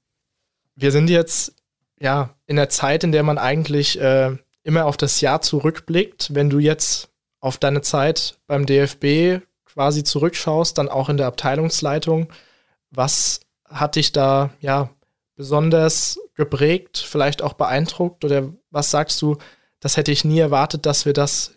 Wir 0.76 0.92
sind 0.92 1.10
jetzt 1.10 1.56
ja 2.02 2.36
in 2.48 2.58
der 2.58 2.68
Zeit, 2.68 3.06
in 3.06 3.14
der 3.14 3.24
man 3.24 3.38
eigentlich 3.38 3.98
äh, 4.02 4.36
immer 4.64 4.86
auf 4.86 4.98
das 4.98 5.22
Jahr 5.22 5.42
zurückblickt. 5.42 6.34
Wenn 6.36 6.50
du 6.50 6.60
jetzt 6.60 7.10
auf 7.40 7.58
deine 7.58 7.82
Zeit 7.82 8.40
beim 8.46 8.66
DFB 8.66 9.42
quasi 9.64 10.04
zurückschaust, 10.04 10.78
dann 10.78 10.90
auch 10.90 11.08
in 11.08 11.16
der 11.16 11.28
Abteilungsleitung, 11.28 12.34
was 12.92 13.40
hat 13.64 13.96
dich 13.96 14.12
da 14.12 14.50
ja 14.60 14.90
besonders 15.40 16.20
geprägt, 16.36 16.98
vielleicht 16.98 17.42
auch 17.42 17.54
beeindruckt? 17.54 18.26
Oder 18.26 18.52
was 18.72 18.92
sagst 18.92 19.22
du, 19.22 19.38
das 19.80 19.96
hätte 19.96 20.12
ich 20.12 20.26
nie 20.26 20.40
erwartet, 20.40 20.86
dass 20.86 21.06
wir 21.06 21.14
das 21.14 21.54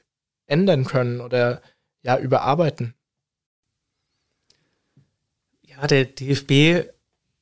ändern 0.47 0.85
können 0.85 1.20
oder 1.20 1.61
ja, 2.03 2.16
überarbeiten? 2.16 2.95
Ja, 5.62 5.85
der 5.89 6.05
DFB, 6.05 6.93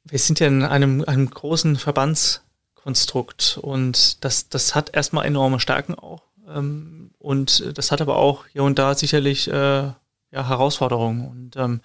wir 0.05 0.18
sind 0.18 0.41
ja 0.41 0.47
in 0.47 0.62
einem, 0.62 1.05
einem 1.05 1.28
großen 1.28 1.76
Verbandskonstrukt 1.76 3.59
und 3.61 4.24
das, 4.24 4.49
das 4.49 4.74
hat 4.74 4.95
erstmal 4.95 5.26
enorme 5.26 5.61
Stärken 5.61 5.95
auch. 5.95 6.22
Ähm, 6.49 7.11
und 7.18 7.76
das 7.76 7.93
hat 7.93 8.01
aber 8.01 8.16
auch 8.16 8.47
hier 8.47 8.62
und 8.62 8.78
da 8.78 8.95
sicherlich 8.95 9.47
äh, 9.47 9.53
ja, 9.53 9.95
Herausforderungen. 10.30 11.28
Und 11.28 11.57
ähm, 11.57 11.82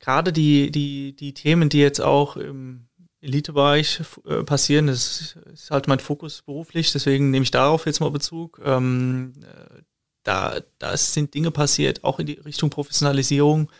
gerade 0.00 0.32
die, 0.32 0.72
die, 0.72 1.14
die 1.14 1.34
Themen, 1.34 1.68
die 1.68 1.78
jetzt 1.78 2.00
auch 2.00 2.36
im 2.36 2.87
Elitebereich 3.20 4.00
äh, 4.26 4.44
passieren. 4.44 4.86
Das 4.86 5.36
ist 5.52 5.70
halt 5.70 5.88
mein 5.88 5.98
Fokus 5.98 6.42
beruflich, 6.42 6.92
deswegen 6.92 7.30
nehme 7.30 7.42
ich 7.42 7.50
darauf 7.50 7.86
jetzt 7.86 8.00
mal 8.00 8.10
Bezug. 8.10 8.60
Ähm, 8.64 9.32
äh, 9.42 9.82
da, 10.22 10.60
da 10.78 10.96
sind 10.96 11.34
Dinge 11.34 11.50
passiert, 11.50 12.04
auch 12.04 12.18
in 12.18 12.26
die 12.26 12.34
Richtung 12.34 12.70
Professionalisierung. 12.70 13.70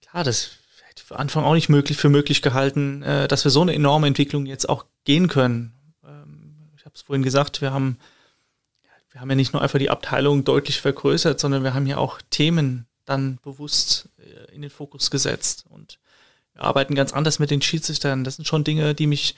Klar, 0.00 0.24
das 0.24 0.50
hätte 0.86 1.02
ich 1.02 1.04
für 1.04 1.18
Anfang 1.18 1.44
auch 1.44 1.54
nicht 1.54 1.68
möglich 1.68 1.98
für 1.98 2.08
möglich 2.08 2.42
gehalten, 2.42 3.02
äh, 3.02 3.28
dass 3.28 3.44
wir 3.44 3.50
so 3.50 3.60
eine 3.60 3.74
enorme 3.74 4.06
Entwicklung 4.06 4.46
jetzt 4.46 4.68
auch 4.68 4.86
gehen 5.04 5.28
können. 5.28 5.74
Ähm, 6.04 6.70
ich 6.76 6.84
habe 6.84 6.94
es 6.94 7.02
vorhin 7.02 7.22
gesagt, 7.22 7.60
wir 7.60 7.72
haben, 7.72 7.98
wir 9.12 9.20
haben 9.20 9.30
ja 9.30 9.36
nicht 9.36 9.52
nur 9.52 9.62
einfach 9.62 9.78
die 9.78 9.90
Abteilung 9.90 10.44
deutlich 10.44 10.80
vergrößert, 10.80 11.38
sondern 11.38 11.62
wir 11.62 11.74
haben 11.74 11.86
ja 11.86 11.98
auch 11.98 12.20
Themen 12.30 12.86
dann 13.04 13.38
bewusst 13.42 14.08
äh, 14.18 14.54
in 14.54 14.62
den 14.62 14.70
Fokus 14.70 15.10
gesetzt 15.10 15.66
und 15.68 15.98
arbeiten 16.60 16.94
ganz 16.94 17.12
anders 17.12 17.38
mit 17.38 17.50
den 17.50 17.62
Schiedsrichtern. 17.62 18.24
Das 18.24 18.36
sind 18.36 18.46
schon 18.46 18.64
Dinge, 18.64 18.94
die 18.94 19.06
mich 19.06 19.34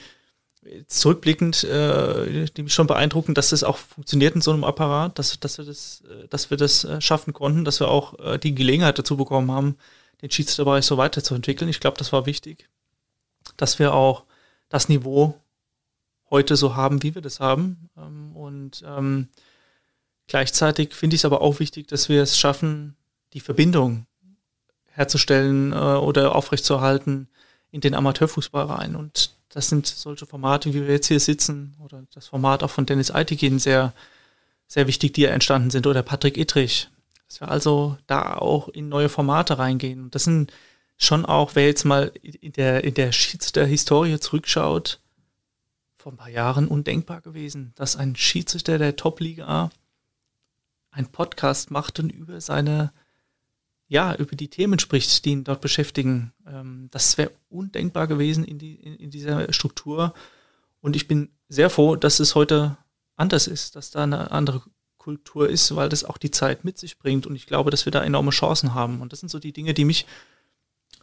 zurückblickend, 0.86 1.64
äh, 1.64 2.46
die 2.46 2.62
mich 2.62 2.72
schon 2.72 2.86
beeindrucken, 2.86 3.34
dass 3.34 3.50
das 3.50 3.64
auch 3.64 3.78
funktioniert 3.78 4.36
in 4.36 4.40
so 4.40 4.52
einem 4.52 4.62
Apparat, 4.62 5.18
dass, 5.18 5.40
dass 5.40 5.58
wir 5.58 5.64
das, 5.64 6.02
äh, 6.02 6.28
dass 6.28 6.50
wir 6.50 6.56
das 6.56 6.84
äh, 6.84 7.00
schaffen 7.00 7.32
konnten, 7.32 7.64
dass 7.64 7.80
wir 7.80 7.88
auch 7.88 8.18
äh, 8.20 8.38
die 8.38 8.54
Gelegenheit 8.54 8.98
dazu 8.98 9.16
bekommen 9.16 9.50
haben, 9.50 9.76
den 10.22 10.30
Schiedsrichterbereich 10.30 10.84
so 10.84 10.98
weiterzuentwickeln. 10.98 11.68
Ich 11.68 11.80
glaube, 11.80 11.96
das 11.98 12.12
war 12.12 12.26
wichtig, 12.26 12.68
dass 13.56 13.80
wir 13.80 13.92
auch 13.92 14.24
das 14.68 14.88
Niveau 14.88 15.34
heute 16.30 16.54
so 16.54 16.76
haben, 16.76 17.02
wie 17.02 17.16
wir 17.16 17.22
das 17.22 17.40
haben. 17.40 17.90
Ähm, 17.96 18.36
und 18.36 18.84
ähm, 18.86 19.28
Gleichzeitig 20.32 20.94
finde 20.94 21.14
ich 21.14 21.20
es 21.20 21.24
aber 21.24 21.42
auch 21.42 21.60
wichtig, 21.60 21.88
dass 21.88 22.08
wir 22.08 22.22
es 22.22 22.38
schaffen, 22.38 22.96
die 23.32 23.40
Verbindung 23.40 24.06
herzustellen 24.92 25.72
äh, 25.72 25.76
oder 25.76 26.34
aufrechtzuerhalten 26.34 27.28
in 27.70 27.80
den 27.80 27.94
Amateurfußball 27.94 28.66
rein. 28.66 28.96
Und 28.96 29.34
das 29.48 29.68
sind 29.68 29.86
solche 29.86 30.26
Formate, 30.26 30.72
wie 30.72 30.86
wir 30.86 30.94
jetzt 30.94 31.08
hier 31.08 31.20
sitzen, 31.20 31.74
oder 31.80 32.04
das 32.14 32.28
Format 32.28 32.62
auch 32.62 32.70
von 32.70 32.86
Dennis 32.86 33.10
Eitikin 33.10 33.58
sehr, 33.58 33.92
sehr 34.66 34.86
wichtig, 34.86 35.12
die 35.12 35.22
ja 35.22 35.30
entstanden 35.30 35.70
sind, 35.70 35.86
oder 35.86 36.02
Patrick 36.02 36.36
Ittrich. 36.36 36.88
Dass 37.28 37.40
wir 37.40 37.50
also 37.50 37.96
da 38.06 38.36
auch 38.36 38.68
in 38.68 38.88
neue 38.88 39.08
Formate 39.08 39.58
reingehen. 39.58 40.02
Und 40.02 40.14
das 40.14 40.24
sind 40.24 40.52
schon 40.98 41.26
auch, 41.26 41.54
wer 41.54 41.66
jetzt 41.66 41.84
mal 41.84 42.12
in 42.22 42.52
der, 42.52 42.84
in 42.84 42.94
der 42.94 43.12
Schiedsrichter-Historie 43.12 44.20
zurückschaut, 44.20 45.00
vor 45.96 46.12
ein 46.12 46.16
paar 46.16 46.30
Jahren 46.30 46.68
undenkbar 46.68 47.20
gewesen, 47.20 47.72
dass 47.76 47.96
ein 47.96 48.16
Schiedsrichter 48.16 48.76
der 48.78 48.96
Top-Liga 48.96 49.70
einen 50.90 51.06
Podcast 51.06 51.70
macht 51.70 52.00
und 52.00 52.10
über 52.10 52.40
seine, 52.40 52.92
ja, 53.92 54.14
über 54.14 54.34
die 54.36 54.48
Themen 54.48 54.78
spricht, 54.78 55.22
die 55.26 55.32
ihn 55.32 55.44
dort 55.44 55.60
beschäftigen. 55.60 56.32
Ähm, 56.46 56.88
das 56.90 57.18
wäre 57.18 57.30
undenkbar 57.50 58.06
gewesen 58.06 58.42
in, 58.42 58.58
die, 58.58 58.74
in, 58.76 58.96
in 58.96 59.10
dieser 59.10 59.52
Struktur. 59.52 60.14
Und 60.80 60.96
ich 60.96 61.08
bin 61.08 61.28
sehr 61.50 61.68
froh, 61.68 61.94
dass 61.94 62.18
es 62.18 62.34
heute 62.34 62.78
anders 63.16 63.46
ist, 63.46 63.76
dass 63.76 63.90
da 63.90 64.04
eine 64.04 64.30
andere 64.30 64.62
Kultur 64.96 65.46
ist, 65.46 65.76
weil 65.76 65.90
das 65.90 66.04
auch 66.04 66.16
die 66.16 66.30
Zeit 66.30 66.64
mit 66.64 66.78
sich 66.78 66.98
bringt. 66.98 67.26
Und 67.26 67.36
ich 67.36 67.46
glaube, 67.46 67.70
dass 67.70 67.84
wir 67.84 67.92
da 67.92 68.02
enorme 68.02 68.30
Chancen 68.30 68.72
haben. 68.72 69.02
Und 69.02 69.12
das 69.12 69.20
sind 69.20 69.28
so 69.28 69.38
die 69.38 69.52
Dinge, 69.52 69.74
die 69.74 69.84
mich 69.84 70.06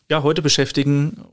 ja 0.10 0.24
heute 0.24 0.42
beschäftigen. 0.42 1.26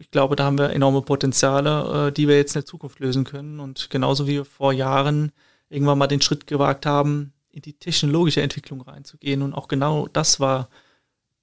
Ich 0.00 0.10
glaube, 0.10 0.34
da 0.34 0.46
haben 0.46 0.58
wir 0.58 0.70
enorme 0.70 1.02
Potenziale, 1.02 2.08
äh, 2.08 2.12
die 2.12 2.26
wir 2.26 2.36
jetzt 2.36 2.56
in 2.56 2.62
der 2.62 2.66
Zukunft 2.66 2.98
lösen 2.98 3.22
können. 3.22 3.60
Und 3.60 3.90
genauso 3.90 4.26
wie 4.26 4.32
wir 4.32 4.44
vor 4.44 4.72
Jahren 4.72 5.30
irgendwann 5.68 5.98
mal 5.98 6.08
den 6.08 6.20
Schritt 6.20 6.48
gewagt 6.48 6.84
haben, 6.84 7.32
in 7.52 7.62
die 7.62 7.74
technologische 7.74 8.42
Entwicklung 8.42 8.80
reinzugehen. 8.80 9.42
Und 9.42 9.54
auch 9.54 9.68
genau 9.68 10.08
das 10.08 10.40
war 10.40 10.68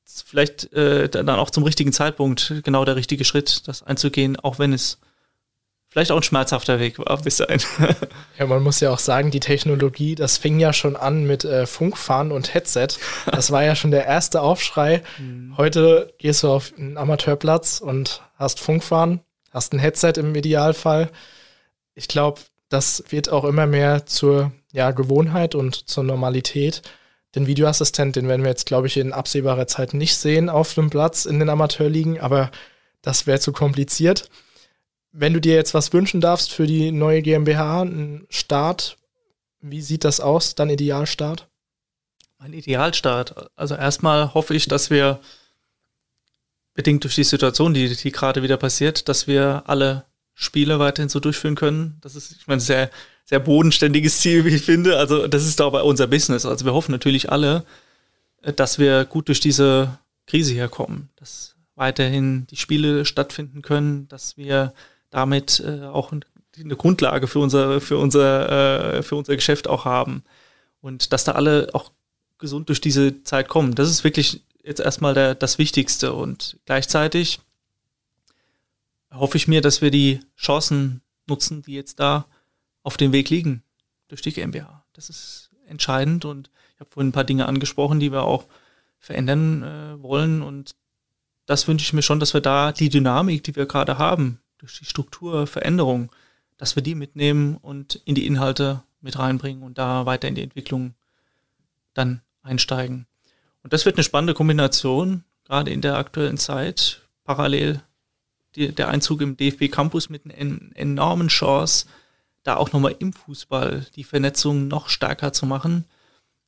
vielleicht 0.05 0.71
äh, 0.73 1.09
dann 1.09 1.29
auch 1.29 1.49
zum 1.49 1.63
richtigen 1.63 1.93
Zeitpunkt 1.93 2.53
genau 2.63 2.85
der 2.85 2.95
richtige 2.95 3.25
Schritt, 3.25 3.67
das 3.67 3.83
einzugehen, 3.83 4.39
auch 4.39 4.59
wenn 4.59 4.73
es 4.73 4.99
vielleicht 5.93 6.11
auch 6.11 6.17
ein 6.17 6.23
schmerzhafter 6.23 6.79
Weg 6.79 6.97
war 6.97 7.21
bis 7.21 7.37
dahin. 7.37 7.61
Ja, 8.39 8.47
man 8.47 8.63
muss 8.63 8.79
ja 8.79 8.89
auch 8.89 8.99
sagen, 8.99 9.29
die 9.29 9.39
Technologie, 9.39 10.15
das 10.15 10.39
fing 10.39 10.59
ja 10.59 10.73
schon 10.73 10.95
an 10.95 11.25
mit 11.25 11.45
äh, 11.45 11.67
Funkfahren 11.67 12.31
und 12.31 12.55
Headset. 12.55 12.87
Das 13.27 13.51
war 13.51 13.63
ja 13.63 13.75
schon 13.75 13.91
der 13.91 14.05
erste 14.05 14.41
Aufschrei. 14.41 15.03
Mhm. 15.19 15.55
Heute 15.55 16.11
gehst 16.17 16.41
du 16.41 16.49
auf 16.49 16.73
einen 16.75 16.97
Amateurplatz 16.97 17.79
und 17.79 18.23
hast 18.35 18.59
Funkfahren, 18.59 19.21
hast 19.51 19.71
ein 19.71 19.79
Headset 19.79 20.13
im 20.17 20.33
Idealfall. 20.33 21.11
Ich 21.93 22.07
glaube, 22.07 22.41
das 22.69 23.03
wird 23.09 23.29
auch 23.29 23.43
immer 23.43 23.67
mehr 23.67 24.07
zur 24.07 24.51
ja, 24.71 24.89
Gewohnheit 24.89 25.53
und 25.53 25.87
zur 25.87 26.03
Normalität. 26.03 26.81
Den 27.35 27.47
Videoassistent, 27.47 28.15
den 28.15 28.27
werden 28.27 28.43
wir 28.43 28.49
jetzt, 28.49 28.65
glaube 28.65 28.87
ich, 28.87 28.97
in 28.97 29.11
absehbarer 29.11 29.67
Zeit 29.67 29.93
nicht 29.93 30.15
sehen 30.17 30.49
auf 30.49 30.73
dem 30.73 30.89
Platz 30.89 31.25
in 31.25 31.39
den 31.39 31.49
Amateurligen, 31.49 32.19
aber 32.19 32.51
das 33.01 33.25
wäre 33.25 33.39
zu 33.39 33.51
kompliziert. 33.51 34.29
Wenn 35.11 35.33
du 35.33 35.41
dir 35.41 35.55
jetzt 35.55 35.73
was 35.73 35.93
wünschen 35.93 36.21
darfst 36.21 36.51
für 36.51 36.67
die 36.67 36.91
neue 36.91 37.21
GmbH, 37.21 37.81
einen 37.81 38.25
Start, 38.29 38.97
wie 39.61 39.81
sieht 39.81 40.03
das 40.03 40.19
aus, 40.19 40.55
dein 40.55 40.69
Idealstart? 40.69 41.47
Mein 42.37 42.53
Idealstart. 42.53 43.49
Also 43.55 43.75
erstmal 43.75 44.33
hoffe 44.33 44.53
ich, 44.53 44.67
dass 44.67 44.89
wir 44.89 45.19
bedingt 46.73 47.03
durch 47.03 47.15
die 47.15 47.23
Situation, 47.23 47.73
die, 47.73 47.95
die 47.95 48.11
gerade 48.11 48.43
wieder 48.43 48.57
passiert, 48.57 49.07
dass 49.07 49.27
wir 49.27 49.63
alle 49.67 50.05
Spiele 50.33 50.79
weiterhin 50.79 51.09
so 51.09 51.19
durchführen 51.19 51.55
können. 51.55 51.97
Das 52.01 52.15
ist, 52.15 52.31
ich 52.31 52.47
meine, 52.47 52.61
sehr, 52.61 52.89
sehr 53.25 53.39
bodenständiges 53.39 54.19
Ziel, 54.19 54.45
wie 54.45 54.55
ich 54.55 54.63
finde. 54.63 54.97
Also, 54.97 55.27
das 55.27 55.45
ist 55.45 55.59
dabei 55.59 55.81
unser 55.81 56.07
Business. 56.07 56.45
Also, 56.45 56.65
wir 56.65 56.73
hoffen 56.73 56.91
natürlich 56.91 57.31
alle, 57.31 57.65
äh, 58.41 58.53
dass 58.53 58.79
wir 58.79 59.05
gut 59.05 59.27
durch 59.27 59.39
diese 59.39 59.97
Krise 60.27 60.53
herkommen, 60.53 61.09
dass 61.15 61.55
weiterhin 61.75 62.47
die 62.47 62.57
Spiele 62.57 63.05
stattfinden 63.05 63.61
können, 63.61 64.07
dass 64.07 64.37
wir 64.37 64.73
damit 65.09 65.63
äh, 65.65 65.85
auch 65.85 66.11
eine 66.11 66.75
Grundlage 66.75 67.27
für 67.27 67.39
unser, 67.39 67.81
für 67.81 67.97
unser, 67.97 68.97
äh, 68.97 69.03
für 69.03 69.15
unser 69.15 69.35
Geschäft 69.35 69.67
auch 69.67 69.85
haben. 69.85 70.23
Und 70.81 71.13
dass 71.13 71.23
da 71.23 71.33
alle 71.33 71.69
auch 71.73 71.91
gesund 72.37 72.69
durch 72.69 72.81
diese 72.81 73.23
Zeit 73.23 73.47
kommen. 73.47 73.73
Das 73.73 73.89
ist 73.89 74.03
wirklich 74.03 74.43
jetzt 74.63 74.81
erstmal 74.81 75.13
der, 75.13 75.33
das 75.35 75.57
Wichtigste. 75.57 76.13
Und 76.13 76.57
gleichzeitig 76.65 77.39
hoffe 79.11 79.37
ich 79.37 79.47
mir, 79.47 79.61
dass 79.61 79.81
wir 79.81 79.91
die 79.91 80.19
Chancen 80.37 81.01
nutzen, 81.27 81.61
die 81.61 81.73
jetzt 81.73 81.99
da 81.99 82.25
auf 82.83 82.97
dem 82.97 83.11
Weg 83.11 83.29
liegen 83.29 83.63
durch 84.07 84.21
die 84.21 84.33
GmbH. 84.33 84.83
Das 84.93 85.09
ist 85.09 85.49
entscheidend 85.67 86.25
und 86.25 86.49
ich 86.75 86.79
habe 86.79 86.89
vorhin 86.91 87.09
ein 87.09 87.13
paar 87.13 87.23
Dinge 87.23 87.47
angesprochen, 87.47 87.99
die 87.99 88.11
wir 88.11 88.23
auch 88.23 88.45
verändern 88.99 89.63
äh, 89.63 90.01
wollen 90.01 90.41
und 90.41 90.75
das 91.45 91.67
wünsche 91.67 91.83
ich 91.83 91.93
mir 91.93 92.01
schon, 92.01 92.19
dass 92.19 92.33
wir 92.33 92.41
da 92.41 92.71
die 92.71 92.89
Dynamik, 92.89 93.43
die 93.43 93.55
wir 93.55 93.65
gerade 93.65 93.97
haben, 93.97 94.39
durch 94.59 94.79
die 94.79 94.85
Strukturveränderung, 94.85 96.11
dass 96.57 96.75
wir 96.75 96.83
die 96.83 96.95
mitnehmen 96.95 97.57
und 97.57 97.95
in 98.05 98.15
die 98.15 98.25
Inhalte 98.25 98.83
mit 99.01 99.19
reinbringen 99.19 99.63
und 99.63 99.77
da 99.77 100.05
weiter 100.05 100.27
in 100.29 100.35
die 100.35 100.43
Entwicklung 100.43 100.93
dann 101.93 102.21
einsteigen. 102.41 103.05
Und 103.61 103.73
das 103.73 103.85
wird 103.85 103.97
eine 103.97 104.03
spannende 104.03 104.33
Kombination, 104.33 105.23
gerade 105.45 105.71
in 105.71 105.81
der 105.81 105.97
aktuellen 105.97 106.37
Zeit, 106.37 107.01
parallel 107.25 107.81
die, 108.55 108.73
der 108.73 108.89
Einzug 108.89 109.21
im 109.21 109.35
DFB 109.35 109.69
Campus 109.69 110.09
mit 110.09 110.23
einer 110.25 110.57
enormen 110.75 111.27
Chance, 111.27 111.87
da 112.43 112.57
auch 112.57 112.71
nochmal 112.71 112.95
im 112.99 113.13
Fußball 113.13 113.85
die 113.95 114.03
Vernetzung 114.03 114.67
noch 114.67 114.89
stärker 114.89 115.33
zu 115.33 115.45
machen. 115.45 115.85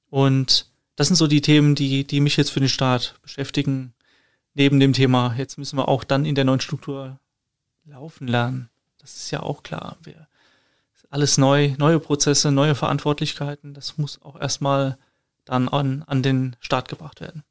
Und 0.10 0.70
das 0.96 1.08
sind 1.08 1.16
so 1.16 1.28
die 1.28 1.41
Themen, 1.41 1.76
die, 1.76 2.06
die 2.06 2.20
mich 2.20 2.38
jetzt 2.38 2.52
für 2.52 2.60
den 2.60 2.70
Start 2.70 3.16
beschäftigen. 3.22 3.93
Neben 4.54 4.80
dem 4.80 4.93
Thema, 4.93 5.36
jetzt 5.38 5.58
müssen 5.58 5.78
wir 5.78 5.88
auch 5.88 6.04
dann 6.04 6.26
in 6.26 6.36
der 6.36 6.46
neuen 6.46 6.62
Struktur 6.62 7.20
laufen 7.86 8.28
lernen. 8.28 8.70
Das 9.00 9.16
ist 9.16 9.32
ja 9.32 9.41
auch 9.41 9.64
klar. 9.64 9.98
Wir, 10.04 10.28
alles 11.10 11.38
neu, 11.38 11.74
neue 11.78 12.00
Prozesse, 12.00 12.52
neue 12.52 12.76
Verantwortlichkeiten. 12.76 13.74
Das 13.74 13.98
muss 13.98 14.22
auch 14.22 14.39
erstmal 14.39 14.98
dann 15.43 15.70
an, 15.70 16.04
an 16.08 16.24
den 16.24 16.56
Start 16.60 16.88
gebracht 16.88 17.22
werden. 17.22 17.43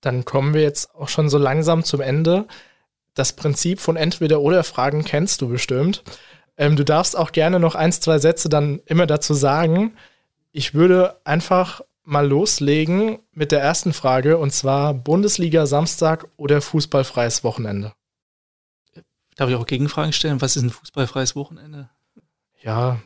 Dann 0.00 0.24
kommen 0.24 0.54
wir 0.54 0.62
jetzt 0.62 0.94
auch 0.94 1.08
schon 1.08 1.28
so 1.28 1.38
langsam 1.38 1.84
zum 1.84 2.00
Ende 2.00 2.46
das 3.16 3.32
Prinzip 3.32 3.80
von 3.80 3.96
Entweder-Oder-Fragen 3.96 5.04
kennst 5.04 5.40
du 5.40 5.48
bestimmt. 5.48 6.04
Ähm, 6.58 6.76
du 6.76 6.84
darfst 6.84 7.16
auch 7.16 7.32
gerne 7.32 7.60
noch 7.60 7.74
ein, 7.74 7.92
zwei 7.92 8.18
Sätze 8.18 8.48
dann 8.48 8.80
immer 8.86 9.06
dazu 9.06 9.34
sagen. 9.34 9.94
Ich 10.52 10.74
würde 10.74 11.20
einfach 11.24 11.82
mal 12.06 12.26
loslegen 12.26 13.18
mit 13.32 13.52
der 13.52 13.60
ersten 13.60 13.92
Frage 13.92 14.38
und 14.38 14.52
zwar 14.52 14.94
Bundesliga 14.94 15.66
Samstag 15.66 16.28
oder 16.36 16.62
fußballfreies 16.62 17.44
Wochenende? 17.44 17.92
Darf 19.34 19.50
ich 19.50 19.56
auch 19.56 19.66
Gegenfragen 19.66 20.12
stellen? 20.12 20.40
Was 20.40 20.56
ist 20.56 20.62
ein 20.62 20.70
fußballfreies 20.70 21.36
Wochenende? 21.36 21.90
Ja, 22.62 23.00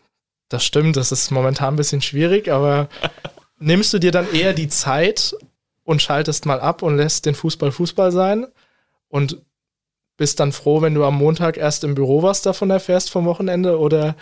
das 0.49 0.65
stimmt. 0.65 0.97
Das 0.97 1.13
ist 1.13 1.31
momentan 1.31 1.75
ein 1.75 1.77
bisschen 1.77 2.03
schwierig, 2.03 2.53
aber 2.53 2.89
nimmst 3.59 3.93
du 3.93 3.99
dir 3.99 4.13
dann 4.13 4.31
eher 4.33 4.53
die 4.53 4.69
Zeit 4.69 5.35
und 5.83 6.03
schaltest 6.03 6.45
mal 6.45 6.61
ab 6.61 6.83
und 6.83 6.97
lässt 6.97 7.27
den 7.27 7.35
Fußball 7.35 7.73
Fußball 7.73 8.13
sein? 8.13 8.47
Und 9.09 9.43
bist 10.21 10.39
dann 10.39 10.53
froh, 10.53 10.83
wenn 10.83 10.93
du 10.93 11.03
am 11.03 11.17
Montag 11.17 11.57
erst 11.57 11.83
im 11.83 11.95
Büro 11.95 12.23
was 12.23 12.43
davon 12.43 12.69
erfährst 12.69 13.11
vom 13.11 13.25
Wochenende 13.25 13.79
oder 13.79 14.17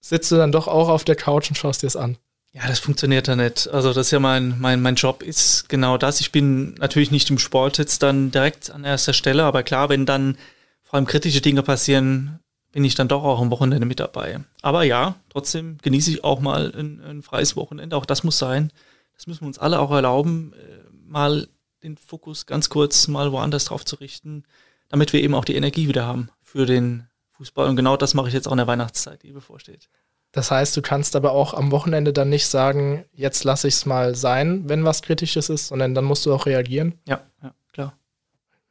sitzt 0.00 0.30
du 0.30 0.36
dann 0.36 0.52
doch 0.52 0.68
auch 0.68 0.88
auf 0.88 1.02
der 1.02 1.16
Couch 1.16 1.50
und 1.50 1.56
schaust 1.56 1.82
dir 1.82 1.88
es 1.88 1.96
an? 1.96 2.18
Ja, 2.52 2.68
das 2.68 2.78
funktioniert 2.78 3.26
ja 3.26 3.34
nicht. 3.34 3.66
Also 3.66 3.92
das 3.92 4.06
ist 4.06 4.10
ja 4.12 4.20
mein, 4.20 4.60
mein, 4.60 4.80
mein 4.80 4.94
Job 4.94 5.24
ist 5.24 5.68
genau 5.68 5.98
das. 5.98 6.20
Ich 6.20 6.30
bin 6.30 6.74
natürlich 6.74 7.10
nicht 7.10 7.30
im 7.30 7.40
Sport 7.40 7.78
jetzt 7.78 8.04
dann 8.04 8.30
direkt 8.30 8.70
an 8.70 8.84
erster 8.84 9.12
Stelle, 9.12 9.42
aber 9.42 9.64
klar, 9.64 9.88
wenn 9.88 10.06
dann 10.06 10.38
vor 10.84 10.98
allem 10.98 11.06
kritische 11.06 11.40
Dinge 11.40 11.64
passieren, 11.64 12.38
bin 12.70 12.84
ich 12.84 12.94
dann 12.94 13.08
doch 13.08 13.24
auch 13.24 13.40
am 13.40 13.50
Wochenende 13.50 13.86
mit 13.86 13.98
dabei. 13.98 14.38
Aber 14.62 14.84
ja, 14.84 15.16
trotzdem 15.30 15.78
genieße 15.82 16.12
ich 16.12 16.22
auch 16.22 16.38
mal 16.38 16.72
ein, 16.76 17.00
ein 17.00 17.22
freies 17.22 17.56
Wochenende. 17.56 17.96
Auch 17.96 18.06
das 18.06 18.22
muss 18.22 18.38
sein. 18.38 18.72
Das 19.16 19.26
müssen 19.26 19.40
wir 19.40 19.48
uns 19.48 19.58
alle 19.58 19.80
auch 19.80 19.90
erlauben, 19.90 20.52
äh, 20.52 21.10
mal 21.10 21.48
den 21.82 21.96
Fokus 21.96 22.46
ganz 22.46 22.68
kurz 22.68 23.08
mal 23.08 23.32
woanders 23.32 23.64
drauf 23.64 23.84
zu 23.84 23.96
richten 23.96 24.44
damit 24.88 25.12
wir 25.12 25.22
eben 25.22 25.34
auch 25.34 25.44
die 25.44 25.56
Energie 25.56 25.88
wieder 25.88 26.06
haben 26.06 26.30
für 26.42 26.66
den 26.66 27.08
Fußball. 27.32 27.68
Und 27.68 27.76
genau 27.76 27.96
das 27.96 28.14
mache 28.14 28.28
ich 28.28 28.34
jetzt 28.34 28.46
auch 28.46 28.52
in 28.52 28.58
der 28.58 28.66
Weihnachtszeit, 28.66 29.22
die 29.22 29.32
bevorsteht. 29.32 29.88
Das 30.32 30.50
heißt, 30.50 30.76
du 30.76 30.82
kannst 30.82 31.14
aber 31.14 31.32
auch 31.32 31.54
am 31.54 31.70
Wochenende 31.70 32.12
dann 32.12 32.28
nicht 32.28 32.48
sagen, 32.48 33.04
jetzt 33.12 33.44
lasse 33.44 33.68
ich 33.68 33.74
es 33.74 33.86
mal 33.86 34.16
sein, 34.16 34.68
wenn 34.68 34.84
was 34.84 35.02
Kritisches 35.02 35.48
ist, 35.48 35.68
sondern 35.68 35.94
dann 35.94 36.04
musst 36.04 36.26
du 36.26 36.34
auch 36.34 36.46
reagieren. 36.46 36.98
Ja, 37.06 37.20
ja, 37.40 37.54
klar. 37.72 37.96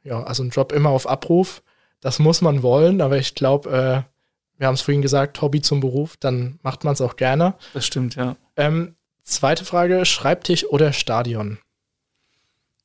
Ja, 0.02 0.22
also 0.22 0.42
ein 0.42 0.50
Job 0.50 0.72
immer 0.72 0.90
auf 0.90 1.08
Abruf, 1.08 1.62
das 2.00 2.18
muss 2.18 2.42
man 2.42 2.62
wollen, 2.62 3.00
aber 3.00 3.16
ich 3.16 3.34
glaube, 3.34 3.70
äh, 3.70 4.58
wir 4.58 4.66
haben 4.66 4.74
es 4.74 4.82
vorhin 4.82 5.00
gesagt, 5.00 5.40
Hobby 5.40 5.62
zum 5.62 5.80
Beruf, 5.80 6.18
dann 6.18 6.58
macht 6.62 6.84
man 6.84 6.92
es 6.92 7.00
auch 7.00 7.16
gerne. 7.16 7.54
Das 7.72 7.86
stimmt, 7.86 8.14
ja. 8.14 8.36
Ähm, 8.56 8.94
zweite 9.22 9.64
Frage, 9.64 10.04
Schreibtisch 10.04 10.66
oder 10.66 10.92
Stadion? 10.92 11.58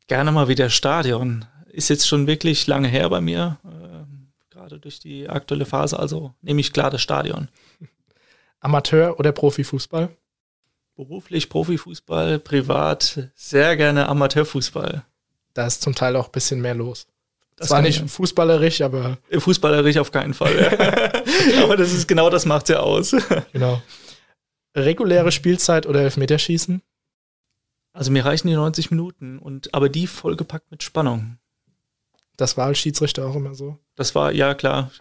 Gerne 0.07 0.32
mal 0.32 0.47
wieder 0.47 0.69
Stadion 0.69 1.45
ist 1.72 1.89
jetzt 1.89 2.07
schon 2.07 2.28
wirklich 2.28 2.67
lange 2.67 2.88
her 2.88 3.09
bei 3.09 3.22
mir, 3.22 3.57
äh, 3.63 4.53
gerade 4.53 4.80
durch 4.80 4.99
die 4.99 5.30
aktuelle 5.30 5.65
Phase. 5.65 5.97
Also 5.99 6.34
nehme 6.41 6.61
ich 6.61 6.74
klar 6.74 6.91
das 6.91 7.01
Stadion. 7.01 7.49
Amateur 8.59 9.20
oder 9.20 9.32
Profifußball? 9.32 10.09
Beruflich 10.95 11.49
Profifußball, 11.49 12.39
privat 12.39 13.30
sehr 13.36 13.78
gerne 13.78 14.09
Amateurfußball. 14.09 15.03
Da 15.53 15.65
ist 15.65 15.82
zum 15.82 15.95
Teil 15.95 16.15
auch 16.15 16.26
ein 16.26 16.32
bisschen 16.32 16.61
mehr 16.61 16.76
los. 16.76 17.07
Das 17.55 17.70
Zwar 17.70 17.82
nicht 17.82 18.09
fußballerisch, 18.09 18.82
aber. 18.82 19.17
Fußballerisch 19.32 19.97
auf 19.97 20.11
keinen 20.11 20.34
Fall. 20.34 20.55
Ja. 20.55 21.63
aber 21.63 21.76
das 21.76 21.93
ist 21.93 22.07
genau 22.07 22.30
das 22.30 22.45
macht 22.45 22.70
ja 22.70 22.80
aus. 22.80 23.15
Genau. 23.51 23.82
Reguläre 24.76 25.32
Spielzeit 25.32 25.86
oder 25.86 26.01
Elfmeterschießen? 26.01 26.82
Also 27.91 28.11
mir 28.11 28.24
reichen 28.24 28.47
die 28.47 28.53
90 28.53 28.91
Minuten 28.91 29.39
und 29.39 29.74
aber 29.74 29.89
die 29.89 30.07
vollgepackt 30.07 30.72
mit 30.72 30.84
Spannung. 30.84 31.38
Das 32.40 32.56
war 32.56 32.68
als 32.68 32.80
Schiedsrichter 32.80 33.28
auch 33.28 33.36
immer 33.36 33.54
so. 33.54 33.78
Das 33.98 34.16
war, 34.16 34.32
ja 34.32 34.54
klar. 34.54 34.92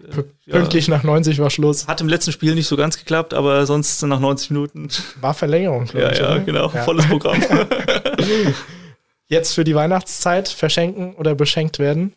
Pünktlich 0.51 0.89
ja. 0.89 0.97
nach 0.97 1.05
90 1.05 1.39
war 1.39 1.51
Schluss. 1.51 1.87
Hat 1.87 2.01
im 2.01 2.09
letzten 2.09 2.33
Spiel 2.33 2.57
nicht 2.57 2.67
so 2.67 2.77
ganz 2.77 2.99
geklappt, 2.99 3.33
aber 3.33 3.65
sonst 3.65 4.03
nach 4.03 4.19
90 4.19 4.51
Minuten. 4.51 4.89
War 5.21 5.35
Verlängerung, 5.35 5.85
glaube 5.85 6.01
ja, 6.01 6.11
ich. 6.13 6.19
Ja, 6.19 6.33
oder? 6.33 6.41
genau. 6.41 6.73
Ja. 6.75 6.83
Volles 6.83 7.07
Programm. 7.07 7.41
Jetzt 9.29 9.55
für 9.55 9.63
die 9.63 9.77
Weihnachtszeit 9.77 10.49
verschenken 10.49 11.15
oder 11.15 11.37
beschenkt 11.37 11.79
werden? 11.79 12.13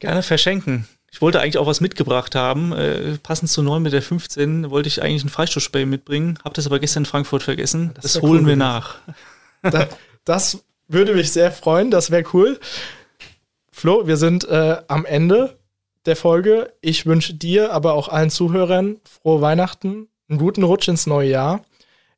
Gerne 0.00 0.24
verschenken. 0.24 0.88
Ich 1.12 1.22
wollte 1.22 1.40
eigentlich 1.40 1.58
auch 1.58 1.68
was 1.68 1.80
mitgebracht 1.80 2.34
haben. 2.34 2.72
Äh, 2.72 3.18
passend 3.22 3.52
zu 3.52 3.62
9 3.62 3.82
mit 3.82 3.92
der 3.92 4.02
15 4.02 4.68
wollte 4.70 4.88
ich 4.88 5.00
eigentlich 5.00 5.22
ein 5.22 5.28
Freistoßspray 5.28 5.86
mitbringen, 5.86 6.40
habe 6.44 6.54
das 6.54 6.66
aber 6.66 6.80
gestern 6.80 7.02
in 7.02 7.06
Frankfurt 7.06 7.44
vergessen. 7.44 7.92
Das, 7.94 8.14
das 8.14 8.22
holen 8.22 8.42
cool 8.42 8.48
wir 8.48 8.56
nach. 8.56 8.96
Das, 9.62 9.86
das 10.24 10.64
würde 10.88 11.14
mich 11.14 11.30
sehr 11.30 11.52
freuen, 11.52 11.92
das 11.92 12.10
wäre 12.10 12.24
cool. 12.32 12.58
Flo, 13.76 14.06
wir 14.06 14.16
sind 14.16 14.48
äh, 14.48 14.82
am 14.86 15.04
Ende 15.04 15.58
der 16.06 16.14
Folge. 16.14 16.72
Ich 16.80 17.06
wünsche 17.06 17.34
dir, 17.34 17.72
aber 17.72 17.94
auch 17.94 18.08
allen 18.08 18.30
Zuhörern 18.30 19.00
frohe 19.02 19.40
Weihnachten, 19.40 20.06
einen 20.28 20.38
guten 20.38 20.62
Rutsch 20.62 20.86
ins 20.86 21.08
neue 21.08 21.28
Jahr. 21.28 21.64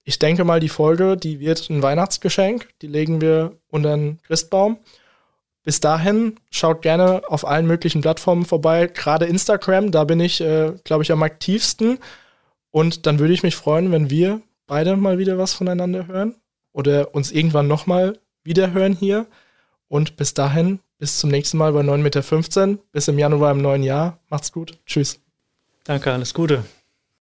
Ich 0.05 0.19
denke 0.19 0.45
mal, 0.45 0.61
die 0.61 0.69
Folge, 0.69 1.17
die 1.17 1.41
wird 1.41 1.71
ein 1.71 1.83
Weihnachtsgeschenk. 1.83 2.69
Die 2.83 2.87
legen 2.89 3.23
wir 3.23 3.57
unter 3.69 3.97
den 3.97 4.21
Christbaum. 4.23 4.77
Bis 5.65 5.81
dahin, 5.81 6.37
schaut 6.51 6.83
gerne 6.83 7.23
auf 7.27 7.47
allen 7.47 7.67
möglichen 7.67 8.03
Plattformen 8.03 8.45
vorbei, 8.45 8.87
gerade 8.87 9.25
Instagram, 9.25 9.91
da 9.91 10.05
bin 10.05 10.21
ich, 10.21 10.43
äh, 10.43 10.75
glaube 10.85 11.05
ich, 11.05 11.11
am 11.11 11.23
aktivsten. 11.23 11.99
Und 12.71 13.07
dann 13.07 13.19
würde 13.19 13.33
ich 13.33 13.43
mich 13.43 13.57
freuen, 13.57 13.93
wenn 13.93 14.11
wir 14.11 14.43
beide 14.67 14.95
mal 14.95 15.17
wieder 15.17 15.39
was 15.39 15.55
voneinander 15.55 16.07
hören 16.07 16.35
oder 16.75 17.15
uns 17.15 17.33
irgendwann 17.33 17.67
nochmal 17.67 18.19
wieder 18.45 18.73
hören 18.73 18.93
hier. 18.93 19.27
Und 19.89 20.17
bis 20.17 20.35
dahin, 20.35 20.81
bis 20.99 21.19
zum 21.19 21.31
nächsten 21.31 21.59
Mal 21.59 21.73
bei 21.73 21.81
9,15 21.81 22.67
Meter. 22.67 22.83
Bis 22.93 23.09
im 23.09 23.19
Januar 23.19 23.53
im 23.53 23.63
neuen 23.63 23.83
Jahr. 23.83 24.19
Macht's 24.29 24.53
gut. 24.53 24.79
Tschüss. 24.87 25.21
Danke, 25.85 26.13
alles 26.13 26.35
Gute. 26.35 26.65